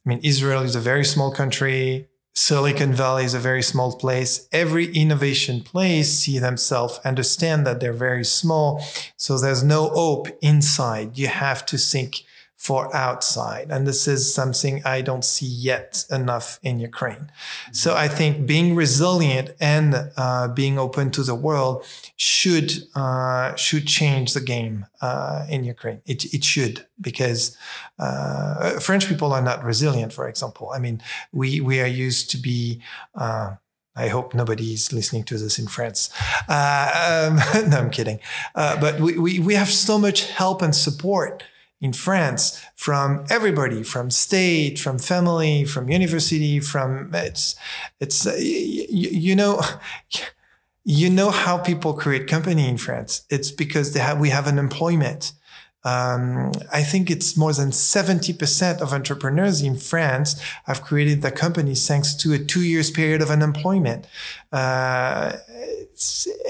I 0.05 0.09
mean, 0.09 0.21
Israel 0.23 0.63
is 0.63 0.75
a 0.77 0.81
very 0.81 1.05
small 1.05 1.33
country. 1.33 2.09
Silicon 2.35 2.95
Valley 2.95 3.25
is 3.25 3.35
a 3.35 3.39
very 3.39 3.63
small 3.63 3.97
place. 3.97 4.49
Every 4.53 4.87
innovation 4.95 5.61
place 5.61 6.13
see 6.13 6.39
themselves 6.39 6.99
understand 7.05 7.67
that 7.67 7.79
they're 7.79 7.93
very 7.93 8.25
small. 8.25 8.83
So 9.17 9.39
there's 9.39 9.63
no 9.63 9.91
hope 9.91 10.29
inside. 10.41 11.19
You 11.19 11.29
have 11.29 11.67
to 11.67 11.77
think 11.77 12.25
for 12.63 12.95
outside. 12.95 13.73
And 13.73 13.89
this 13.89 14.07
is 14.07 14.33
something 14.33 14.83
I 14.85 15.01
don't 15.01 15.25
see 15.25 15.47
yet 15.47 16.07
enough 16.13 16.61
in 16.63 16.79
Ukraine. 16.79 17.33
So 17.73 17.97
I 17.97 18.07
think 18.07 18.47
being 18.47 18.77
resilient 18.77 19.51
and 19.59 20.13
uh, 20.17 20.47
being 20.47 20.79
open 20.79 21.11
to 21.11 21.25
the 21.25 21.35
world 21.35 21.85
should 22.15 22.71
uh, 22.95 23.57
should 23.57 23.89
change 23.89 24.33
the 24.33 24.41
game 24.41 24.87
uh, 25.01 25.45
in 25.49 25.65
Ukraine. 25.65 26.03
It, 26.07 26.33
it 26.33 26.45
should 26.45 26.87
because 27.01 27.57
uh, 27.99 28.79
French 28.79 29.09
people 29.09 29.33
are 29.33 29.43
not 29.43 29.65
resilient. 29.65 30.13
For 30.13 30.29
example, 30.29 30.71
I 30.73 30.79
mean 30.79 31.03
we 31.33 31.61
we 31.61 31.81
are 31.81 31.93
used 32.07 32.31
to 32.31 32.37
be. 32.37 32.81
Uh, 33.13 33.57
I 33.95 34.09
hope 34.09 34.35
nobody's 34.35 34.91
listening 34.93 35.25
to 35.25 35.37
this 35.37 35.59
in 35.59 35.67
France. 35.67 36.11
Uh, 36.49 37.29
um, 37.29 37.71
no, 37.71 37.79
I'm 37.79 37.91
kidding. 37.91 38.21
but 38.55 39.01
we, 39.01 39.19
we, 39.19 39.39
we 39.41 39.55
have 39.55 39.69
so 39.69 39.99
much 39.99 40.31
help 40.31 40.63
and 40.63 40.75
support 40.75 41.43
in 41.83 41.93
France 41.93 42.63
from 42.77 43.27
everybody, 43.29 43.83
from 43.83 44.11
state, 44.11 44.79
from 44.79 44.99
family, 44.99 45.65
from 45.65 45.91
university, 45.91 46.61
from 46.61 47.11
it's 47.13 47.57
it's 48.01 48.27
uh, 48.27 48.35
you, 48.39 49.11
you 49.11 49.37
know. 49.37 49.61
You 50.85 51.11
know 51.11 51.31
how 51.31 51.59
people 51.59 51.95
create 51.95 52.27
company 52.27 52.69
in 52.69 52.77
France. 52.77 53.23
It's 53.31 53.53
because 53.53 53.95
they 53.95 54.01
have, 54.01 54.19
we 54.19 54.31
have 54.31 54.49
an 54.49 54.59
employment. 54.59 55.33
Um, 55.85 56.53
I 56.73 56.83
think 56.83 57.11
it's 57.11 57.37
more 57.37 57.53
than 57.53 57.71
70% 57.71 58.81
of 58.81 58.93
entrepreneurs 58.93 59.63
in 59.63 59.77
France 59.77 60.41
have 60.65 60.83
created 60.83 61.23
their 61.23 61.33
companies 61.33 61.87
thanks 61.87 62.15
to 62.17 62.33
a 62.33 62.39
two 62.39 62.63
years 62.63 62.91
period 62.91 63.21
of 63.21 63.31
unemployment. 63.31 64.07
Uh, 64.53 65.33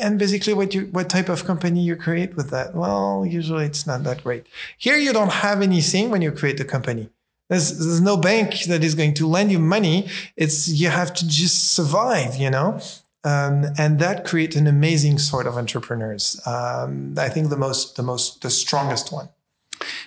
and 0.00 0.18
basically 0.18 0.52
what 0.52 0.74
you, 0.74 0.82
what 0.92 1.08
type 1.08 1.28
of 1.28 1.44
company 1.44 1.80
you 1.80 1.96
create 1.96 2.36
with 2.36 2.50
that? 2.50 2.74
Well, 2.74 3.24
usually 3.26 3.64
it's 3.64 3.86
not 3.86 4.04
that 4.04 4.22
great. 4.22 4.46
Here 4.76 4.96
you 4.96 5.12
don't 5.12 5.32
have 5.32 5.62
anything 5.62 6.10
when 6.10 6.22
you 6.22 6.32
create 6.32 6.60
a 6.60 6.64
company. 6.64 7.08
There's, 7.48 7.78
there's 7.78 8.00
no 8.00 8.16
bank 8.16 8.64
that 8.68 8.82
is 8.82 8.94
going 8.94 9.14
to 9.14 9.26
lend 9.26 9.52
you 9.52 9.58
money. 9.58 10.08
It's, 10.36 10.68
you 10.68 10.88
have 10.88 11.12
to 11.14 11.28
just 11.28 11.72
survive, 11.74 12.36
you 12.36 12.50
know? 12.50 12.80
Um, 13.24 13.66
and 13.78 13.98
that 14.00 14.24
creates 14.24 14.56
an 14.56 14.66
amazing 14.66 15.18
sort 15.18 15.46
of 15.46 15.56
entrepreneurs. 15.56 16.40
Um, 16.46 17.14
I 17.16 17.28
think 17.28 17.50
the 17.50 17.56
most, 17.56 17.96
the 17.96 18.02
most, 18.02 18.42
the 18.42 18.50
strongest 18.50 19.12
one. 19.12 19.28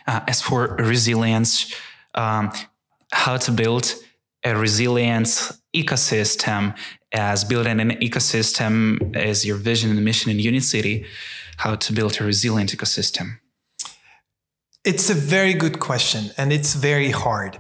Uh, 0.08 0.22
as 0.28 0.42
for 0.42 0.76
resilience, 0.76 1.74
um, 2.14 2.52
how 3.12 3.38
to 3.38 3.52
build 3.52 3.96
a 4.44 4.56
resilience 4.56 5.62
ecosystem 5.76 6.76
as 7.12 7.44
building 7.44 7.80
an 7.80 7.92
ecosystem 7.92 9.16
as 9.16 9.46
your 9.46 9.58
vision 9.58 9.92
and 9.92 10.04
mission 10.04 10.32
in 10.32 10.40
Unit 10.40 10.64
City, 10.64 11.06
how 11.58 11.76
to 11.76 11.94
build 11.94 12.20
a 12.20 12.24
resilient 12.24 12.72
ecosystem? 12.72 13.40
It's 14.86 15.10
a 15.10 15.16
very 15.16 15.56
good 15.56 15.80
question, 15.80 16.30
and 16.38 16.54
it's 16.54 16.76
very 16.76 17.10
hard. 17.10 17.60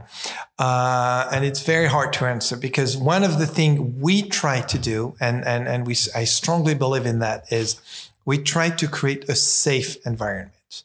Uh, 0.59 1.27
and 1.31 1.43
it's 1.43 1.63
very 1.63 1.87
hard 1.87 2.13
to 2.13 2.25
answer 2.25 2.55
because 2.55 2.95
one 2.95 3.23
of 3.23 3.39
the 3.39 3.47
things 3.47 3.79
we 3.99 4.21
try 4.21 4.61
to 4.61 4.77
do, 4.77 5.15
and, 5.19 5.43
and, 5.43 5.67
and 5.67 5.87
we, 5.87 5.95
I 6.15 6.23
strongly 6.25 6.75
believe 6.75 7.07
in 7.07 7.19
that, 7.19 7.51
is 7.51 7.81
we 8.25 8.37
try 8.37 8.69
to 8.69 8.87
create 8.87 9.27
a 9.27 9.35
safe 9.35 9.97
environment. 10.05 10.83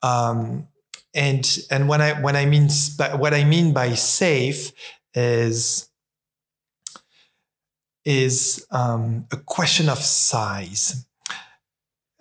Um, 0.00 0.68
and 1.12 1.58
and 1.70 1.88
when 1.88 2.00
I 2.00 2.20
when 2.20 2.34
I 2.34 2.44
mean 2.44 2.68
what 3.16 3.32
I 3.34 3.44
mean 3.44 3.72
by 3.72 3.94
safe 3.94 4.72
is 5.14 5.88
is 8.04 8.66
um, 8.70 9.26
a 9.30 9.36
question 9.36 9.88
of 9.88 9.98
size, 9.98 11.06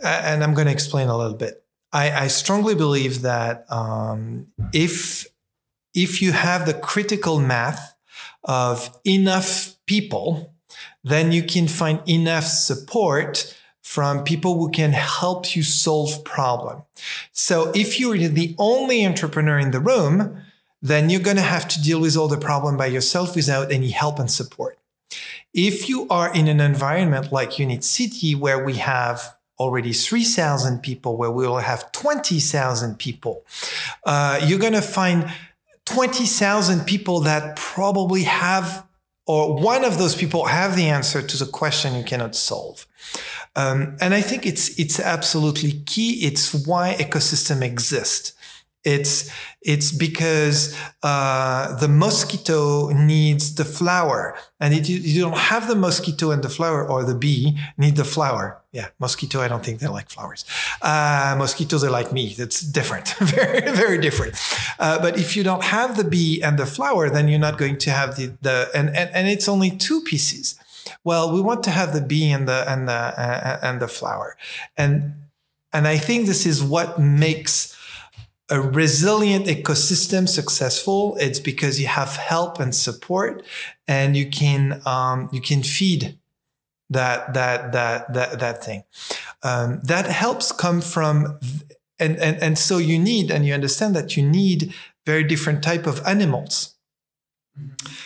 and 0.03 0.43
I'm 0.43 0.53
going 0.53 0.67
to 0.67 0.73
explain 0.73 1.07
a 1.07 1.17
little 1.17 1.35
bit. 1.35 1.62
I, 1.93 2.23
I 2.23 2.27
strongly 2.27 2.75
believe 2.75 3.21
that 3.21 3.71
um, 3.71 4.47
if 4.73 5.27
if 5.93 6.21
you 6.21 6.31
have 6.31 6.65
the 6.65 6.73
critical 6.73 7.39
mass 7.39 7.93
of 8.43 8.99
enough 9.05 9.75
people, 9.85 10.53
then 11.03 11.31
you 11.31 11.43
can 11.43 11.67
find 11.67 12.01
enough 12.09 12.45
support 12.45 13.55
from 13.83 14.23
people 14.23 14.55
who 14.55 14.71
can 14.71 14.91
help 14.91 15.55
you 15.55 15.61
solve 15.61 16.23
problem. 16.23 16.81
So 17.31 17.71
if 17.75 17.99
you're 17.99 18.17
the 18.17 18.55
only 18.57 19.05
entrepreneur 19.05 19.59
in 19.59 19.71
the 19.71 19.79
room, 19.79 20.41
then 20.81 21.09
you're 21.09 21.21
going 21.21 21.37
to 21.37 21.43
have 21.43 21.67
to 21.69 21.81
deal 21.81 22.01
with 22.01 22.17
all 22.17 22.27
the 22.27 22.37
problem 22.37 22.75
by 22.75 22.87
yourself 22.87 23.35
without 23.35 23.71
any 23.71 23.91
help 23.91 24.17
and 24.17 24.31
support. 24.31 24.79
If 25.53 25.87
you 25.87 26.07
are 26.09 26.33
in 26.33 26.47
an 26.47 26.59
environment 26.59 27.31
like 27.31 27.59
Unit 27.59 27.83
City, 27.83 28.33
where 28.33 28.63
we 28.63 28.75
have 28.75 29.37
already 29.59 29.93
3,000 29.93 30.79
people, 30.81 31.17
where 31.17 31.31
we 31.31 31.47
will 31.47 31.57
have 31.57 31.91
20,000 31.91 32.97
people, 32.97 33.43
uh, 34.05 34.39
you're 34.43 34.59
going 34.59 34.73
to 34.73 34.81
find 34.81 35.31
20,000 35.85 36.85
people 36.85 37.19
that 37.21 37.55
probably 37.55 38.23
have, 38.23 38.85
or 39.25 39.55
one 39.55 39.83
of 39.83 39.97
those 39.97 40.15
people 40.15 40.45
have 40.45 40.75
the 40.75 40.87
answer 40.89 41.21
to 41.21 41.37
the 41.37 41.45
question 41.45 41.95
you 41.95 42.03
cannot 42.03 42.35
solve. 42.35 42.87
Um, 43.55 43.97
and 44.01 44.13
I 44.13 44.21
think 44.21 44.45
it's 44.45 44.79
it's 44.79 44.99
absolutely 44.99 45.83
key. 45.85 46.25
It's 46.25 46.53
why 46.65 46.95
ecosystem 46.97 47.61
exists. 47.61 48.33
It's 48.83 49.31
it's 49.61 49.93
because 49.93 50.77
uh, 51.03 51.73
the 51.77 51.87
mosquito 51.87 52.89
needs 52.89 53.55
the 53.55 53.63
flower, 53.63 54.35
and 54.59 54.73
it, 54.73 54.89
you 54.89 55.21
don't 55.21 55.37
have 55.37 55.69
the 55.69 55.75
mosquito 55.75 56.31
and 56.31 56.43
the 56.43 56.49
flower, 56.49 56.85
or 56.85 57.05
the 57.05 57.15
bee 57.15 57.57
need 57.77 57.95
the 57.95 58.03
flower. 58.03 58.61
Yeah, 58.73 58.89
mosquito. 58.99 59.39
I 59.39 59.47
don't 59.47 59.63
think 59.63 59.79
they 59.79 59.87
like 59.87 60.09
flowers. 60.09 60.43
Uh, 60.81 61.35
mosquitoes 61.37 61.81
are 61.85 61.91
like 61.91 62.11
me. 62.11 62.35
It's 62.37 62.59
different, 62.59 63.15
very 63.19 63.61
very 63.71 63.99
different. 63.99 64.35
Uh, 64.79 64.99
but 64.99 65.17
if 65.17 65.37
you 65.37 65.43
don't 65.43 65.63
have 65.63 65.95
the 65.95 66.03
bee 66.03 66.41
and 66.43 66.59
the 66.59 66.65
flower, 66.65 67.09
then 67.09 67.29
you're 67.29 67.39
not 67.39 67.57
going 67.57 67.77
to 67.77 67.91
have 67.91 68.17
the 68.17 68.33
the 68.41 68.69
and 68.75 68.89
and, 68.89 69.09
and 69.13 69.29
it's 69.29 69.47
only 69.47 69.71
two 69.71 70.01
pieces. 70.01 70.59
Well, 71.05 71.31
we 71.33 71.39
want 71.39 71.63
to 71.63 71.71
have 71.71 71.93
the 71.93 72.01
bee 72.01 72.31
and 72.31 72.49
the 72.49 72.65
and 72.67 72.89
the 72.89 72.93
uh, 72.93 73.59
and 73.61 73.81
the 73.81 73.87
flower, 73.87 74.35
and 74.75 75.13
and 75.71 75.87
I 75.87 75.97
think 75.97 76.27
this 76.27 76.45
is 76.45 76.61
what 76.61 76.99
makes 76.99 77.72
a 78.49 78.59
resilient 78.59 79.45
ecosystem 79.45 80.27
successful 80.27 81.15
it's 81.19 81.39
because 81.39 81.79
you 81.79 81.87
have 81.87 82.17
help 82.17 82.59
and 82.59 82.75
support 82.75 83.41
and 83.87 84.17
you 84.17 84.29
can 84.29 84.81
um, 84.85 85.29
you 85.31 85.41
can 85.41 85.63
feed 85.63 86.17
that 86.93 87.33
that 87.33 87.71
that 87.73 88.13
that 88.13 88.39
that 88.39 88.63
thing. 88.63 88.83
Um, 89.41 89.81
that 89.83 90.05
helps 90.05 90.51
come 90.51 90.81
from 90.81 91.39
and, 91.99 92.17
and 92.17 92.41
and 92.41 92.57
so 92.57 92.77
you 92.77 92.97
need 92.97 93.29
and 93.29 93.45
you 93.45 93.53
understand 93.53 93.95
that 93.95 94.15
you 94.15 94.23
need 94.23 94.73
very 95.05 95.23
different 95.23 95.63
type 95.63 95.85
of 95.85 96.05
animals. 96.05 96.75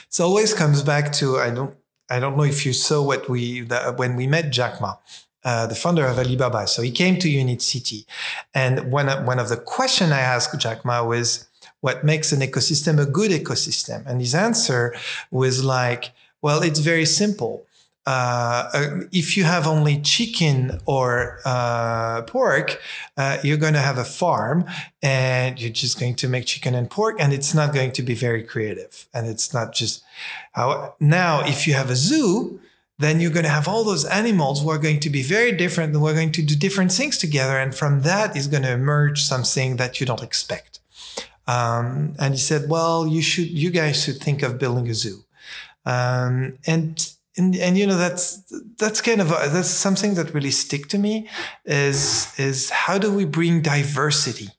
So 0.09 0.25
always 0.25 0.53
comes 0.53 0.83
back 0.83 1.13
to 1.13 1.37
i 1.37 1.49
don't 1.49 1.77
i 2.09 2.19
don't 2.19 2.35
know 2.35 2.43
if 2.43 2.65
you 2.65 2.73
saw 2.73 3.01
what 3.01 3.29
we 3.29 3.61
the, 3.61 3.93
when 3.95 4.17
we 4.17 4.27
met 4.27 4.49
jack 4.49 4.81
ma 4.81 4.95
uh, 5.47 5.65
the 5.71 5.79
founder 5.83 6.05
of 6.11 6.17
Alibaba. 6.23 6.63
So 6.67 6.79
he 6.87 6.91
came 7.01 7.15
to 7.19 7.27
Unit 7.41 7.61
City. 7.61 7.99
And 8.53 8.73
one, 8.97 9.07
one 9.31 9.39
of 9.43 9.47
the 9.53 9.59
questions 9.75 10.11
I 10.11 10.23
asked 10.35 10.59
Jack 10.63 10.79
Ma 10.87 10.97
was, 11.13 11.27
what 11.85 12.03
makes 12.03 12.27
an 12.35 12.41
ecosystem 12.47 12.95
a 12.99 13.09
good 13.19 13.31
ecosystem? 13.41 13.99
And 14.07 14.17
his 14.25 14.35
answer 14.47 14.81
was 15.31 15.55
like, 15.77 16.03
well, 16.41 16.61
it's 16.67 16.81
very 16.91 17.07
simple. 17.21 17.53
uh, 18.07 18.69
uh, 18.73 18.89
if 19.11 19.35
you 19.35 19.43
have 19.43 19.67
only 19.67 19.99
chicken 19.99 20.79
or 20.85 21.39
uh, 21.43 22.21
pork, 22.21 22.81
uh, 23.17 23.37
you're 23.43 23.57
going 23.57 23.73
to 23.73 23.81
have 23.81 23.97
a 23.97 24.05
farm 24.05 24.63
and 25.01 25.59
you're 25.59 25.69
just 25.83 25.99
going 25.99 26.15
to 26.15 26.29
make 26.29 26.45
chicken 26.45 26.73
and 26.73 26.89
pork, 26.89 27.17
and 27.19 27.33
it's 27.33 27.53
not 27.53 27.73
going 27.73 27.91
to 27.91 28.01
be 28.01 28.15
very 28.15 28.43
creative. 28.43 29.09
And 29.13 29.27
it's 29.27 29.53
not 29.53 29.73
just 29.73 30.03
how 30.53 30.95
now, 31.01 31.45
if 31.45 31.67
you 31.67 31.73
have 31.73 31.89
a 31.89 31.97
zoo, 31.97 32.61
then 32.99 33.19
you're 33.19 33.31
going 33.31 33.45
to 33.45 33.49
have 33.49 33.67
all 33.67 33.83
those 33.83 34.05
animals 34.05 34.61
who 34.61 34.69
are 34.69 34.79
going 34.79 34.99
to 35.01 35.09
be 35.09 35.21
very 35.21 35.51
different 35.51 35.93
and 35.93 36.01
we're 36.01 36.13
going 36.13 36.31
to 36.31 36.41
do 36.41 36.55
different 36.55 36.91
things 36.91 37.17
together. 37.17 37.57
And 37.57 37.75
from 37.75 38.01
that 38.01 38.35
is 38.35 38.47
going 38.47 38.63
to 38.63 38.71
emerge 38.71 39.23
something 39.23 39.75
that 39.77 39.99
you 39.99 40.05
don't 40.05 40.23
expect. 40.23 40.79
Um, 41.47 42.15
and 42.19 42.33
he 42.33 42.39
said, 42.39 42.69
well, 42.69 43.07
you 43.07 43.21
should, 43.21 43.49
you 43.49 43.69
guys 43.69 44.03
should 44.03 44.17
think 44.17 44.41
of 44.41 44.57
building 44.57 44.89
a 44.89 44.93
zoo. 44.93 45.25
Um, 45.85 46.57
and 46.65 47.13
and, 47.37 47.55
and 47.55 47.77
you 47.77 47.85
know 47.85 47.97
that's 47.97 48.41
that's 48.77 48.99
kind 48.99 49.21
of 49.21 49.31
a, 49.31 49.49
that's 49.49 49.69
something 49.69 50.15
that 50.15 50.33
really 50.33 50.51
stick 50.51 50.87
to 50.87 50.97
me 50.97 51.29
is 51.65 52.33
is 52.39 52.69
how 52.71 52.97
do 52.97 53.13
we 53.13 53.25
bring 53.25 53.61
diversity 53.61 54.49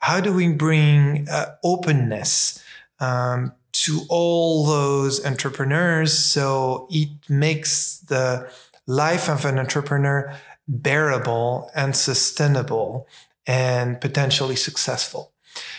how 0.00 0.20
do 0.20 0.32
we 0.32 0.52
bring 0.52 1.26
uh, 1.30 1.46
openness 1.64 2.62
um, 3.00 3.52
to 3.84 4.00
all 4.08 4.64
those 4.64 5.24
entrepreneurs 5.24 6.16
so 6.16 6.86
it 6.90 7.10
makes 7.28 7.98
the 8.08 8.50
life 8.86 9.28
of 9.28 9.44
an 9.44 9.58
entrepreneur 9.58 10.34
bearable 10.66 11.70
and 11.74 11.94
sustainable 11.96 13.06
and 13.46 14.00
potentially 14.00 14.56
successful 14.56 15.32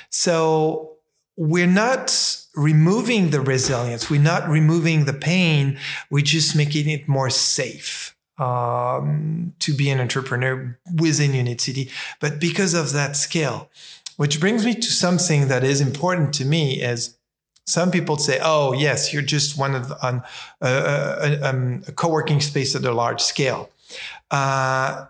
so 0.09 0.91
we're 1.37 1.65
not 1.65 2.37
removing 2.55 3.29
the 3.29 3.41
resilience. 3.41 4.09
We're 4.09 4.21
not 4.21 4.47
removing 4.47 5.05
the 5.05 5.13
pain. 5.13 5.79
We're 6.09 6.23
just 6.23 6.55
making 6.55 6.89
it 6.89 7.07
more 7.07 7.29
safe 7.29 8.15
um, 8.37 9.53
to 9.59 9.73
be 9.73 9.89
an 9.89 9.99
entrepreneur 9.99 10.77
within 10.99 11.33
Unit 11.33 11.61
City. 11.61 11.89
But 12.19 12.39
because 12.39 12.73
of 12.73 12.91
that 12.93 13.15
scale, 13.15 13.69
which 14.17 14.39
brings 14.39 14.65
me 14.65 14.75
to 14.75 14.91
something 14.91 15.47
that 15.47 15.63
is 15.63 15.81
important 15.81 16.33
to 16.35 16.45
me 16.45 16.81
is 16.81 17.17
some 17.71 17.89
people 17.91 18.17
say, 18.17 18.39
"Oh, 18.43 18.73
yes, 18.73 19.13
you're 19.13 19.29
just 19.37 19.57
one 19.57 19.75
of 19.75 19.91
um, 20.01 20.23
a 20.61 21.91
co-working 21.95 22.41
space 22.41 22.75
at 22.75 22.83
a 22.83 22.91
large 22.91 23.21
scale." 23.21 23.69
Uh, 24.29 25.05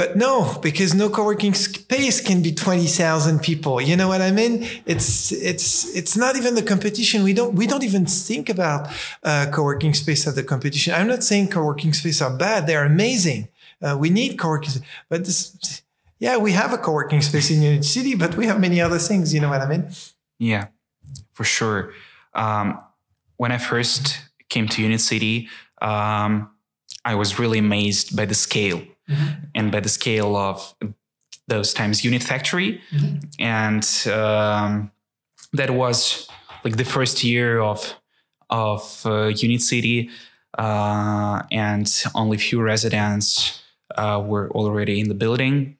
but 0.00 0.16
no, 0.16 0.58
because 0.62 0.94
no 0.94 1.10
co-working 1.10 1.52
space 1.52 2.22
can 2.22 2.40
be 2.40 2.52
20,000 2.52 3.40
people. 3.40 3.82
You 3.82 3.96
know 3.96 4.08
what 4.08 4.22
I 4.22 4.30
mean? 4.30 4.66
It's, 4.86 5.30
it's, 5.30 5.94
it's 5.94 6.16
not 6.16 6.36
even 6.36 6.54
the 6.54 6.62
competition. 6.62 7.22
We 7.22 7.34
don't, 7.34 7.54
we 7.54 7.66
don't 7.66 7.82
even 7.82 8.06
think 8.06 8.48
about 8.48 8.88
uh, 9.22 9.48
co-working 9.52 9.92
space 9.92 10.26
as 10.26 10.36
the 10.36 10.42
competition. 10.42 10.94
I'm 10.94 11.06
not 11.06 11.22
saying 11.22 11.48
co-working 11.48 11.92
space 11.92 12.22
are 12.22 12.34
bad. 12.34 12.66
They're 12.66 12.86
amazing. 12.86 13.48
Uh, 13.82 13.94
we 14.00 14.08
need 14.08 14.38
co-working, 14.38 14.82
but 15.10 15.26
this, 15.26 15.82
yeah, 16.18 16.38
we 16.38 16.52
have 16.52 16.72
a 16.72 16.78
co-working 16.78 17.20
space 17.20 17.50
in 17.50 17.60
Unit 17.60 17.84
City, 17.84 18.14
but 18.14 18.38
we 18.38 18.46
have 18.46 18.58
many 18.58 18.80
other 18.80 18.98
things. 18.98 19.34
You 19.34 19.40
know 19.40 19.50
what 19.50 19.60
I 19.60 19.68
mean? 19.68 19.90
Yeah, 20.38 20.68
for 21.32 21.44
sure. 21.44 21.92
Um, 22.34 22.80
when 23.36 23.52
I 23.52 23.58
first 23.58 24.18
came 24.48 24.68
to 24.68 24.82
Unit 24.82 25.00
City, 25.00 25.48
um, 25.80 26.50
I 27.04 27.14
was 27.14 27.38
really 27.38 27.58
amazed 27.58 28.16
by 28.16 28.26
the 28.26 28.34
scale 28.34 28.82
mm-hmm. 29.08 29.44
and 29.54 29.72
by 29.72 29.80
the 29.80 29.88
scale 29.88 30.36
of 30.36 30.74
those 31.48 31.74
times 31.74 32.04
unit 32.04 32.22
factory 32.22 32.80
mm-hmm. 32.92 33.18
and 33.38 33.84
um, 34.14 34.90
that 35.52 35.70
was 35.70 36.28
like 36.64 36.76
the 36.76 36.84
first 36.84 37.24
year 37.24 37.60
of 37.60 37.94
of 38.48 39.02
uh, 39.04 39.26
unit 39.26 39.60
city 39.60 40.10
uh, 40.58 41.42
and 41.50 42.04
only 42.14 42.38
few 42.38 42.60
residents 42.62 43.62
uh, 43.96 44.22
were 44.24 44.50
already 44.52 45.00
in 45.00 45.08
the 45.08 45.14
building 45.14 45.76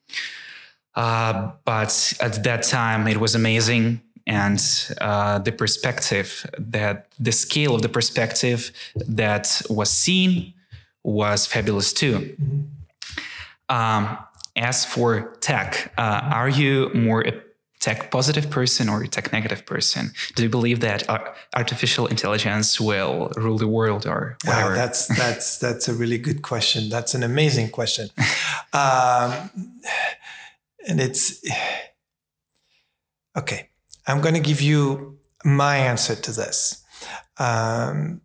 uh, 0.97 1.53
but 1.65 2.15
at 2.21 2.43
that 2.43 2.63
time 2.63 3.07
it 3.07 3.19
was 3.19 3.35
amazing 3.35 4.01
and 4.31 4.61
uh, 5.01 5.41
the 5.41 5.51
perspective 5.51 6.47
that 6.57 7.09
the 7.19 7.33
scale 7.33 7.75
of 7.75 7.83
the 7.83 7.89
perspective 7.89 8.71
that 8.95 9.61
was 9.69 9.91
seen 9.91 10.55
was 11.03 11.47
fabulous 11.47 11.93
too. 11.93 12.37
Um, 13.69 14.17
as 14.55 14.85
for 14.85 15.35
tech, 15.41 15.93
uh, 15.99 16.21
are 16.33 16.49
you 16.49 16.91
more 16.95 17.23
a 17.27 17.33
tech 17.81 18.13
positive 18.13 18.51
person 18.51 18.89
or 18.89 19.03
a 19.03 19.09
tech 19.09 19.33
negative 19.33 19.67
person? 19.67 20.13
Do 20.37 20.45
you 20.45 20.49
believe 20.49 20.79
that 20.79 21.09
uh, 21.11 21.19
artificial 21.57 22.07
intelligence 22.07 22.81
will 22.81 23.33
rule 23.37 23.59
the 23.59 23.67
world 23.67 24.07
or 24.07 24.37
whatever? 24.45 24.75
that's 24.75 25.09
that's 25.09 25.59
that's 25.65 25.89
a 25.89 25.95
really 25.95 26.19
good 26.19 26.43
question. 26.43 26.89
That's 26.89 27.15
an 27.15 27.25
amazing 27.25 27.71
question, 27.71 28.11
um, 28.73 29.51
and 30.87 31.01
it's 31.01 31.43
okay. 33.37 33.70
I'm 34.07 34.21
going 34.21 34.35
to 34.35 34.41
give 34.41 34.61
you 34.61 35.19
my 35.45 35.77
answer 35.77 36.15
to 36.15 36.33
this. 36.33 36.83
Um, 37.39 38.21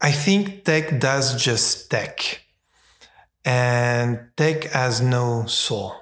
I 0.00 0.12
think 0.12 0.64
tech 0.64 0.98
does 0.98 1.42
just 1.42 1.90
tech. 1.90 2.42
And 3.44 4.28
tech 4.36 4.64
has 4.64 5.00
no 5.00 5.46
soul 5.46 5.94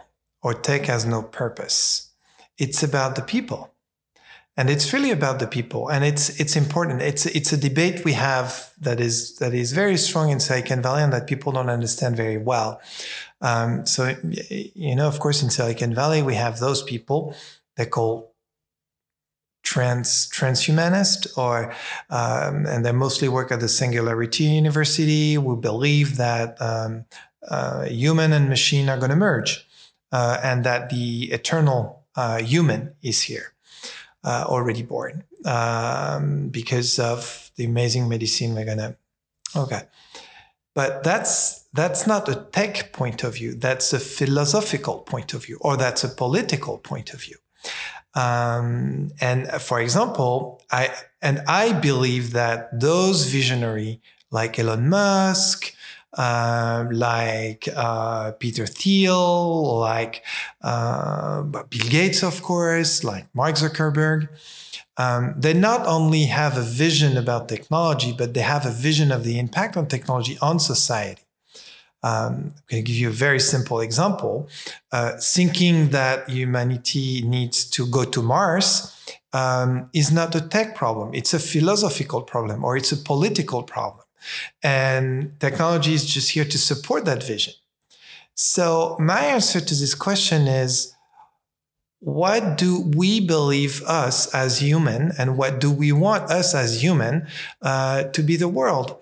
or 0.43 0.55
tech 0.55 0.87
has 0.87 1.05
no 1.05 1.23
purpose. 1.23 2.11
It's 2.57 2.83
about 2.83 3.15
the 3.15 3.23
people. 3.23 3.75
And 4.57 4.69
it's 4.69 4.93
really 4.93 5.13
about 5.13 5.39
the 5.39 5.47
people. 5.47 5.89
And 5.89 6.05
it's 6.05 6.41
it's 6.41 6.57
important. 6.57 7.01
It's 7.01 7.27
it's 7.27 7.53
a 7.53 7.57
debate 7.57 8.05
we 8.05 8.15
have 8.15 8.73
that 8.81 8.99
is 8.99 9.37
that 9.37 9.55
is 9.55 9.73
very 9.73 9.97
strong 9.97 10.31
in 10.31 10.41
Silicon 10.41 10.83
Valley 10.83 11.05
and 11.05 11.13
that 11.13 11.29
people 11.29 11.53
don't 11.53 11.71
understand 11.71 12.17
very 12.17 12.39
well. 12.39 12.81
Um, 13.41 13.87
so 13.87 14.17
you 14.75 14.97
know, 14.97 15.07
of 15.07 15.21
course, 15.21 15.45
in 15.45 15.51
Silicon 15.51 15.95
Valley, 15.95 16.23
we 16.23 16.35
have 16.35 16.59
those 16.59 16.83
people 16.83 17.37
they 17.79 17.87
call 17.87 18.35
trans 19.63 20.29
transhumanist 20.29 21.37
or 21.37 21.73
um, 22.11 22.67
and 22.67 22.85
they 22.85 22.93
mostly 22.93 23.29
work 23.29 23.51
at 23.51 23.61
the 23.61 23.69
singularity 23.69 24.45
university 24.45 25.37
we 25.37 25.57
believe 25.57 26.17
that 26.17 26.61
um, 26.61 27.05
uh, 27.47 27.85
human 27.85 28.33
and 28.33 28.49
machine 28.49 28.89
are 28.89 28.99
going 28.99 29.11
to 29.11 29.17
merge, 29.17 29.67
uh, 30.13 30.41
and 30.43 30.65
that 30.65 30.91
the 30.91 31.31
eternal 31.33 32.05
uh, 32.17 32.39
human 32.39 32.95
is 33.03 33.23
here, 33.23 33.53
uh, 34.25 34.45
already 34.47 34.83
born, 34.83 35.25
um, 35.45 36.49
because 36.49 36.99
of 36.99 37.51
the 37.57 37.65
amazing 37.65 38.09
medicine 38.09 38.55
we're 38.55 38.65
gonna. 38.65 38.97
Okay, 39.57 39.83
but 40.75 41.03
that's 41.05 41.65
that's 41.73 42.07
not 42.07 42.29
a 42.29 42.35
tech 42.35 42.93
point 42.93 43.23
of 43.23 43.35
view. 43.35 43.55
That's 43.55 43.93
a 43.93 44.01
philosophical 44.01 44.99
point 44.99 45.33
of 45.35 45.45
view, 45.45 45.59
or 45.61 45.77
that's 45.77 46.05
a 46.05 46.09
political 46.09 46.79
point 46.79 47.15
of 47.15 47.23
view. 47.23 47.37
Um, 48.15 49.11
and 49.21 49.49
for 49.61 49.81
example, 49.81 50.63
I 50.71 50.95
and 51.23 51.41
I 51.47 51.73
believe 51.73 52.33
that 52.33 52.81
those 52.81 53.27
visionary 53.27 54.01
like 54.31 54.59
Elon 54.59 54.89
Musk, 54.89 55.75
uh, 56.15 56.87
like 56.91 57.69
uh, 57.75 58.33
Peter 58.33 58.67
Thiel, 58.67 59.79
like 59.79 60.25
uh, 60.63 61.43
Bill 61.43 61.89
Gates, 61.89 62.23
of 62.23 62.43
course, 62.43 63.05
like 63.05 63.27
Mark 63.35 63.57
Zuckerberg. 63.57 64.29
Um, 64.97 65.35
they 65.37 65.55
not 65.55 65.87
only 65.87 66.25
have 66.25 66.57
a 66.57 66.63
vision 66.63 67.17
about 67.17 67.49
technology, 67.49 68.13
but 68.13 68.35
they 68.35 68.41
have 68.41 68.67
a 68.67 68.73
vision 68.73 69.13
of 69.13 69.23
the 69.23 69.39
impact 69.39 69.77
on 69.77 69.87
technology 69.87 70.37
on 70.43 70.59
society. 70.59 71.23
Um, 72.03 72.33
I'm 72.35 72.55
going 72.71 72.83
to 72.85 72.89
give 72.91 72.97
you 72.97 73.09
a 73.09 73.13
very 73.13 73.41
simple 73.41 73.81
example. 73.81 74.49
Uh, 74.93 75.13
thinking 75.21 75.91
that 75.91 76.29
humanity 76.29 77.23
needs 77.23 77.65
to 77.71 77.87
go 77.87 78.05
to 78.05 78.23
Mars 78.23 78.95
um, 79.33 79.91
is 79.93 80.13
not 80.13 80.35
a 80.35 80.41
tech 80.41 80.77
problem. 80.77 81.15
It's 81.15 81.35
a 81.35 81.39
philosophical 81.39 82.23
problem 82.23 82.65
or 82.65 82.77
it's 82.77 82.93
a 82.93 82.97
political 82.97 83.63
problem. 83.63 84.05
And 84.63 85.39
technology 85.41 85.95
is 85.95 86.05
just 86.07 86.31
here 86.31 86.45
to 86.45 86.59
support 86.59 87.05
that 87.05 87.23
vision. 87.23 87.55
So, 88.35 88.97
my 89.01 89.21
answer 89.25 89.61
to 89.61 89.75
this 89.75 89.95
question 89.95 90.47
is 90.47 90.95
what 92.01 92.57
do 92.57 92.81
we 92.97 93.19
believe 93.19 93.83
us 93.83 94.33
as 94.33 94.61
human, 94.61 95.11
and 95.19 95.37
what 95.37 95.59
do 95.59 95.73
we 95.73 95.91
want 95.91 96.31
us 96.31 96.55
as 96.55 96.81
human 96.81 97.27
uh, 97.61 98.05
to 98.05 98.23
be 98.23 98.37
the 98.37 98.47
world? 98.47 98.97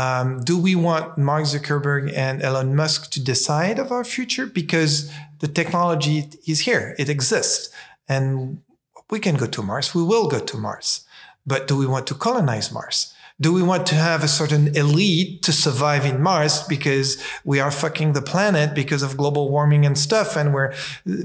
Um, 0.00 0.40
do 0.40 0.56
we 0.58 0.74
want 0.74 1.18
Mark 1.18 1.44
Zuckerberg 1.44 2.12
and 2.16 2.42
Elon 2.42 2.74
Musk 2.74 3.10
to 3.10 3.20
decide 3.22 3.78
of 3.78 3.92
our 3.92 4.04
future? 4.04 4.46
Because 4.46 5.12
the 5.40 5.48
technology 5.48 6.16
is 6.46 6.60
here, 6.60 6.94
it 6.98 7.08
exists, 7.10 7.62
and 8.08 8.62
we 9.10 9.18
can 9.18 9.36
go 9.36 9.46
to 9.46 9.62
Mars. 9.62 9.94
We 9.94 10.02
will 10.02 10.26
go 10.34 10.40
to 10.50 10.56
Mars. 10.56 11.04
But 11.46 11.68
do 11.68 11.76
we 11.76 11.86
want 11.86 12.06
to 12.06 12.14
colonize 12.14 12.72
Mars? 12.72 13.12
Do 13.40 13.54
we 13.54 13.62
want 13.62 13.86
to 13.86 13.94
have 13.94 14.22
a 14.22 14.28
certain 14.28 14.76
elite 14.76 15.42
to 15.44 15.52
survive 15.52 16.04
in 16.04 16.20
Mars 16.20 16.62
because 16.64 17.16
we 17.42 17.58
are 17.58 17.70
fucking 17.70 18.12
the 18.12 18.20
planet 18.20 18.74
because 18.74 19.02
of 19.02 19.16
global 19.16 19.48
warming 19.48 19.86
and 19.86 19.96
stuff, 19.96 20.36
and 20.36 20.52
we're 20.52 20.74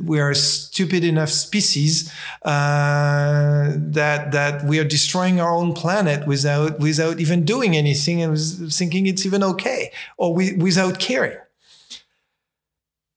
we 0.01 0.21
are 0.21 0.31
a 0.31 0.35
stupid 0.35 1.03
enough 1.03 1.29
species 1.29 2.09
uh, 2.43 3.73
that 3.75 4.31
that 4.31 4.63
we 4.63 4.79
are 4.79 4.85
destroying 4.85 5.41
our 5.41 5.53
own 5.53 5.73
planet 5.73 6.25
without 6.25 6.79
without 6.79 7.19
even 7.19 7.43
doing 7.43 7.75
anything 7.75 8.21
and 8.21 8.37
thinking 8.71 9.07
it's 9.07 9.25
even 9.25 9.43
okay, 9.43 9.91
or 10.17 10.33
we, 10.33 10.53
without 10.53 10.99
caring. 10.99 11.37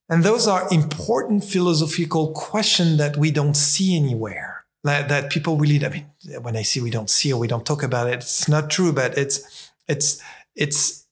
And 0.09 0.25
those 0.25 0.49
are 0.49 0.67
important 0.73 1.45
philosophical 1.45 2.33
questions 2.33 2.99
that 2.99 3.17
we 3.17 3.31
don't 3.31 3.55
see 3.55 3.97
anywhere 3.97 4.58
that, 4.89 5.09
that 5.09 5.31
people 5.31 5.57
really, 5.57 5.85
I 5.85 5.89
mean, 5.89 6.07
when 6.43 6.57
I 6.57 6.63
see 6.63 6.81
we 6.81 6.91
don't 6.91 7.11
see 7.11 7.33
or 7.33 7.39
we 7.39 7.49
don't 7.49 7.65
talk 7.67 7.83
about 7.83 8.09
it, 8.09 8.15
it's 8.15 8.49
not 8.49 8.71
true, 8.71 8.93
but 8.93 9.17
it's, 9.17 9.71
it's, 9.87 10.21
it's 10.55 11.07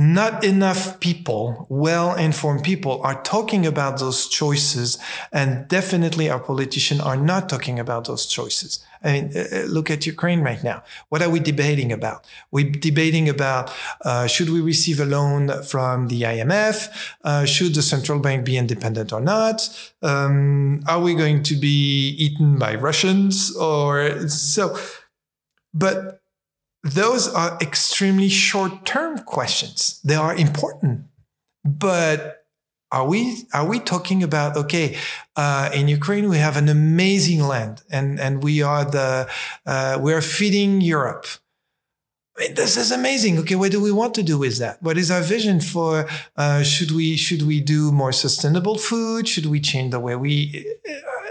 not 0.00 0.42
enough 0.42 0.98
people, 0.98 1.66
well 1.68 2.14
informed 2.14 2.64
people, 2.64 3.02
are 3.02 3.22
talking 3.22 3.66
about 3.66 3.98
those 3.98 4.26
choices. 4.26 4.98
And 5.30 5.68
definitely 5.68 6.30
our 6.30 6.40
politicians 6.40 7.02
are 7.02 7.18
not 7.18 7.50
talking 7.50 7.78
about 7.78 8.06
those 8.06 8.26
choices. 8.26 8.82
I 9.04 9.12
mean, 9.12 9.32
uh, 9.36 9.44
uh, 9.52 9.60
look 9.64 9.90
at 9.90 10.06
Ukraine 10.06 10.40
right 10.40 10.62
now. 10.64 10.82
What 11.10 11.20
are 11.20 11.28
we 11.28 11.38
debating 11.38 11.92
about? 11.92 12.26
We're 12.50 12.70
debating 12.70 13.28
about 13.28 13.70
uh, 14.02 14.26
should 14.26 14.48
we 14.48 14.62
receive 14.62 15.00
a 15.00 15.04
loan 15.04 15.62
from 15.64 16.08
the 16.08 16.22
IMF? 16.22 16.88
Uh, 17.22 17.44
should 17.44 17.74
the 17.74 17.82
central 17.82 18.20
bank 18.20 18.46
be 18.46 18.56
independent 18.56 19.12
or 19.12 19.20
not? 19.20 19.68
Um, 20.00 20.82
are 20.88 21.00
we 21.00 21.14
going 21.14 21.42
to 21.44 21.56
be 21.56 22.08
eaten 22.18 22.58
by 22.58 22.74
Russians 22.74 23.54
or 23.54 24.28
so? 24.28 24.78
But 25.74 26.19
those 26.82 27.28
are 27.32 27.58
extremely 27.60 28.28
short 28.28 28.84
term 28.86 29.18
questions. 29.18 30.00
They 30.02 30.14
are 30.14 30.34
important, 30.34 31.02
but 31.64 32.44
are 32.92 33.06
we 33.06 33.44
are 33.52 33.66
we 33.66 33.78
talking 33.78 34.22
about 34.22 34.56
okay 34.56 34.96
uh, 35.36 35.70
in 35.72 35.86
Ukraine 35.88 36.28
we 36.28 36.38
have 36.38 36.56
an 36.56 36.68
amazing 36.68 37.40
land 37.40 37.82
and 37.90 38.18
and 38.18 38.42
we 38.42 38.62
are 38.62 38.84
the 38.84 39.28
uh, 39.66 39.98
we 40.00 40.12
are 40.12 40.22
feeding 40.22 40.80
Europe. 40.80 41.26
I 42.36 42.44
mean, 42.44 42.54
this 42.54 42.76
is 42.76 42.90
amazing. 42.90 43.38
Okay, 43.40 43.54
what 43.54 43.70
do 43.70 43.82
we 43.82 43.92
want 43.92 44.14
to 44.14 44.22
do 44.22 44.38
with 44.38 44.58
that? 44.58 44.82
What 44.82 44.96
is 44.96 45.10
our 45.10 45.20
vision 45.20 45.60
for? 45.60 46.08
Uh, 46.36 46.62
should 46.62 46.90
we 46.90 47.16
should 47.16 47.42
we 47.42 47.60
do 47.60 47.92
more 47.92 48.12
sustainable 48.12 48.78
food? 48.78 49.28
Should 49.28 49.46
we 49.46 49.60
change 49.60 49.90
the 49.90 50.00
way 50.00 50.16
we? 50.16 50.66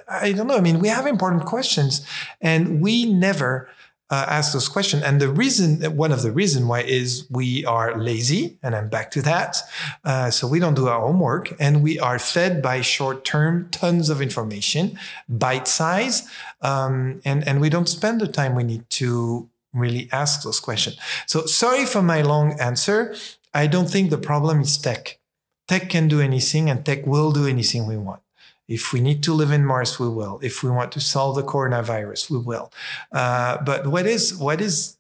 I 0.08 0.32
don't 0.32 0.48
know. 0.48 0.58
I 0.58 0.62
mean, 0.62 0.80
we 0.80 0.88
have 0.90 1.08
important 1.08 1.46
questions, 1.46 2.06
and 2.42 2.82
we 2.82 3.06
never 3.06 3.70
uh, 4.10 4.26
ask 4.28 4.54
those 4.54 4.68
questions. 4.68 5.04
And 5.04 5.22
the 5.22 5.30
reason, 5.30 5.96
one 5.96 6.12
of 6.12 6.22
the 6.22 6.32
reason 6.32 6.68
why 6.68 6.82
is 6.82 7.28
we 7.30 7.64
are 7.66 7.98
lazy, 7.98 8.58
and 8.64 8.76
I'm 8.76 8.90
back 8.90 9.12
to 9.12 9.22
that. 9.22 9.58
Uh, 10.04 10.32
so 10.32 10.48
we 10.48 10.60
don't 10.60 10.74
do 10.74 10.88
our 10.88 11.02
homework, 11.02 11.54
and 11.60 11.84
we 11.84 12.00
are 12.00 12.20
fed 12.20 12.62
by 12.62 12.82
short-term 12.82 13.70
tons 13.72 14.10
of 14.10 14.22
information, 14.22 14.98
bite 15.28 15.68
size, 15.68 16.28
um, 16.62 17.22
and 17.24 17.48
and 17.48 17.62
we 17.62 17.70
don't 17.70 17.90
spend 17.90 18.20
the 18.20 18.28
time 18.28 18.56
we 18.56 18.64
need 18.64 18.90
to 18.90 19.50
really 19.74 20.10
ask 20.12 20.42
those 20.42 20.60
questions. 20.60 20.98
So 21.28 21.46
sorry 21.46 21.86
for 21.86 22.02
my 22.02 22.22
long 22.22 22.60
answer. 22.60 23.16
I 23.54 23.68
don't 23.68 23.90
think 23.90 24.10
the 24.10 24.18
problem 24.18 24.62
is 24.62 24.78
tech. 24.78 25.20
Tech 25.68 25.90
can 25.90 26.08
do 26.08 26.20
anything, 26.20 26.70
and 26.70 26.84
tech 26.84 27.06
will 27.06 27.32
do 27.32 27.46
anything 27.46 27.86
we 27.86 27.98
want. 27.98 28.22
If 28.70 28.94
we 28.94 29.02
need 29.02 29.24
to 29.24 29.34
live 29.34 29.52
in 29.52 29.66
Mars, 29.66 30.00
we 30.00 30.08
will. 30.08 30.40
If 30.44 30.64
we 30.64 30.70
want 30.70 30.92
to 30.92 31.02
solve 31.02 31.36
the 31.36 31.44
coronavirus, 31.44 32.30
we 32.30 32.38
will. 32.38 32.72
Uh, 33.12 33.58
but 33.64 33.88
what 33.88 34.06
is 34.06 34.36
what 34.36 34.62
is 34.62 34.98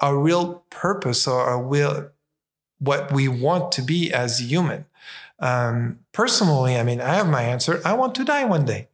our 0.00 0.18
real 0.18 0.64
purpose 0.70 1.28
or 1.28 1.40
our 1.42 1.62
will, 1.62 2.08
what 2.78 3.12
we 3.12 3.28
want 3.28 3.72
to 3.72 3.82
be 3.82 4.10
as 4.12 4.40
human? 4.40 4.86
Um, 5.38 6.00
personally, 6.12 6.76
I 6.78 6.82
mean, 6.82 7.00
I 7.00 7.14
have 7.14 7.28
my 7.28 7.42
answer. 7.42 7.80
I 7.84 7.92
want 7.92 8.14
to 8.16 8.24
die 8.24 8.46
one 8.46 8.64
day. 8.64 8.88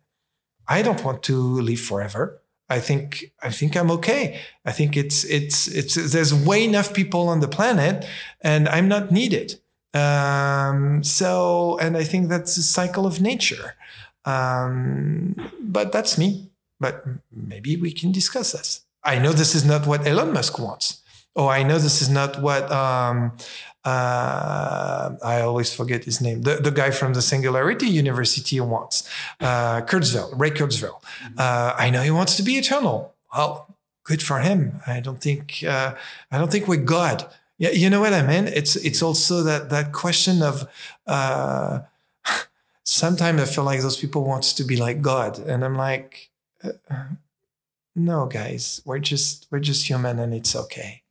I 0.67 0.83
don't 0.83 1.05
want 1.05 1.23
to 1.25 1.37
live 1.37 1.81
forever. 1.81 2.43
I 2.69 2.81
think 2.81 3.33
I 3.43 3.51
think 3.51 3.77
I'm 3.77 3.91
okay. 3.93 4.41
I 4.65 4.73
think 4.73 4.97
it's 4.97 5.23
it's 5.25 5.69
it's 5.69 5.95
there's 6.13 6.35
way 6.35 6.65
enough 6.65 6.95
people 6.95 7.29
on 7.29 7.41
the 7.41 7.49
planet, 7.49 8.07
and 8.41 8.69
I'm 8.69 8.89
not 8.89 9.13
needed. 9.13 9.61
Um, 9.95 11.05
so, 11.05 11.79
and 11.79 11.97
I 11.97 12.05
think 12.05 12.29
that's 12.29 12.57
a 12.57 12.63
cycle 12.63 13.07
of 13.07 13.21
nature. 13.21 13.75
Um, 14.25 15.51
but 15.61 15.93
that's 15.93 16.19
me. 16.19 16.51
But 16.81 17.05
maybe 17.31 17.77
we 17.77 17.93
can 17.93 18.13
discuss 18.13 18.53
this. 18.53 18.85
I 19.05 19.19
know 19.19 19.33
this 19.33 19.55
is 19.55 19.65
not 19.65 19.87
what 19.87 20.07
Elon 20.07 20.33
Musk 20.33 20.59
wants. 20.59 21.03
Oh, 21.37 21.49
I 21.49 21.63
know 21.63 21.79
this 21.79 22.01
is 22.01 22.09
not 22.09 22.41
what 22.41 22.71
um, 22.71 23.33
uh, 23.85 25.11
I 25.23 25.41
always 25.41 25.75
forget 25.75 26.05
his 26.05 26.21
name. 26.21 26.43
The, 26.43 26.57
the 26.57 26.71
guy 26.71 26.91
from 26.91 27.13
the 27.15 27.23
Singularity 27.23 27.87
University 27.87 28.61
wants 28.61 29.09
uh, 29.41 29.83
Kurzweil, 29.83 30.33
Ray 30.39 30.51
Kurzweil. 30.51 31.03
Uh, 31.37 31.75
I 31.77 31.91
know 31.91 32.03
he 32.03 32.11
wants 32.11 32.37
to 32.37 32.43
be 32.43 32.53
eternal. 32.53 33.15
Well, 33.35 33.77
good 34.05 34.23
for 34.23 34.39
him. 34.41 34.81
I 34.87 35.01
don't 35.01 35.21
think 35.21 35.65
uh, 35.67 35.95
I 36.31 36.39
don't 36.39 36.51
think 36.51 36.69
we're 36.69 36.77
God. 36.77 37.29
Yeah, 37.59 37.71
you 37.71 37.89
know 37.89 38.01
what 38.01 38.13
I 38.13 38.23
mean. 38.27 38.49
It's 38.49 38.77
it's 38.77 39.03
also 39.03 39.43
that 39.43 39.71
that 39.71 39.93
question 39.93 40.43
of 40.43 40.69
uh, 41.07 41.81
sometimes 42.85 43.41
I 43.41 43.45
feel 43.45 43.65
like 43.65 43.81
those 43.81 43.97
people 43.97 44.25
wants 44.25 44.53
to 44.55 44.65
be 44.65 44.77
like 44.77 45.03
God, 45.03 45.39
and 45.39 45.65
I'm 45.65 45.77
like, 45.77 46.31
uh, 46.65 47.05
no, 47.95 48.27
guys, 48.27 48.83
we're 48.85 48.99
just 48.99 49.47
we're 49.51 49.61
just 49.61 49.89
human, 49.89 50.19
and 50.19 50.35
it's 50.35 50.57
okay. 50.57 51.03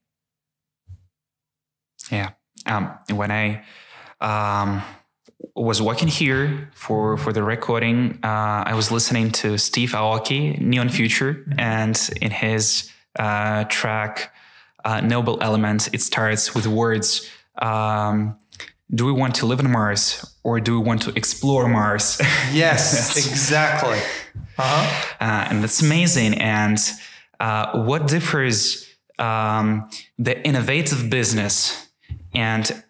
Yeah. 2.12 2.32
Um, 2.66 2.92
when 3.10 3.32
I 3.32 3.64
um, 4.20 4.84
was 5.56 5.82
working 5.82 6.10
here 6.10 6.70
for 6.74 7.16
for 7.18 7.32
the 7.32 7.44
recording, 7.44 8.20
uh, 8.22 8.64
I 8.66 8.74
was 8.74 8.92
listening 8.92 9.32
to 9.32 9.58
Steve 9.58 9.92
Aoki, 9.92 10.60
Neon 10.60 10.90
Future, 10.90 11.46
and 11.58 11.98
in 12.22 12.32
his 12.32 12.92
uh, 13.18 13.64
track 13.66 14.34
uh, 14.86 15.02
Noble 15.02 15.38
Elements, 15.42 15.90
it 15.94 16.02
starts 16.02 16.54
with 16.54 16.68
words. 16.68 17.30
Um, 17.62 18.38
do 18.94 19.06
we 19.06 19.12
want 19.12 19.36
to 19.36 19.46
live 19.46 19.60
on 19.60 19.72
Mars 19.72 20.36
or 20.44 20.60
do 20.60 20.80
we 20.80 20.86
want 20.86 21.02
to 21.04 21.14
explore 21.16 21.68
Mars? 21.68 22.22
Yes, 22.52 23.18
exactly. 23.18 24.00
Uh-huh. 24.58 25.16
Uh, 25.20 25.48
and 25.50 25.64
that's 25.64 25.82
amazing. 25.82 26.36
And 26.36 26.78
uh, 27.40 27.84
what 27.84 28.08
differs 28.08 28.88
um, 29.18 29.90
the 30.20 30.46
innovative 30.46 31.10
business 31.10 31.90
and 32.36 32.84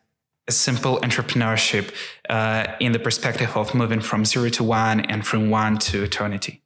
a 0.48 0.52
simple 0.52 1.00
entrepreneurship 1.00 1.94
uh, 2.30 2.76
in 2.80 2.91
the 2.91 3.00
perspective 3.00 3.56
of 3.56 3.74
moving 3.74 4.02
from 4.02 4.26
zero 4.26 4.50
to 4.50 4.64
one 4.64 5.02
and 5.02 5.26
from 5.26 5.50
one 5.50 5.78
to 5.78 6.04
eternity? 6.04 6.62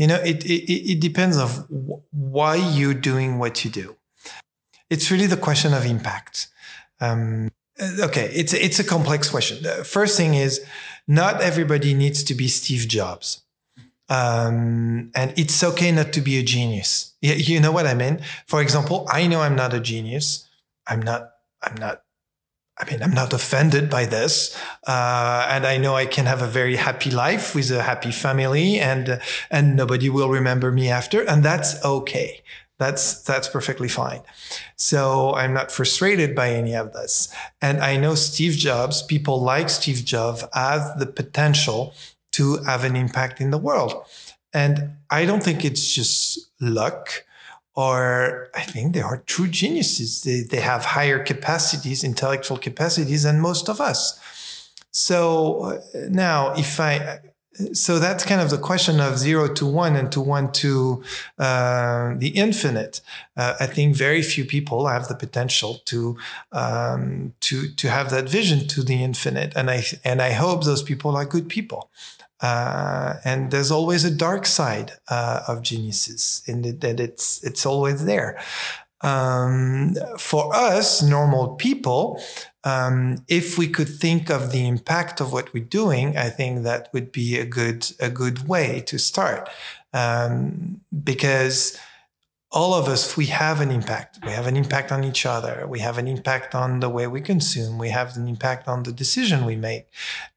You 0.00 0.06
know, 0.06 0.16
it, 0.16 0.46
it, 0.46 0.92
it 0.92 0.98
depends 0.98 1.36
of 1.36 1.66
why 2.10 2.54
you're 2.56 2.94
doing 2.94 3.38
what 3.38 3.66
you 3.66 3.70
do. 3.70 3.96
It's 4.88 5.10
really 5.10 5.26
the 5.26 5.36
question 5.36 5.74
of 5.74 5.84
impact. 5.84 6.48
Um, 7.02 7.50
okay, 8.00 8.30
it's 8.32 8.54
it's 8.54 8.78
a 8.78 8.84
complex 8.84 9.28
question. 9.28 9.62
The 9.62 9.84
first 9.84 10.16
thing 10.16 10.32
is, 10.32 10.64
not 11.06 11.42
everybody 11.42 11.92
needs 11.92 12.24
to 12.24 12.34
be 12.34 12.48
Steve 12.48 12.88
Jobs, 12.88 13.42
um, 14.08 15.10
and 15.14 15.34
it's 15.36 15.62
okay 15.62 15.92
not 15.92 16.14
to 16.14 16.22
be 16.22 16.38
a 16.38 16.42
genius. 16.42 17.14
You 17.20 17.60
know 17.60 17.70
what 17.70 17.86
I 17.86 17.92
mean? 17.92 18.22
For 18.46 18.62
example, 18.62 19.06
I 19.12 19.26
know 19.26 19.42
I'm 19.42 19.54
not 19.54 19.74
a 19.74 19.80
genius. 19.80 20.48
I'm 20.86 21.02
not. 21.02 21.30
I'm 21.62 21.74
not. 21.74 22.04
I 22.80 22.90
mean, 22.90 23.02
I'm 23.02 23.12
not 23.12 23.34
offended 23.34 23.90
by 23.90 24.06
this, 24.06 24.56
uh, 24.86 25.46
and 25.50 25.66
I 25.66 25.76
know 25.76 25.96
I 25.96 26.06
can 26.06 26.24
have 26.24 26.40
a 26.40 26.46
very 26.46 26.76
happy 26.76 27.10
life 27.10 27.54
with 27.54 27.70
a 27.70 27.82
happy 27.82 28.10
family, 28.10 28.80
and 28.80 29.20
and 29.50 29.76
nobody 29.76 30.08
will 30.08 30.30
remember 30.30 30.72
me 30.72 30.88
after, 30.88 31.20
and 31.22 31.42
that's 31.42 31.84
okay. 31.84 32.42
That's 32.78 33.22
that's 33.22 33.48
perfectly 33.48 33.88
fine. 33.88 34.22
So 34.76 35.34
I'm 35.34 35.52
not 35.52 35.70
frustrated 35.70 36.34
by 36.34 36.48
any 36.52 36.74
of 36.74 36.94
this. 36.94 37.28
And 37.60 37.80
I 37.80 37.98
know 37.98 38.14
Steve 38.14 38.54
Jobs, 38.56 39.02
people 39.02 39.38
like 39.42 39.68
Steve 39.68 40.02
Jobs 40.02 40.44
have 40.54 40.98
the 40.98 41.06
potential 41.06 41.92
to 42.32 42.56
have 42.64 42.84
an 42.84 42.96
impact 42.96 43.38
in 43.38 43.50
the 43.50 43.58
world. 43.58 43.92
And 44.54 44.96
I 45.10 45.26
don't 45.26 45.42
think 45.42 45.62
it's 45.62 45.92
just 45.92 46.50
luck 46.58 47.24
or 47.80 48.48
I 48.54 48.62
think 48.72 48.94
they 48.94 49.04
are 49.10 49.18
true 49.34 49.48
geniuses. 49.62 50.10
They, 50.26 50.40
they 50.52 50.60
have 50.72 50.82
higher 50.96 51.20
capacities, 51.32 52.04
intellectual 52.04 52.58
capacities 52.58 53.22
than 53.22 53.40
most 53.40 53.68
of 53.68 53.80
us. 53.80 54.02
So 54.90 55.62
uh, 55.64 55.80
now 56.10 56.52
if 56.64 56.78
I, 56.80 57.20
so 57.72 57.98
that's 57.98 58.24
kind 58.24 58.40
of 58.40 58.50
the 58.50 58.58
question 58.58 59.00
of 59.00 59.18
zero 59.18 59.44
to 59.54 59.66
one 59.66 59.96
and 59.96 60.10
to 60.12 60.20
one 60.20 60.52
to 60.52 61.02
uh, 61.38 62.14
the 62.16 62.32
infinite. 62.46 63.00
Uh, 63.36 63.54
I 63.60 63.66
think 63.66 63.96
very 63.96 64.22
few 64.22 64.44
people 64.44 64.86
have 64.86 65.08
the 65.08 65.14
potential 65.14 65.80
to 65.86 66.16
um, 66.52 67.34
to 67.40 67.56
to 67.80 67.88
have 67.88 68.10
that 68.10 68.28
vision 68.28 68.68
to 68.68 68.82
the 68.82 69.02
infinite, 69.02 69.52
and 69.56 69.68
I 69.70 69.82
and 70.04 70.22
I 70.22 70.32
hope 70.32 70.64
those 70.64 70.82
people 70.82 71.16
are 71.16 71.26
good 71.26 71.48
people. 71.48 71.90
Uh, 72.42 73.14
and 73.24 73.50
there's 73.50 73.70
always 73.70 74.04
a 74.04 74.10
dark 74.10 74.46
side 74.46 74.92
uh, 75.08 75.42
of 75.46 75.62
geniuses, 75.62 76.42
and 76.46 76.64
that 76.80 77.00
it's 77.00 77.42
it's 77.44 77.66
always 77.66 78.04
there. 78.04 78.38
Um, 79.02 79.94
for 80.18 80.54
us, 80.54 81.02
normal 81.02 81.54
people, 81.56 82.22
um, 82.64 83.24
if 83.28 83.56
we 83.56 83.66
could 83.68 83.88
think 83.88 84.30
of 84.30 84.52
the 84.52 84.66
impact 84.66 85.20
of 85.20 85.32
what 85.32 85.54
we're 85.54 85.64
doing, 85.64 86.18
I 86.18 86.28
think 86.28 86.64
that 86.64 86.88
would 86.92 87.10
be 87.12 87.38
a 87.38 87.46
good 87.46 87.90
a 87.98 88.10
good 88.10 88.48
way 88.48 88.82
to 88.86 88.98
start, 88.98 89.48
um, 89.92 90.80
because 91.04 91.78
all 92.52 92.74
of 92.74 92.88
us 92.88 93.16
we 93.16 93.26
have 93.26 93.60
an 93.60 93.70
impact. 93.70 94.18
We 94.24 94.32
have 94.32 94.46
an 94.46 94.56
impact 94.56 94.90
on 94.90 95.04
each 95.04 95.24
other. 95.24 95.66
We 95.68 95.80
have 95.80 95.98
an 95.98 96.08
impact 96.08 96.54
on 96.54 96.80
the 96.80 96.88
way 96.88 97.06
we 97.06 97.20
consume. 97.20 97.78
We 97.78 97.90
have 97.90 98.16
an 98.16 98.26
impact 98.26 98.66
on 98.66 98.82
the 98.82 98.92
decision 98.92 99.44
we 99.44 99.56
make. 99.56 99.86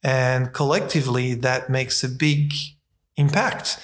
And 0.04 0.54
collectively 0.54 1.34
that 1.36 1.70
makes 1.70 2.04
a 2.04 2.10
big 2.10 2.54
impact. 3.16 3.80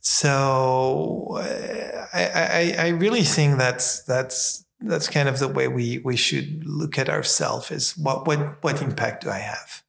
So 0.00 1.36
uh, 1.38 2.06
I, 2.14 2.74
I, 2.78 2.86
I 2.86 2.88
really 2.88 3.22
think 3.24 3.58
that's 3.58 4.02
that's 4.04 4.64
that's 4.80 5.08
kind 5.08 5.28
of 5.28 5.38
the 5.38 5.48
way 5.48 5.68
we 5.68 5.98
we 5.98 6.16
should 6.16 6.64
look 6.64 6.98
at 6.98 7.08
ourselves 7.08 7.70
is 7.70 7.96
what 7.96 8.26
what 8.26 8.62
what 8.62 8.80
impact 8.80 9.24
do 9.24 9.30
I 9.30 9.38
have? 9.38 9.82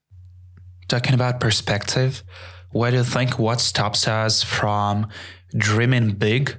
Talking 0.88 1.13
about 1.13 1.39
perspective 1.39 2.23
what 2.71 2.91
do 2.91 2.97
you 2.97 3.03
think 3.03 3.39
what 3.39 3.61
stops 3.61 4.07
us 4.07 4.43
from 4.43 5.07
dreaming 5.55 6.11
big 6.11 6.57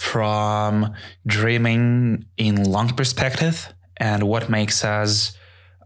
from 0.00 0.94
dreaming 1.26 2.24
in 2.38 2.64
long 2.64 2.88
perspective 2.88 3.68
and 3.98 4.22
what 4.22 4.48
makes 4.48 4.82
us 4.82 5.36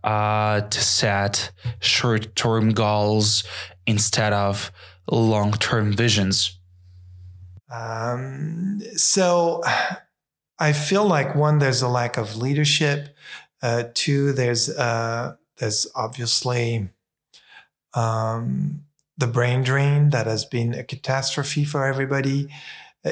uh, 0.04 0.60
to 0.60 0.80
set 0.80 1.50
short-term 1.80 2.70
goals 2.70 3.42
instead 3.88 4.32
of 4.32 4.70
long-term 5.10 5.92
visions. 5.92 6.60
Um, 7.68 8.80
so 8.94 9.62
i 10.60 10.72
feel 10.72 11.04
like 11.04 11.34
one 11.34 11.58
there's 11.58 11.82
a 11.82 11.88
lack 11.88 12.16
of 12.16 12.36
leadership 12.36 13.16
uh, 13.62 13.82
two 13.94 14.30
there's 14.32 14.70
uh, 14.70 15.34
there's 15.58 15.88
obviously 15.96 16.88
um, 17.94 18.84
the 19.18 19.26
brain 19.26 19.64
drain 19.64 20.10
that 20.10 20.28
has 20.28 20.44
been 20.44 20.72
a 20.72 20.84
catastrophe 20.84 21.64
for 21.64 21.84
everybody 21.84 22.48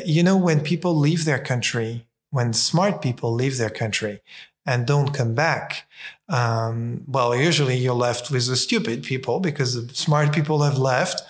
you 0.04 0.22
know, 0.22 0.36
when 0.36 0.60
people 0.60 0.94
leave 0.94 1.24
their 1.24 1.38
country, 1.38 2.06
when 2.30 2.52
smart 2.52 3.02
people 3.02 3.32
leave 3.32 3.58
their 3.58 3.70
country 3.70 4.20
and 4.64 4.86
don't 4.86 5.12
come 5.12 5.34
back, 5.34 5.86
um, 6.28 7.02
well, 7.06 7.36
usually 7.36 7.76
you're 7.76 7.94
left 7.94 8.30
with 8.30 8.46
the 8.46 8.56
stupid 8.56 9.02
people 9.02 9.40
because 9.40 9.74
the 9.74 9.94
smart 9.94 10.32
people 10.32 10.62
have 10.62 10.78
left. 10.78 11.22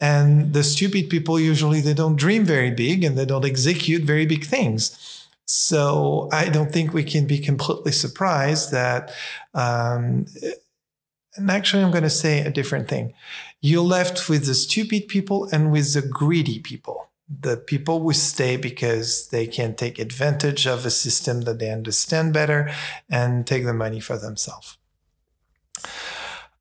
And 0.00 0.52
the 0.52 0.62
stupid 0.62 1.10
people 1.10 1.40
usually 1.40 1.80
they 1.80 1.94
don't 1.94 2.16
dream 2.16 2.44
very 2.44 2.70
big 2.70 3.04
and 3.04 3.16
they 3.16 3.24
don't 3.24 3.44
execute 3.44 4.02
very 4.02 4.26
big 4.26 4.44
things. 4.44 5.26
So 5.46 6.28
I 6.32 6.48
don't 6.50 6.72
think 6.72 6.92
we 6.92 7.04
can 7.04 7.26
be 7.26 7.38
completely 7.38 7.92
surprised 7.92 8.70
that. 8.72 9.12
Um, 9.54 10.26
and 11.36 11.50
actually, 11.50 11.82
I'm 11.82 11.90
going 11.90 12.02
to 12.02 12.10
say 12.10 12.40
a 12.40 12.50
different 12.50 12.88
thing. 12.88 13.14
You're 13.60 13.82
left 13.82 14.28
with 14.28 14.46
the 14.46 14.54
stupid 14.54 15.08
people 15.08 15.48
and 15.52 15.72
with 15.72 15.94
the 15.94 16.02
greedy 16.02 16.58
people 16.58 17.07
the 17.28 17.56
people 17.56 18.00
will 18.00 18.14
stay 18.14 18.56
because 18.56 19.28
they 19.28 19.46
can 19.46 19.74
take 19.74 19.98
advantage 19.98 20.66
of 20.66 20.86
a 20.86 20.90
system 20.90 21.42
that 21.42 21.58
they 21.58 21.70
understand 21.70 22.32
better 22.32 22.70
and 23.10 23.46
take 23.46 23.64
the 23.64 23.74
money 23.74 24.00
for 24.00 24.16
themselves. 24.16 24.78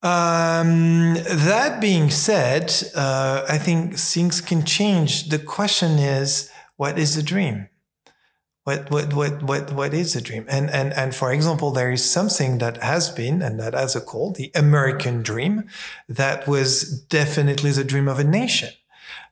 Um, 0.04 1.16
that 1.16 1.80
being 1.82 2.10
said, 2.10 2.72
uh, 2.96 3.46
I 3.50 3.58
think 3.58 3.98
things 3.98 4.42
can 4.42 4.64
change. 4.64 5.30
The 5.30 5.40
question 5.40 5.94
is, 6.00 6.52
what 6.76 7.00
is 7.00 7.18
a 7.18 7.24
dream? 7.24 7.70
What, 8.64 8.92
what, 8.92 9.14
what, 9.14 9.42
what, 9.44 9.72
what 9.72 9.94
is 9.94 10.16
a 10.16 10.22
dream? 10.22 10.46
And, 10.50 10.70
and, 10.70 10.94
and 10.94 11.16
for 11.16 11.32
example, 11.32 11.72
there 11.72 11.92
is 11.92 12.04
something 12.04 12.58
that 12.58 12.84
has 12.84 13.10
been, 13.10 13.42
and 13.42 13.60
that 13.60 13.74
has 13.74 13.96
a 13.96 14.02
call, 14.02 14.34
the 14.34 14.52
American 14.54 15.24
dream, 15.24 15.70
that 16.10 16.48
was 16.48 17.02
definitely 17.04 17.72
the 17.72 17.86
dream 17.86 18.10
of 18.10 18.20
a 18.20 18.26
nation. 18.26 18.70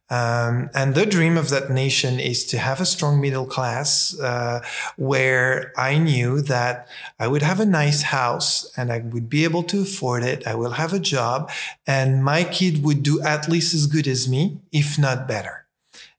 Um, 0.10 0.70
and 0.76 0.94
the 0.94 1.06
dream 1.06 1.36
of 1.36 1.50
that 1.50 1.72
nation 1.72 2.20
is 2.20 2.46
to 2.48 2.60
have 2.60 2.80
a 2.80 2.86
strong 2.86 3.20
middle 3.20 3.46
class 3.46 4.18
uh, 4.20 4.62
where 4.98 5.74
I 5.76 5.98
knew 5.98 6.42
that 6.42 6.88
I 7.20 7.28
would 7.28 7.42
have 7.42 7.60
a 7.60 7.66
nice 7.66 8.04
house 8.04 8.72
and 8.78 8.92
I 8.92 9.00
would 9.00 9.30
be 9.30 9.44
able 9.44 9.64
to 9.64 9.82
afford 9.82 10.24
it. 10.24 10.46
I 10.46 10.54
will 10.54 10.72
have 10.72 10.94
a 10.94 11.00
job 11.00 11.50
and 11.88 12.24
my 12.24 12.44
kid 12.44 12.84
would 12.84 13.02
do 13.02 13.20
at 13.22 13.50
least 13.50 13.74
as 13.74 13.88
good 13.88 14.08
as 14.08 14.30
me, 14.30 14.60
if 14.72 15.00
not 15.00 15.28
better. 15.28 15.66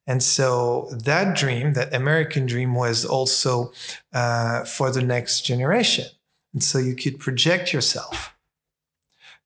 And 0.06 0.22
so 0.22 0.88
that 0.90 1.36
dream, 1.36 1.74
that 1.74 1.94
American 1.94 2.46
dream 2.46 2.74
was 2.74 3.04
also 3.04 3.72
uh, 4.12 4.64
for 4.64 4.90
the 4.90 5.02
next 5.02 5.42
generation. 5.42 6.06
And 6.52 6.62
so 6.62 6.78
you 6.78 6.94
could 6.94 7.18
project 7.18 7.72
yourself 7.72 8.35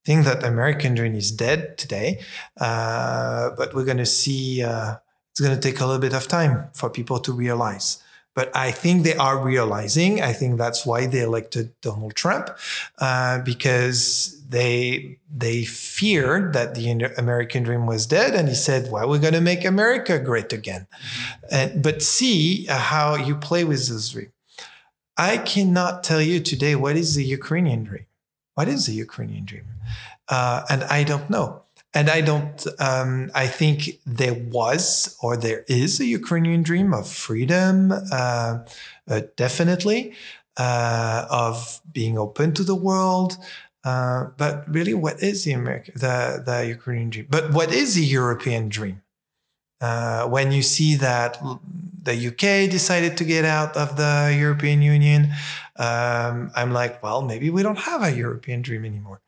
think 0.04 0.24
that 0.24 0.44
American 0.44 0.94
dream 0.94 1.14
is 1.14 1.30
dead 1.30 1.78
today, 1.78 2.20
uh, 2.60 3.50
but 3.56 3.74
we're 3.74 3.84
going 3.84 3.98
to 3.98 4.06
see. 4.06 4.62
Uh, 4.62 4.96
it's 5.30 5.40
going 5.40 5.54
to 5.54 5.60
take 5.60 5.80
a 5.80 5.86
little 5.86 6.00
bit 6.00 6.12
of 6.12 6.26
time 6.26 6.68
for 6.74 6.90
people 6.90 7.20
to 7.20 7.32
realize. 7.32 8.02
But 8.34 8.54
I 8.54 8.70
think 8.70 9.02
they 9.02 9.14
are 9.16 9.38
realizing. 9.38 10.22
I 10.22 10.32
think 10.32 10.56
that's 10.56 10.86
why 10.86 11.06
they 11.06 11.20
elected 11.20 11.72
Donald 11.80 12.14
Trump, 12.14 12.50
uh, 12.98 13.40
because 13.40 14.40
they 14.48 15.18
they 15.32 15.64
feared 15.64 16.52
that 16.52 16.74
the 16.74 16.90
American 17.16 17.62
dream 17.64 17.86
was 17.86 18.06
dead, 18.06 18.34
and 18.34 18.48
he 18.48 18.54
said, 18.54 18.90
"Well, 18.90 19.08
we're 19.08 19.18
going 19.18 19.34
to 19.34 19.40
make 19.40 19.64
America 19.64 20.18
great 20.18 20.52
again." 20.52 20.86
Mm-hmm. 20.90 21.54
And, 21.54 21.82
but 21.82 22.02
see 22.02 22.66
how 22.66 23.16
you 23.16 23.36
play 23.36 23.64
with 23.64 23.88
this 23.88 24.10
dream. 24.10 24.32
I 25.16 25.36
cannot 25.36 26.02
tell 26.02 26.22
you 26.22 26.40
today 26.40 26.74
what 26.74 26.96
is 26.96 27.14
the 27.14 27.24
Ukrainian 27.24 27.84
dream. 27.84 28.06
What 28.60 28.68
is 28.68 28.84
the 28.84 28.92
Ukrainian 28.92 29.46
dream? 29.46 29.68
Uh, 30.28 30.58
and 30.68 30.84
I 30.98 31.02
don't 31.02 31.30
know. 31.30 31.62
And 31.94 32.10
I 32.10 32.20
don't, 32.20 32.58
um, 32.78 33.30
I 33.34 33.46
think 33.46 33.76
there 34.04 34.34
was 34.34 35.16
or 35.22 35.32
there 35.34 35.64
is 35.66 35.98
a 35.98 36.04
Ukrainian 36.04 36.62
dream 36.62 36.92
of 36.92 37.08
freedom, 37.08 37.90
uh, 38.12 38.52
uh, 39.08 39.20
definitely, 39.44 40.12
uh, 40.58 41.24
of 41.46 41.80
being 41.90 42.18
open 42.18 42.52
to 42.58 42.62
the 42.62 42.74
world. 42.88 43.38
Uh, 43.82 44.26
but 44.36 44.54
really, 44.76 44.92
what 44.92 45.22
is 45.22 45.44
the 45.44 45.52
American, 45.52 45.94
the, 45.96 46.42
the 46.44 46.58
Ukrainian 46.76 47.08
dream? 47.08 47.28
But 47.30 47.44
what 47.56 47.72
is 47.72 47.94
the 47.94 48.04
European 48.20 48.68
dream? 48.68 49.00
Uh, 49.80 50.26
when 50.28 50.52
you 50.52 50.62
see 50.62 50.94
that 50.96 51.40
the 52.02 52.28
UK 52.28 52.70
decided 52.70 53.16
to 53.16 53.24
get 53.24 53.44
out 53.44 53.76
of 53.76 53.96
the 53.96 54.34
European 54.38 54.82
Union, 54.82 55.32
um, 55.76 56.50
I'm 56.54 56.72
like, 56.72 57.02
well, 57.02 57.22
maybe 57.22 57.50
we 57.50 57.62
don't 57.62 57.78
have 57.78 58.02
a 58.02 58.12
European 58.12 58.62
dream 58.62 58.84
anymore. 58.84 59.20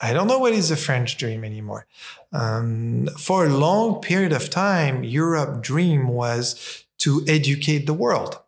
I 0.00 0.14
don't 0.14 0.26
know 0.26 0.38
what 0.38 0.54
is 0.54 0.70
the 0.70 0.76
French 0.76 1.18
dream 1.18 1.44
anymore. 1.44 1.86
Um, 2.32 3.08
for 3.18 3.44
a 3.44 3.50
long 3.50 4.00
period 4.00 4.32
of 4.32 4.48
time, 4.48 5.04
Europe 5.04 5.62
dream 5.62 6.08
was 6.08 6.84
to 6.98 7.22
educate 7.28 7.86
the 7.86 7.94
world, 7.94 8.40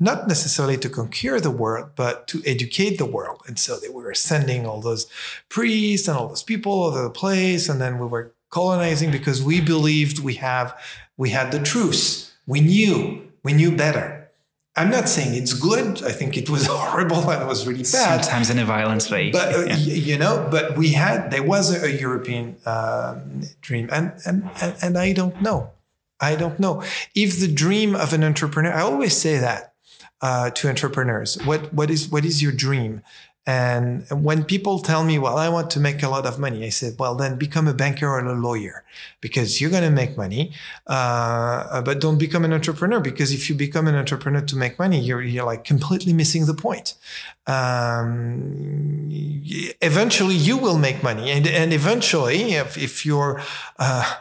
not 0.00 0.26
necessarily 0.26 0.76
to 0.78 0.88
conquer 0.88 1.38
the 1.38 1.50
world, 1.50 1.90
but 1.94 2.26
to 2.28 2.42
educate 2.44 2.98
the 2.98 3.06
world. 3.06 3.42
And 3.46 3.58
so 3.58 3.78
they 3.78 3.88
were 3.88 4.14
sending 4.14 4.66
all 4.66 4.80
those 4.80 5.06
priests 5.48 6.08
and 6.08 6.16
all 6.16 6.28
those 6.28 6.42
people 6.42 6.82
over 6.82 7.02
the 7.02 7.10
place, 7.10 7.68
and 7.68 7.80
then 7.80 8.00
we 8.00 8.06
were 8.06 8.32
colonizing 8.52 9.10
because 9.10 9.42
we 9.42 9.60
believed 9.60 10.20
we 10.20 10.34
have 10.34 10.78
we 11.16 11.30
had 11.30 11.50
the 11.50 11.60
truth. 11.60 12.32
We 12.46 12.60
knew 12.60 13.32
we 13.42 13.52
knew 13.52 13.74
better. 13.74 14.30
I'm 14.76 14.88
not 14.88 15.08
saying 15.08 15.34
it's 15.34 15.52
good. 15.52 16.02
I 16.02 16.12
think 16.12 16.36
it 16.36 16.48
was 16.48 16.66
horrible 16.70 17.28
and 17.30 17.42
it 17.42 17.48
was 17.48 17.66
really 17.66 17.82
bad. 17.82 18.24
Sometimes 18.24 18.48
in 18.50 18.58
a 18.58 18.64
violent 18.64 19.10
way. 19.10 19.30
But 19.30 19.54
uh, 19.54 19.64
yeah. 19.64 19.76
you 19.76 20.18
know, 20.18 20.46
but 20.50 20.76
we 20.76 20.90
had 20.92 21.30
there 21.30 21.42
was 21.42 21.74
a, 21.74 21.86
a 21.86 21.90
European 21.90 22.56
um, 22.64 23.42
dream, 23.60 23.88
and, 23.90 24.12
and 24.24 24.48
and 24.60 24.76
and 24.80 24.96
I 24.96 25.12
don't 25.12 25.42
know. 25.42 25.70
I 26.20 26.36
don't 26.36 26.60
know 26.60 26.84
if 27.16 27.40
the 27.40 27.52
dream 27.52 27.96
of 27.96 28.12
an 28.12 28.22
entrepreneur. 28.22 28.72
I 28.72 28.82
always 28.82 29.16
say 29.16 29.38
that 29.38 29.74
uh, 30.20 30.50
to 30.50 30.68
entrepreneurs. 30.68 31.36
What 31.44 31.74
what 31.74 31.90
is 31.90 32.08
what 32.08 32.24
is 32.24 32.42
your 32.42 32.52
dream? 32.52 33.02
And 33.44 34.06
when 34.10 34.44
people 34.44 34.78
tell 34.78 35.02
me, 35.02 35.18
well, 35.18 35.36
I 35.36 35.48
want 35.48 35.68
to 35.72 35.80
make 35.80 36.00
a 36.04 36.08
lot 36.08 36.26
of 36.26 36.38
money, 36.38 36.64
I 36.64 36.68
said, 36.68 36.94
well, 36.96 37.16
then 37.16 37.38
become 37.38 37.66
a 37.66 37.74
banker 37.74 38.06
or 38.06 38.20
a 38.20 38.34
lawyer 38.34 38.84
because 39.20 39.60
you're 39.60 39.70
going 39.70 39.82
to 39.82 39.90
make 39.90 40.16
money. 40.16 40.52
Uh, 40.86 41.82
but 41.82 42.00
don't 42.00 42.18
become 42.18 42.44
an 42.44 42.52
entrepreneur 42.52 43.00
because 43.00 43.32
if 43.32 43.50
you 43.50 43.56
become 43.56 43.88
an 43.88 43.96
entrepreneur 43.96 44.42
to 44.42 44.54
make 44.54 44.78
money, 44.78 45.00
you're, 45.00 45.22
you're 45.22 45.44
like 45.44 45.64
completely 45.64 46.12
missing 46.12 46.46
the 46.46 46.54
point. 46.54 46.94
Um, 47.48 49.08
eventually 49.80 50.36
you 50.36 50.56
will 50.56 50.78
make 50.78 51.02
money. 51.02 51.32
And, 51.32 51.48
and 51.48 51.72
eventually, 51.72 52.52
if, 52.52 52.78
if 52.78 53.04
you're, 53.04 53.42
uh, 53.80 54.14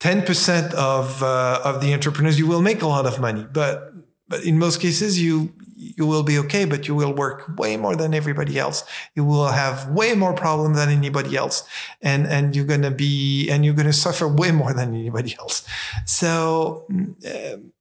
10% 0.00 0.72
of, 0.74 1.22
uh, 1.22 1.60
of 1.62 1.80
the 1.82 1.92
entrepreneurs, 1.92 2.38
you 2.38 2.46
will 2.46 2.62
make 2.62 2.82
a 2.82 2.86
lot 2.86 3.06
of 3.06 3.20
money. 3.20 3.46
But, 3.52 3.92
but 4.28 4.42
in 4.44 4.58
most 4.58 4.80
cases, 4.80 5.22
you, 5.22 5.52
you 5.80 6.06
will 6.06 6.22
be 6.22 6.38
okay, 6.38 6.66
but 6.66 6.86
you 6.86 6.94
will 6.94 7.14
work 7.14 7.56
way 7.56 7.76
more 7.76 7.96
than 7.96 8.12
everybody 8.12 8.58
else. 8.58 8.84
You 9.14 9.24
will 9.24 9.48
have 9.48 9.88
way 9.88 10.14
more 10.14 10.34
problems 10.34 10.76
than 10.76 10.90
anybody 10.90 11.36
else. 11.36 11.64
And, 12.02 12.26
and 12.26 12.54
you're 12.54 12.66
going 12.66 12.82
to 12.82 12.90
be, 12.90 13.48
and 13.48 13.64
you're 13.64 13.74
going 13.74 13.86
to 13.86 13.92
suffer 13.92 14.28
way 14.28 14.52
more 14.52 14.74
than 14.74 14.94
anybody 14.94 15.34
else. 15.38 15.66
So, 16.04 16.84
um, 16.90 17.72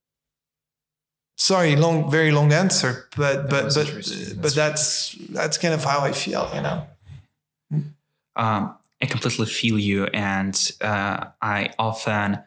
sorry, 1.36 1.76
long, 1.76 2.10
very 2.10 2.32
long 2.32 2.54
answer, 2.54 3.10
but, 3.18 3.50
but, 3.50 3.74
but, 3.76 3.88
but 4.41 4.56
that's, 4.56 5.16
that's 5.30 5.58
kind 5.58 5.74
of 5.74 5.84
how 5.84 6.00
I 6.00 6.14
feel, 6.14 6.50
you 6.56 6.62
know? 6.62 6.88
Um, 8.38 8.76
I 9.02 9.06
completely 9.08 9.45
feel 9.45 9.78
you. 9.78 10.06
And 10.06 10.56
uh, 10.80 11.26
I 11.41 11.74
often, 11.78 12.39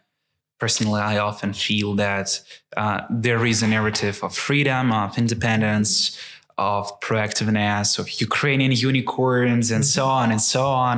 personally, 0.62 1.00
I 1.00 1.18
often 1.18 1.52
feel 1.54 1.90
that 1.96 2.40
uh, 2.76 3.00
there 3.10 3.44
is 3.44 3.64
a 3.64 3.66
narrative 3.66 4.22
of 4.22 4.32
freedom, 4.48 4.92
of 4.92 5.18
independence, 5.18 6.16
of 6.56 6.82
proactiveness, 7.00 7.98
of 7.98 8.06
Ukrainian 8.28 8.70
unicorns, 8.70 9.72
and 9.72 9.84
so 9.84 10.04
on 10.20 10.30
and 10.30 10.40
so 10.40 10.64
on. 10.66 10.96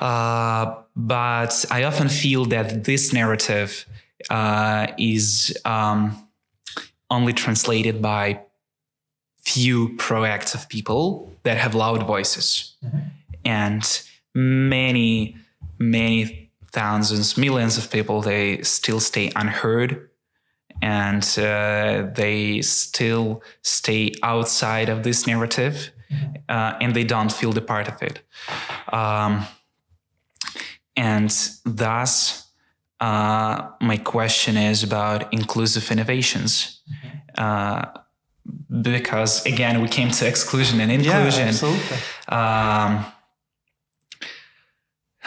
Uh, 0.00 0.64
but 0.96 1.52
I 1.70 1.80
often 1.90 2.08
feel 2.08 2.46
that 2.54 2.84
this 2.84 3.12
narrative 3.12 3.70
uh, 4.30 4.86
is 4.96 5.54
um, 5.66 6.00
only 7.10 7.34
translated 7.34 8.00
by 8.00 8.22
few 9.44 9.76
proactive 10.06 10.62
people 10.70 11.30
that 11.42 11.58
have 11.58 11.74
loud 11.74 12.06
voices. 12.14 12.48
Mm-hmm. 12.82 12.98
And 13.44 13.84
many, 14.34 15.36
many 15.78 16.47
thousands, 16.72 17.36
millions 17.36 17.78
of 17.78 17.90
people, 17.90 18.20
they 18.20 18.62
still 18.62 19.00
stay 19.00 19.30
unheard 19.36 20.08
and 20.80 21.22
uh, 21.38 22.08
they 22.14 22.62
still 22.62 23.42
stay 23.62 24.12
outside 24.22 24.88
of 24.88 25.02
this 25.02 25.26
narrative 25.26 25.90
mm-hmm. 26.10 26.36
uh, 26.48 26.74
and 26.80 26.94
they 26.94 27.04
don't 27.04 27.32
feel 27.32 27.52
the 27.52 27.60
part 27.60 27.88
of 27.88 28.02
it. 28.02 28.20
Um, 28.92 29.46
and 30.96 31.30
thus, 31.64 32.46
uh, 33.00 33.68
my 33.80 33.96
question 33.96 34.56
is 34.56 34.82
about 34.82 35.32
inclusive 35.32 35.90
innovations. 35.90 36.80
Mm-hmm. 36.90 37.18
Uh, 37.36 37.84
because 38.82 39.44
again, 39.46 39.80
we 39.80 39.88
came 39.88 40.10
to 40.10 40.26
exclusion 40.26 40.80
and 40.80 40.90
inclusion. 40.90 41.40
Yeah, 41.40 41.48
absolutely. 41.48 41.96
Um, 42.28 43.04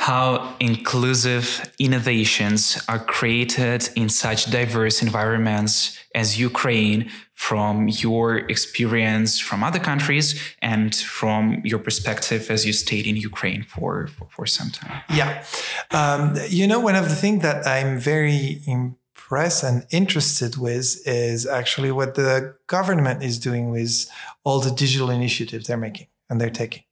how 0.01 0.55
inclusive 0.59 1.71
innovations 1.77 2.83
are 2.89 2.97
created 2.97 3.87
in 3.95 4.09
such 4.09 4.49
diverse 4.49 5.03
environments 5.03 5.95
as 6.15 6.39
Ukraine 6.39 7.07
from 7.35 7.87
your 7.87 8.37
experience 8.49 9.37
from 9.37 9.63
other 9.63 9.77
countries 9.77 10.27
and 10.59 10.95
from 10.95 11.61
your 11.63 11.77
perspective 11.77 12.49
as 12.49 12.65
you 12.65 12.73
stayed 12.73 13.05
in 13.05 13.15
Ukraine 13.15 13.61
for, 13.61 14.07
for, 14.07 14.27
for 14.35 14.45
some 14.47 14.71
time. 14.71 15.03
Yeah. 15.13 15.43
Um, 15.91 16.35
you 16.49 16.65
know, 16.65 16.79
one 16.79 16.95
of 16.95 17.07
the 17.07 17.15
things 17.23 17.43
that 17.43 17.67
I'm 17.67 17.99
very 17.99 18.63
impressed 18.65 19.63
and 19.63 19.85
interested 19.91 20.57
with 20.57 20.87
is 21.05 21.45
actually 21.45 21.91
what 21.91 22.15
the 22.15 22.55
government 22.65 23.21
is 23.21 23.37
doing 23.37 23.69
with 23.69 24.09
all 24.43 24.59
the 24.61 24.71
digital 24.71 25.11
initiatives 25.11 25.67
they're 25.67 25.77
making 25.77 26.07
and 26.27 26.41
they're 26.41 26.49
taking 26.49 26.83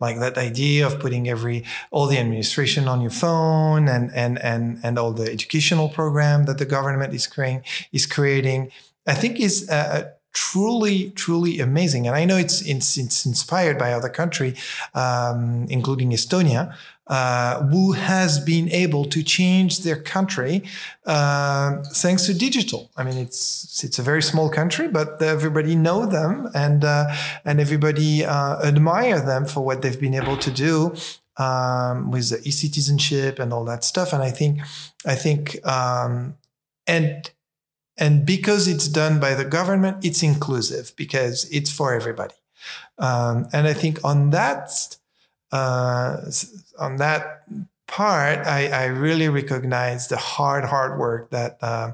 like 0.00 0.18
that 0.18 0.36
idea 0.38 0.86
of 0.86 0.98
putting 1.00 1.28
every 1.28 1.64
all 1.90 2.06
the 2.06 2.18
administration 2.18 2.88
on 2.88 3.00
your 3.00 3.10
phone 3.10 3.88
and 3.88 4.10
and 4.14 4.38
and 4.42 4.78
and 4.82 4.98
all 4.98 5.12
the 5.12 5.30
educational 5.30 5.88
program 5.88 6.44
that 6.44 6.58
the 6.58 6.64
government 6.64 7.14
is 7.14 7.26
creating 7.26 7.62
is 7.92 8.06
creating 8.06 8.70
i 9.06 9.14
think 9.14 9.40
is 9.40 9.68
truly 10.36 11.10
truly 11.12 11.60
amazing. 11.60 12.06
And 12.06 12.14
i 12.14 12.26
know 12.26 12.36
it's 12.36 12.60
it's, 12.60 12.98
it's 12.98 13.24
inspired 13.24 13.78
by 13.78 13.92
other 13.92 14.10
country 14.10 14.54
um, 14.94 15.66
including 15.70 16.10
estonia 16.10 16.74
uh, 17.06 17.62
who 17.66 17.92
has 17.92 18.40
been 18.40 18.70
able 18.70 19.04
to 19.04 19.22
change 19.22 19.80
their 19.80 19.96
country 19.96 20.62
uh, 21.06 21.82
thanks 21.92 22.26
to 22.26 22.34
digital. 22.34 22.90
I 22.96 23.04
mean, 23.04 23.16
it's 23.16 23.84
it's 23.84 23.98
a 23.98 24.02
very 24.02 24.22
small 24.22 24.48
country, 24.48 24.88
but 24.88 25.22
everybody 25.22 25.76
know 25.76 26.06
them 26.06 26.48
and 26.54 26.84
uh, 26.84 27.14
and 27.44 27.60
everybody 27.60 28.24
uh, 28.24 28.60
admire 28.62 29.20
them 29.20 29.46
for 29.46 29.60
what 29.64 29.82
they've 29.82 30.00
been 30.00 30.14
able 30.14 30.36
to 30.38 30.50
do 30.50 30.94
um, 31.36 32.10
with 32.10 32.30
the 32.30 32.40
e-citizenship 32.48 33.38
and 33.38 33.52
all 33.52 33.64
that 33.64 33.84
stuff. 33.84 34.12
And 34.12 34.22
I 34.22 34.30
think 34.30 34.60
I 35.04 35.14
think 35.14 35.64
um, 35.66 36.36
and 36.86 37.30
and 37.96 38.26
because 38.26 38.68
it's 38.68 38.88
done 38.88 39.20
by 39.20 39.34
the 39.34 39.44
government, 39.44 40.04
it's 40.04 40.22
inclusive 40.22 40.92
because 40.96 41.48
it's 41.50 41.70
for 41.70 41.94
everybody. 41.94 42.34
Um, 42.98 43.48
and 43.52 43.66
I 43.66 43.72
think 43.74 44.04
on 44.04 44.30
that 44.30 44.96
uh, 45.52 46.16
on 46.78 46.96
that 46.96 47.44
part, 47.86 48.46
I, 48.46 48.68
I, 48.68 48.84
really 48.86 49.28
recognize 49.28 50.08
the 50.08 50.16
hard, 50.16 50.64
hard 50.64 50.98
work 50.98 51.30
that 51.30 51.58
uh, 51.62 51.92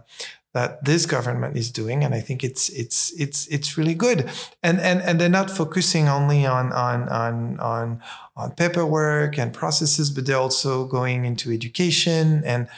that 0.55 0.84
this 0.84 1.07
government 1.07 1.57
is 1.57 1.70
doing, 1.70 2.05
and 2.05 2.14
I 2.14 2.20
think 2.20 2.44
it's 2.44 2.68
it's 2.70 3.12
it's 3.18 3.46
it's 3.48 3.78
really 3.78 3.94
good. 3.94 4.30
And 4.62 4.80
and 4.80 5.00
and 5.00 5.20
they're 5.20 5.28
not 5.28 5.50
focusing 5.50 6.09
only 6.09 6.44
on 6.44 6.72
on 6.72 7.09
on 7.09 7.59
on 7.61 8.03
on 8.36 8.50
paperwork 8.53 9.38
and 9.38 9.53
processes, 9.53 10.11
but 10.11 10.26
they're 10.26 10.36
also 10.36 10.86
going 10.86 11.24
into 11.24 11.53
education 11.53 12.42
and. 12.44 12.68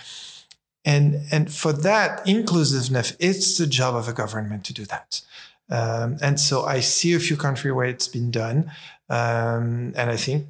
And, 0.87 1.23
and 1.33 1.51
for 1.51 1.73
that 1.73 2.21
inclusiveness, 2.29 3.17
it's 3.19 3.57
the 3.57 3.67
job 3.67 3.97
of 3.97 4.07
a 4.07 4.13
government 4.13 4.65
to 4.67 4.75
do 4.75 4.85
that. 4.85 5.23
Um, 5.71 6.19
and 6.21 6.39
so 6.39 6.65
I 6.65 6.81
see 6.81 7.15
a 7.15 7.19
few 7.19 7.39
countries 7.39 7.73
where 7.73 7.87
it's 7.87 8.07
been 8.07 8.31
done. 8.31 8.71
Um, 9.09 9.95
and 9.97 10.11
I 10.11 10.17
think 10.17 10.49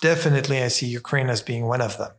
definitely 0.00 0.62
I 0.62 0.68
see 0.68 0.86
Ukraine 0.86 1.30
as 1.30 1.42
being 1.42 1.66
one 1.66 1.80
of 1.80 1.98
them. 1.98 2.10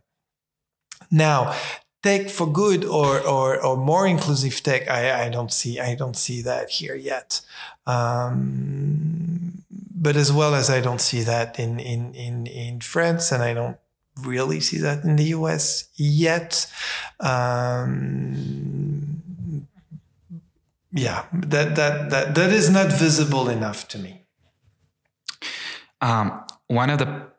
Now, 1.10 1.54
tech 2.02 2.30
for 2.30 2.46
good 2.46 2.84
or 2.84 3.20
or, 3.20 3.64
or 3.64 3.76
more 3.76 4.06
inclusive 4.06 4.62
tech, 4.62 4.88
I, 4.88 5.26
I 5.26 5.28
don't 5.28 5.52
see 5.52 5.80
I 5.80 5.94
don't 5.94 6.16
see 6.16 6.42
that 6.42 6.70
here 6.70 6.94
yet. 6.94 7.40
Um, 7.86 9.62
but 9.94 10.16
as 10.16 10.32
well 10.32 10.54
as 10.54 10.68
I 10.68 10.80
don't 10.80 11.00
see 11.00 11.22
that 11.22 11.58
in, 11.58 11.78
in 11.78 12.14
in 12.14 12.46
in 12.46 12.80
France, 12.80 13.30
and 13.30 13.42
I 13.42 13.54
don't 13.54 13.76
really 14.20 14.60
see 14.60 14.78
that 14.78 15.04
in 15.04 15.16
the 15.16 15.24
US 15.36 15.88
yet. 15.96 16.66
Um, 17.20 19.22
yeah, 20.92 21.24
that 21.32 21.76
that 21.76 22.10
that 22.10 22.34
that 22.34 22.52
is 22.52 22.68
not 22.68 22.92
visible 22.92 23.48
enough 23.48 23.88
to 23.88 23.98
me. 23.98 24.24
Um, 26.00 26.44
one 26.66 26.90
of 26.90 26.98
the 26.98 27.31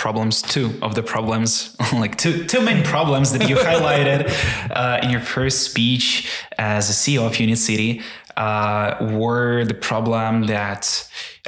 problems 0.00 0.40
two 0.40 0.68
of 0.80 0.94
the 0.94 1.02
problems 1.02 1.76
like 1.92 2.16
two 2.16 2.44
two 2.52 2.62
main 2.62 2.82
problems 2.82 3.32
that 3.34 3.46
you 3.50 3.56
highlighted 3.70 4.20
uh, 4.70 4.98
in 5.02 5.10
your 5.10 5.24
first 5.34 5.58
speech 5.70 6.04
as 6.56 6.88
a 6.88 6.96
ceo 7.00 7.26
of 7.26 7.38
unit 7.38 7.58
city 7.58 8.00
uh, 8.38 8.96
were 9.20 9.62
the 9.72 9.78
problem 9.90 10.32
that 10.46 10.82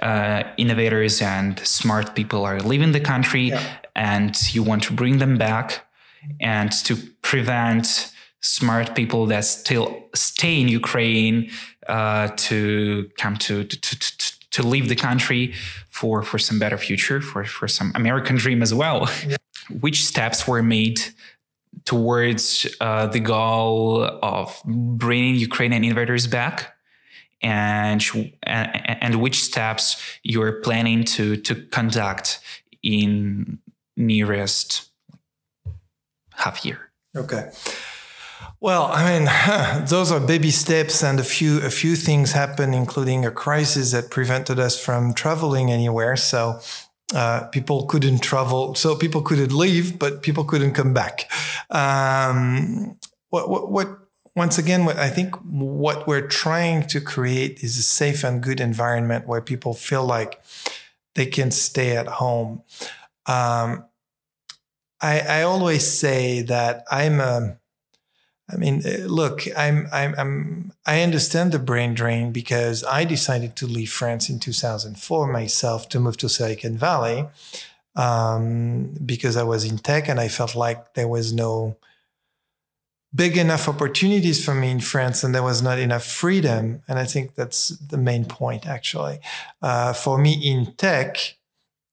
uh, 0.03 0.43
innovators 0.59 1.23
and 1.23 1.61
smart 1.61 2.15
people 2.15 2.45
are 2.45 2.61
leaving 2.61 2.93
the 2.93 3.05
country 3.13 3.47
yeah. 3.49 3.63
and 3.97 4.35
you 4.55 4.63
want 4.63 4.83
to 4.83 4.93
bring 4.93 5.17
them 5.17 5.39
back 5.39 5.87
and 6.39 6.71
to 6.87 6.95
prevent 7.23 8.13
smart 8.41 8.95
people 8.95 9.25
that 9.33 9.45
still 9.47 9.87
stay 10.15 10.61
in 10.61 10.69
ukraine 10.69 11.51
uh, 11.89 12.29
to 12.37 13.11
come 13.17 13.37
to, 13.37 13.65
to, 13.65 13.77
to 13.81 14.19
to 14.19 14.32
leave 14.61 14.89
the 14.89 14.97
country 14.97 15.55
for 15.89 16.23
for 16.23 16.39
some 16.39 16.59
better 16.59 16.77
future, 16.77 17.23
for 17.23 17.45
for 17.45 17.67
some 17.69 17.93
American 17.95 18.37
dream 18.37 18.61
as 18.61 18.75
well. 18.75 19.09
Yeah. 19.27 19.37
Which 19.81 20.05
steps 20.05 20.47
were 20.47 20.63
made 20.63 21.01
towards 21.85 22.67
uh, 22.81 23.07
the 23.07 23.21
goal 23.21 24.05
of 24.23 24.61
bringing 24.67 25.37
Ukrainian 25.37 25.85
innovators 25.85 26.27
back? 26.27 26.75
And, 27.41 28.01
And, 28.43 29.03
and 29.05 29.15
which 29.25 29.39
steps 29.43 29.97
you're 30.23 30.61
planning 30.61 31.05
to 31.15 31.37
to 31.47 31.55
conduct 31.79 32.41
in 32.83 33.59
nearest 33.97 34.91
half 36.35 36.65
year? 36.65 36.91
Okay. 37.17 37.51
Well, 38.63 38.91
I 38.93 39.19
mean, 39.19 39.87
those 39.89 40.13
are 40.13 40.21
baby 40.21 40.53
steps, 40.53 41.03
and 41.03 41.19
a 41.19 41.25
few 41.25 41.59
a 41.63 41.69
few 41.69 41.97
things 41.97 42.31
happened, 42.31 42.77
including 42.77 43.27
a 43.27 43.33
crisis 43.33 43.91
that 43.91 44.09
prevented 44.09 44.61
us 44.61 44.79
from 44.81 45.15
traveling 45.15 45.73
anywhere. 45.73 46.15
So 46.15 46.61
uh, 47.13 47.49
people 47.49 47.87
couldn't 47.87 48.21
travel, 48.21 48.77
so 48.77 48.95
people 48.95 49.21
couldn't 49.21 49.51
leave, 49.51 49.99
but 49.99 50.23
people 50.23 50.45
couldn't 50.45 50.75
come 50.75 50.95
back. 50.95 51.29
Um, 51.71 52.99
what, 53.31 53.51
what, 53.51 53.69
what 53.69 53.99
once 54.37 54.59
again, 54.59 54.85
what 54.85 54.97
I 54.97 55.11
think 55.11 55.35
what 55.43 56.07
we're 56.07 56.29
trying 56.29 56.87
to 56.87 57.01
create 57.01 57.65
is 57.65 57.77
a 57.79 57.83
safe 57.83 58.23
and 58.23 58.41
good 58.41 58.61
environment 58.61 59.27
where 59.27 59.41
people 59.41 59.75
feel 59.75 60.05
like 60.05 60.41
they 61.17 61.27
can 61.27 61.51
stay 61.51 61.97
at 61.97 62.07
home. 62.07 62.63
Um, 63.27 63.87
I, 65.01 65.19
I 65.19 65.43
always 65.43 65.85
say 65.85 66.43
that 66.43 66.85
I'm 66.93 67.19
a 67.19 67.59
I 68.53 68.57
mean, 68.57 68.83
uh, 68.87 69.07
look, 69.07 69.43
I'm, 69.57 69.89
I'm, 69.93 70.15
I'm, 70.19 70.73
I 70.85 71.03
understand 71.03 71.53
the 71.53 71.59
brain 71.59 71.95
drain 71.95 72.33
because 72.33 72.85
I 72.85 73.05
decided 73.05 73.57
to 73.57 73.67
leave 73.67 73.91
France 73.91 74.29
in 74.29 74.39
2004 74.39 75.27
myself 75.27 75.89
to 75.91 76.01
move 76.01 76.17
to 76.19 76.29
Silicon 76.29 76.77
Valley 76.77 77.27
um, 77.97 78.95
because 79.05 79.37
I 79.37 79.43
was 79.43 79.65
in 79.65 79.79
tech 79.79 80.09
and 80.09 80.21
I 80.21 80.29
felt 80.29 80.55
like 80.55 80.95
there 80.95 81.09
was 81.09 81.33
no 81.33 81.77
big 83.15 83.37
enough 83.37 83.69
opportunities 83.69 84.45
for 84.45 84.55
me 84.55 84.71
in 84.71 84.81
France 84.81 85.23
and 85.23 85.35
there 85.35 85.43
was 85.43 85.63
not 85.63 85.79
enough 85.79 86.05
freedom. 86.05 86.83
And 86.89 86.99
I 86.99 87.05
think 87.05 87.35
that's 87.35 87.69
the 87.69 87.99
main 87.99 88.25
point, 88.25 88.67
actually, 88.67 89.21
uh, 89.61 89.93
for 89.93 90.19
me 90.19 90.33
in 90.33 90.75
tech 90.77 91.37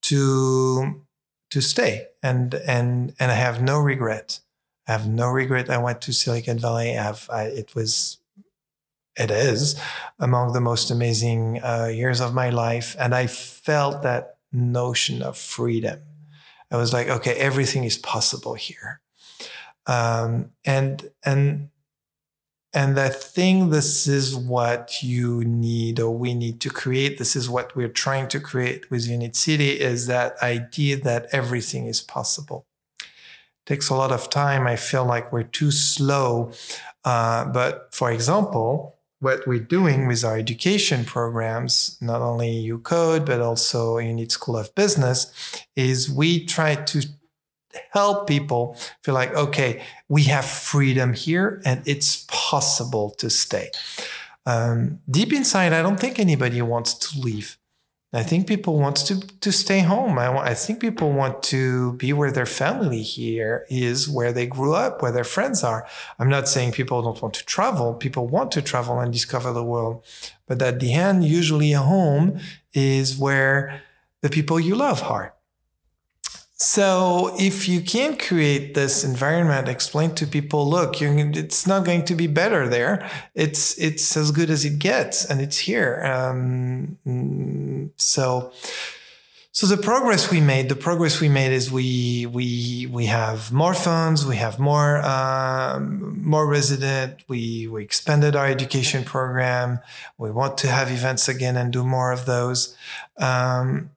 to 0.03 1.01
to 1.51 1.61
stay 1.61 2.05
and 2.21 2.53
and 2.53 3.13
and 3.19 3.31
I 3.31 3.35
have 3.35 3.61
no 3.61 3.79
regret. 3.79 4.39
I 4.89 4.93
have 4.93 5.07
no 5.07 5.29
regret. 5.29 5.69
I 5.69 5.77
went 5.77 6.01
to 6.01 6.13
Silicon 6.13 6.57
Valley. 6.57 6.97
I 6.97 7.03
have 7.03 7.29
I, 7.31 7.43
it 7.43 7.75
was 7.75 8.17
it 9.15 9.29
is 9.29 9.79
among 10.17 10.53
the 10.53 10.61
most 10.61 10.89
amazing 10.89 11.61
uh, 11.61 11.91
years 11.93 12.19
of 12.19 12.33
my 12.33 12.49
life, 12.49 12.95
and 12.99 13.13
I 13.13 13.27
felt 13.27 14.01
that 14.01 14.37
notion 14.51 15.21
of 15.21 15.37
freedom. 15.37 15.99
I 16.71 16.77
was 16.77 16.91
like, 16.91 17.07
okay, 17.07 17.35
everything 17.35 17.83
is 17.83 17.99
possible 17.99 18.55
here, 18.55 18.99
um, 19.85 20.53
and 20.65 21.11
and 21.23 21.69
and 22.73 22.99
I 22.99 23.09
think 23.09 23.69
this 23.69 24.07
is 24.07 24.35
what 24.35 25.03
you 25.03 25.43
need 25.43 25.99
or 25.99 26.17
we 26.17 26.33
need 26.33 26.59
to 26.61 26.71
create. 26.71 27.19
This 27.19 27.35
is 27.35 27.47
what 27.47 27.75
we're 27.75 27.89
trying 27.89 28.27
to 28.29 28.39
create 28.39 28.89
with 28.89 29.07
Unit 29.07 29.35
City 29.35 29.79
is 29.79 30.07
that 30.07 30.41
idea 30.41 30.97
that 30.97 31.27
everything 31.31 31.85
is 31.85 32.01
possible. 32.01 32.65
Takes 33.69 33.89
a 33.89 33.93
lot 33.93 34.11
of 34.11 34.31
time. 34.31 34.65
I 34.65 34.77
feel 34.77 35.05
like 35.05 35.31
we're 35.31 35.43
too 35.43 35.69
slow. 35.69 36.51
Uh, 37.05 37.45
but 37.45 37.89
for 37.93 38.09
example, 38.11 38.95
what 39.19 39.45
we're 39.45 39.59
doing 39.59 40.07
with 40.07 40.25
our 40.25 40.39
education 40.39 41.05
programs, 41.05 41.95
not 42.01 42.19
only 42.19 42.67
UCode, 42.67 43.27
but 43.27 43.41
also 43.41 43.99
Unit 43.99 44.31
School 44.31 44.57
of 44.57 44.73
Business, 44.73 45.31
is 45.75 46.09
we 46.11 46.43
try 46.47 46.73
to 46.73 47.05
help 47.91 48.27
people 48.27 48.75
feel 49.03 49.13
like, 49.13 49.35
okay, 49.35 49.83
we 50.07 50.23
have 50.23 50.45
freedom 50.45 51.13
here 51.13 51.61
and 51.63 51.83
it's 51.85 52.25
possible 52.27 53.11
to 53.19 53.29
stay. 53.29 53.69
Um, 54.47 54.97
deep 55.07 55.31
inside, 55.31 55.73
I 55.73 55.83
don't 55.83 55.99
think 55.99 56.17
anybody 56.17 56.59
wants 56.63 56.95
to 56.95 57.19
leave. 57.19 57.58
I 58.11 58.23
think 58.23 58.47
people 58.47 58.79
want 58.79 58.95
to, 59.07 59.19
to 59.19 59.51
stay 59.51 59.81
home. 59.81 60.17
I, 60.17 60.35
I 60.35 60.53
think 60.55 60.79
people 60.79 61.11
want 61.11 61.43
to 61.43 61.93
be 61.93 62.11
where 62.11 62.31
their 62.31 62.47
family 62.47 63.03
here 63.03 63.67
is, 63.69 64.09
where 64.09 64.33
they 64.33 64.47
grew 64.47 64.73
up, 64.73 65.03
where 65.03 65.11
their 65.11 65.23
friends 65.23 65.63
are. 65.63 65.87
I'm 66.17 66.29
not 66.29 66.47
saying 66.47 66.71
people 66.71 67.03
don't 67.03 67.21
want 67.21 67.35
to 67.35 67.45
travel. 67.45 67.93
People 67.93 68.27
want 68.27 68.51
to 68.53 68.63
travel 68.63 68.99
and 68.99 69.13
discover 69.13 69.53
the 69.53 69.63
world. 69.63 70.03
But 70.47 70.59
at 70.63 70.79
the 70.79 70.93
end, 70.93 71.23
usually 71.23 71.71
a 71.73 71.81
home 71.81 72.39
is 72.73 73.15
where 73.15 73.83
the 74.21 74.29
people 74.29 74.59
you 74.59 74.75
love 74.75 75.03
are. 75.03 75.35
So 76.61 77.35
if 77.39 77.69
you 77.69 77.79
can 77.79 78.17
create 78.17 78.73
this 78.73 79.05
environment, 79.05 79.69
explain 79.69 80.13
to 80.15 80.27
people, 80.27 80.69
look, 80.69 81.01
it's 81.01 81.65
not 81.65 81.85
going 81.85 82.03
to 82.03 82.15
be 82.15 82.27
better 82.27 82.67
there. 82.67 83.09
It's 83.33 83.77
it's 83.77 84.17
as 84.17 84.31
good 84.31 84.49
as 84.49 84.65
it 84.65 84.77
gets, 84.77 85.23
and 85.23 85.39
it's 85.41 85.59
here. 85.59 86.03
Um, 86.03 87.91
so. 87.95 88.51
So 89.51 89.65
the 89.65 89.77
progress 89.77 90.31
we 90.31 90.39
made, 90.39 90.69
the 90.69 90.75
progress 90.75 91.19
we 91.19 91.27
made 91.27 91.51
is 91.51 91.69
we 91.71 92.27
we 92.27 92.87
we 92.89 93.07
have 93.07 93.51
more 93.51 93.73
funds, 93.73 94.25
we 94.25 94.37
have 94.37 94.57
more 94.57 95.01
um, 95.03 96.21
more 96.23 96.47
resident, 96.47 97.23
we 97.27 97.67
we 97.67 97.83
expanded 97.83 98.37
our 98.37 98.45
education 98.45 99.03
program, 99.03 99.79
we 100.17 100.31
want 100.31 100.57
to 100.59 100.67
have 100.67 100.91
events 100.91 101.27
again 101.27 101.57
and 101.57 101.73
do 101.73 101.83
more 101.83 102.13
of 102.13 102.25
those. 102.25 102.77
Um, 103.17 103.89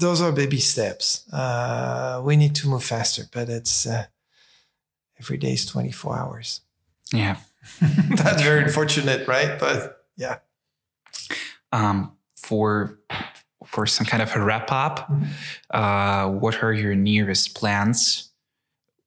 those 0.00 0.20
are 0.20 0.32
baby 0.32 0.58
steps. 0.58 1.30
Uh, 1.32 2.20
we 2.24 2.36
need 2.36 2.54
to 2.56 2.68
move 2.68 2.82
faster, 2.82 3.24
but 3.32 3.48
it's 3.48 3.86
uh, 3.86 4.06
every 5.18 5.36
day 5.36 5.52
is 5.52 5.66
24 5.66 6.18
hours. 6.18 6.62
Yeah. 7.12 7.36
That's 7.80 8.42
very 8.42 8.62
unfortunate, 8.64 9.28
right? 9.28 9.58
But 9.58 10.06
yeah. 10.16 10.38
Um, 11.72 12.16
for 12.36 12.98
for 13.64 13.86
some 13.86 14.06
kind 14.06 14.22
of 14.22 14.34
a 14.34 14.42
wrap 14.42 14.72
up, 14.72 15.08
mm-hmm. 15.08 15.24
uh, 15.70 16.28
what 16.28 16.62
are 16.64 16.72
your 16.72 16.94
nearest 16.96 17.54
plans, 17.54 18.30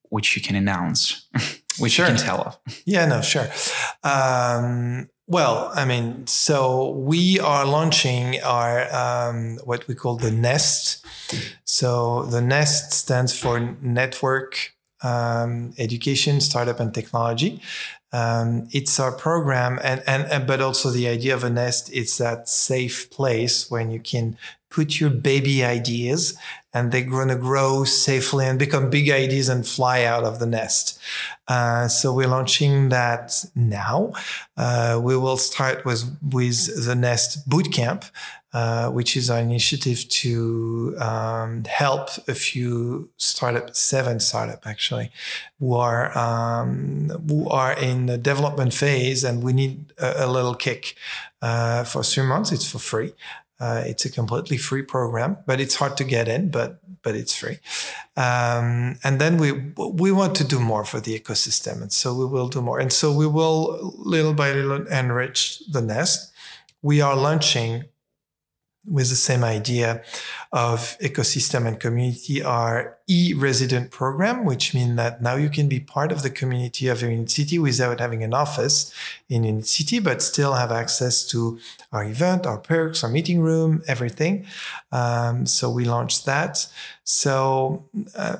which 0.09 0.37
you 0.37 0.41
can 0.41 0.55
announce, 0.55 1.27
which 1.79 1.93
sure. 1.93 2.05
you 2.05 2.13
can 2.13 2.21
tell 2.21 2.41
of? 2.41 2.59
Yeah, 2.85 3.05
no, 3.05 3.21
sure. 3.21 3.47
Um, 4.03 5.09
well, 5.27 5.71
I 5.73 5.85
mean, 5.85 6.27
so 6.27 6.91
we 6.91 7.39
are 7.39 7.65
launching 7.65 8.41
our 8.41 8.93
um, 8.93 9.57
what 9.63 9.87
we 9.87 9.95
call 9.95 10.17
the 10.17 10.31
Nest. 10.31 11.05
So 11.63 12.23
the 12.23 12.41
Nest 12.41 12.91
stands 12.91 13.37
for 13.37 13.59
Network 13.81 14.73
um, 15.03 15.73
Education, 15.77 16.41
Startup, 16.41 16.79
and 16.79 16.93
Technology. 16.93 17.61
Um, 18.13 18.67
it's 18.71 18.99
our 18.99 19.11
program, 19.11 19.79
and, 19.83 20.03
and, 20.07 20.23
and 20.31 20.47
but 20.47 20.61
also 20.61 20.91
the 20.91 21.07
idea 21.07 21.33
of 21.33 21.43
a 21.43 21.49
nest. 21.49 21.89
It's 21.91 22.17
that 22.19 22.47
safe 22.47 23.09
place 23.09 23.69
when 23.69 23.91
you 23.91 23.99
can 23.99 24.37
put 24.69 24.99
your 24.99 25.09
baby 25.09 25.63
ideas 25.63 26.35
and 26.73 26.91
they're 26.91 27.03
going 27.03 27.27
to 27.27 27.35
grow 27.35 27.83
safely 27.83 28.45
and 28.45 28.57
become 28.57 28.89
big 28.89 29.09
ideas 29.09 29.47
and 29.47 29.67
fly 29.67 30.03
out 30.03 30.23
of 30.23 30.39
the 30.39 30.47
nest. 30.47 30.99
Uh, 31.47 31.87
so 31.87 32.11
we're 32.11 32.27
launching 32.27 32.89
that 32.89 33.45
now. 33.53 34.11
Uh, 34.57 34.99
we 35.01 35.15
will 35.15 35.37
start 35.37 35.85
with, 35.85 36.17
with 36.31 36.85
the 36.85 36.95
Nest 36.95 37.47
Bootcamp, 37.47 38.09
uh, 38.53 38.89
which 38.89 39.17
is 39.17 39.29
our 39.29 39.39
initiative 39.39 40.07
to 40.09 40.95
um, 40.99 41.63
help 41.63 42.09
a 42.27 42.35
few 42.35 43.09
startup, 43.17 43.75
seven 43.75 44.19
startup 44.19 44.67
actually, 44.67 45.09
who 45.59 45.73
are 45.73 46.15
um, 46.15 47.09
who 47.27 47.49
are 47.49 47.73
in 47.73 48.05
the 48.05 48.17
development 48.17 48.73
phase, 48.73 49.23
and 49.23 49.41
we 49.41 49.53
need 49.53 49.91
a, 49.97 50.25
a 50.25 50.27
little 50.27 50.55
kick. 50.55 50.95
Uh, 51.41 51.83
for 51.83 52.03
three 52.03 52.25
months, 52.25 52.51
it's 52.51 52.69
for 52.69 52.79
free. 52.79 53.13
Uh, 53.59 53.83
it's 53.85 54.05
a 54.05 54.11
completely 54.11 54.57
free 54.57 54.83
program, 54.83 55.37
but 55.45 55.59
it's 55.59 55.75
hard 55.75 55.97
to 55.97 56.03
get 56.03 56.27
in, 56.27 56.49
but 56.49 56.79
but 57.01 57.15
it's 57.15 57.35
free. 57.35 57.57
Um, 58.15 58.97
and 59.03 59.19
then 59.19 59.37
we 59.37 59.51
we 59.77 60.11
want 60.11 60.35
to 60.35 60.43
do 60.43 60.59
more 60.59 60.85
for 60.85 60.99
the 60.99 61.19
ecosystem, 61.19 61.81
and 61.81 61.91
so 61.91 62.13
we 62.13 62.25
will 62.25 62.49
do 62.49 62.61
more. 62.61 62.79
And 62.79 62.93
so 62.93 63.11
we 63.11 63.25
will 63.25 63.93
little 63.97 64.33
by 64.33 64.51
little 64.51 64.85
enrich 64.87 65.63
the 65.71 65.81
nest. 65.81 66.31
We 66.81 67.01
are 67.01 67.15
launching 67.15 67.85
with 68.85 69.09
the 69.09 69.15
same 69.15 69.43
idea 69.43 70.03
of 70.51 70.97
ecosystem 70.99 71.65
and 71.65 71.79
community 71.79 72.43
our 72.43 72.97
e-resident 73.07 73.91
program, 73.91 74.45
which 74.45 74.73
means 74.73 74.95
that 74.97 75.21
now 75.21 75.35
you 75.35 75.49
can 75.49 75.67
be 75.67 75.79
part 75.79 76.11
of 76.11 76.21
the 76.21 76.29
community 76.29 76.87
of 76.87 77.01
Unit 77.01 77.29
City 77.29 77.59
without 77.59 77.99
having 77.99 78.23
an 78.23 78.33
office 78.33 78.93
in 79.29 79.43
Unit 79.43 79.65
City, 79.65 79.99
but 79.99 80.21
still 80.21 80.53
have 80.53 80.71
access 80.71 81.25
to 81.27 81.59
our 81.91 82.03
event, 82.03 82.45
our 82.45 82.57
perks, 82.57 83.03
our 83.03 83.09
meeting 83.09 83.41
room, 83.41 83.81
everything. 83.87 84.45
Um, 84.91 85.45
so 85.45 85.69
we 85.69 85.85
launched 85.85 86.25
that. 86.25 86.67
So 87.03 87.85
uh, 88.15 88.37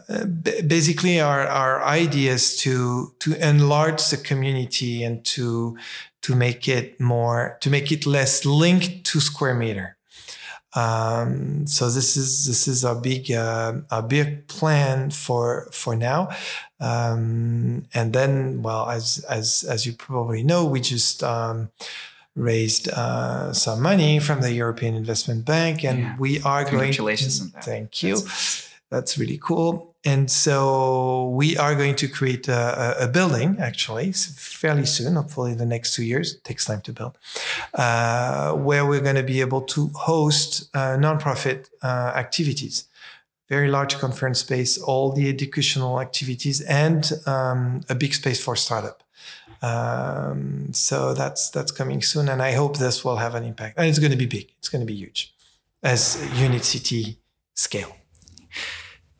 basically, 0.68 1.20
our, 1.20 1.48
our 1.48 1.84
idea 1.84 2.34
is 2.34 2.58
to 2.60 3.14
to 3.20 3.36
enlarge 3.46 4.10
the 4.10 4.18
community 4.18 5.04
and 5.04 5.24
to 5.26 5.78
to 6.22 6.36
make 6.36 6.68
it 6.68 7.00
more 7.00 7.58
to 7.60 7.70
make 7.70 7.92
it 7.92 8.06
less 8.06 8.46
linked 8.46 9.04
to 9.06 9.20
square 9.20 9.54
meter. 9.54 9.98
Um, 10.76 11.68
so 11.68 11.90
this 11.90 12.18
is 12.18 12.48
this 12.48 12.68
is 12.68 12.84
a 12.84 12.96
big 12.96 13.32
uh, 13.32 13.74
a 13.92 14.02
big 14.02 14.48
plan 14.48 15.12
for 15.12 15.68
for 15.72 15.96
now. 15.96 16.30
Um, 16.80 17.86
and 17.94 18.14
then, 18.14 18.62
well, 18.62 18.90
as 18.90 19.24
as 19.30 19.64
as 19.64 19.86
you 19.86 19.94
probably 19.94 20.44
know, 20.44 20.66
we 20.66 20.80
just 20.80 21.24
um, 21.24 21.70
raised 22.36 22.90
uh, 22.90 23.54
some 23.54 23.82
money 23.82 24.20
from 24.20 24.42
the 24.42 24.52
European 24.52 24.96
Investment 24.96 25.46
Bank, 25.46 25.84
and 25.86 26.00
yeah. 26.00 26.16
we 26.18 26.42
are 26.42 26.66
Congratulations 26.66 27.40
going. 27.40 27.52
To, 27.52 27.62
thank 27.62 28.04
you. 28.04 28.18
That's 28.90 29.18
really 29.18 29.40
cool. 29.42 29.93
And 30.06 30.30
so 30.30 31.30
we 31.30 31.58
are 31.58 31.76
going 31.76 31.96
to 31.96 32.08
create 32.10 32.50
a, 32.50 33.06
a 33.06 33.08
building 33.08 33.58
actually 33.60 34.12
fairly 34.12 34.86
soon, 34.86 35.16
hopefully 35.16 35.54
in 35.54 35.58
the 35.58 35.66
next 35.66 35.96
two 35.96 36.04
years. 36.04 36.34
It 36.34 36.44
takes 36.44 36.66
time 36.66 36.82
to 36.82 36.92
build, 36.92 37.18
uh, 37.74 38.54
where 38.54 38.86
we're 38.86 39.00
going 39.00 39.16
to 39.16 39.24
be 39.24 39.40
able 39.40 39.62
to 39.62 39.88
host 39.96 40.70
uh, 40.74 40.98
nonprofit 40.98 41.70
uh, 41.82 42.12
activities, 42.16 42.86
very 43.48 43.70
large 43.70 43.98
conference 43.98 44.40
space, 44.40 44.78
all 44.78 45.14
the 45.14 45.30
educational 45.30 46.02
activities, 46.02 46.60
and 46.62 47.12
um, 47.26 47.82
a 47.88 47.96
big 47.96 48.14
space 48.14 48.44
for 48.44 48.58
startup. 48.58 49.04
Um, 49.62 50.74
so 50.74 51.14
that's 51.14 51.50
that's 51.50 51.72
coming 51.72 52.02
soon, 52.02 52.28
and 52.28 52.42
I 52.42 52.52
hope 52.52 52.78
this 52.78 53.06
will 53.06 53.18
have 53.18 53.36
an 53.36 53.46
impact. 53.46 53.78
And 53.78 53.88
it's 53.88 54.00
going 54.00 54.12
to 54.12 54.18
be 54.18 54.26
big. 54.26 54.52
It's 54.60 54.68
going 54.68 54.82
to 54.82 54.86
be 54.86 54.96
huge, 54.96 55.34
as 55.82 56.18
Unit 56.38 56.66
City 56.66 57.20
scale. 57.54 57.96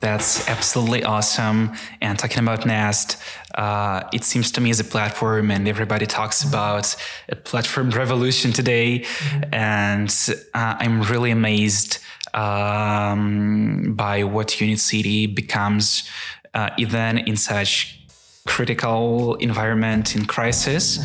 That's 0.04 0.50
absolutely 0.50 1.06
awesome. 1.06 1.72
And 2.02 2.20
talking 2.20 2.40
about 2.40 2.66
Nest, 2.66 3.16
uh, 3.56 4.04
it 4.12 4.26
seems 4.26 4.52
to 4.52 4.60
me 4.60 4.70
as 4.70 4.82
a 4.82 4.84
platform, 4.84 5.50
and 5.50 5.66
everybody 5.66 6.06
talks 6.06 6.44
about 6.44 6.94
a 7.30 7.38
platform 7.38 7.90
revolution 8.04 8.52
today. 8.52 9.00
Mm-hmm. 9.00 9.54
And 9.54 10.10
uh, 10.54 10.76
I'm 10.78 11.04
really 11.04 11.32
amazed 11.32 12.00
um, 12.34 13.94
by 13.96 14.26
what 14.26 14.60
Unit 14.60 14.80
City 14.80 15.26
becomes, 15.26 16.10
uh, 16.54 16.72
even 16.78 17.20
in 17.20 17.38
such 17.38 18.02
critical 18.46 19.36
environment 19.36 20.18
in 20.18 20.26
crisis. 20.26 21.00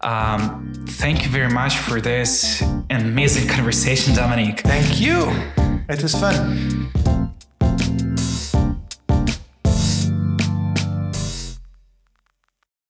Um, 0.00 0.72
thank 0.88 1.22
you 1.22 1.30
very 1.30 1.48
much 1.48 1.76
for 1.76 2.00
this 2.00 2.60
amazing 2.90 3.46
conversation, 3.56 4.16
Dominique. 4.16 4.62
Thank 4.62 5.00
you. 5.00 5.30
It 5.88 6.02
was 6.02 6.16
fun. 6.16 7.15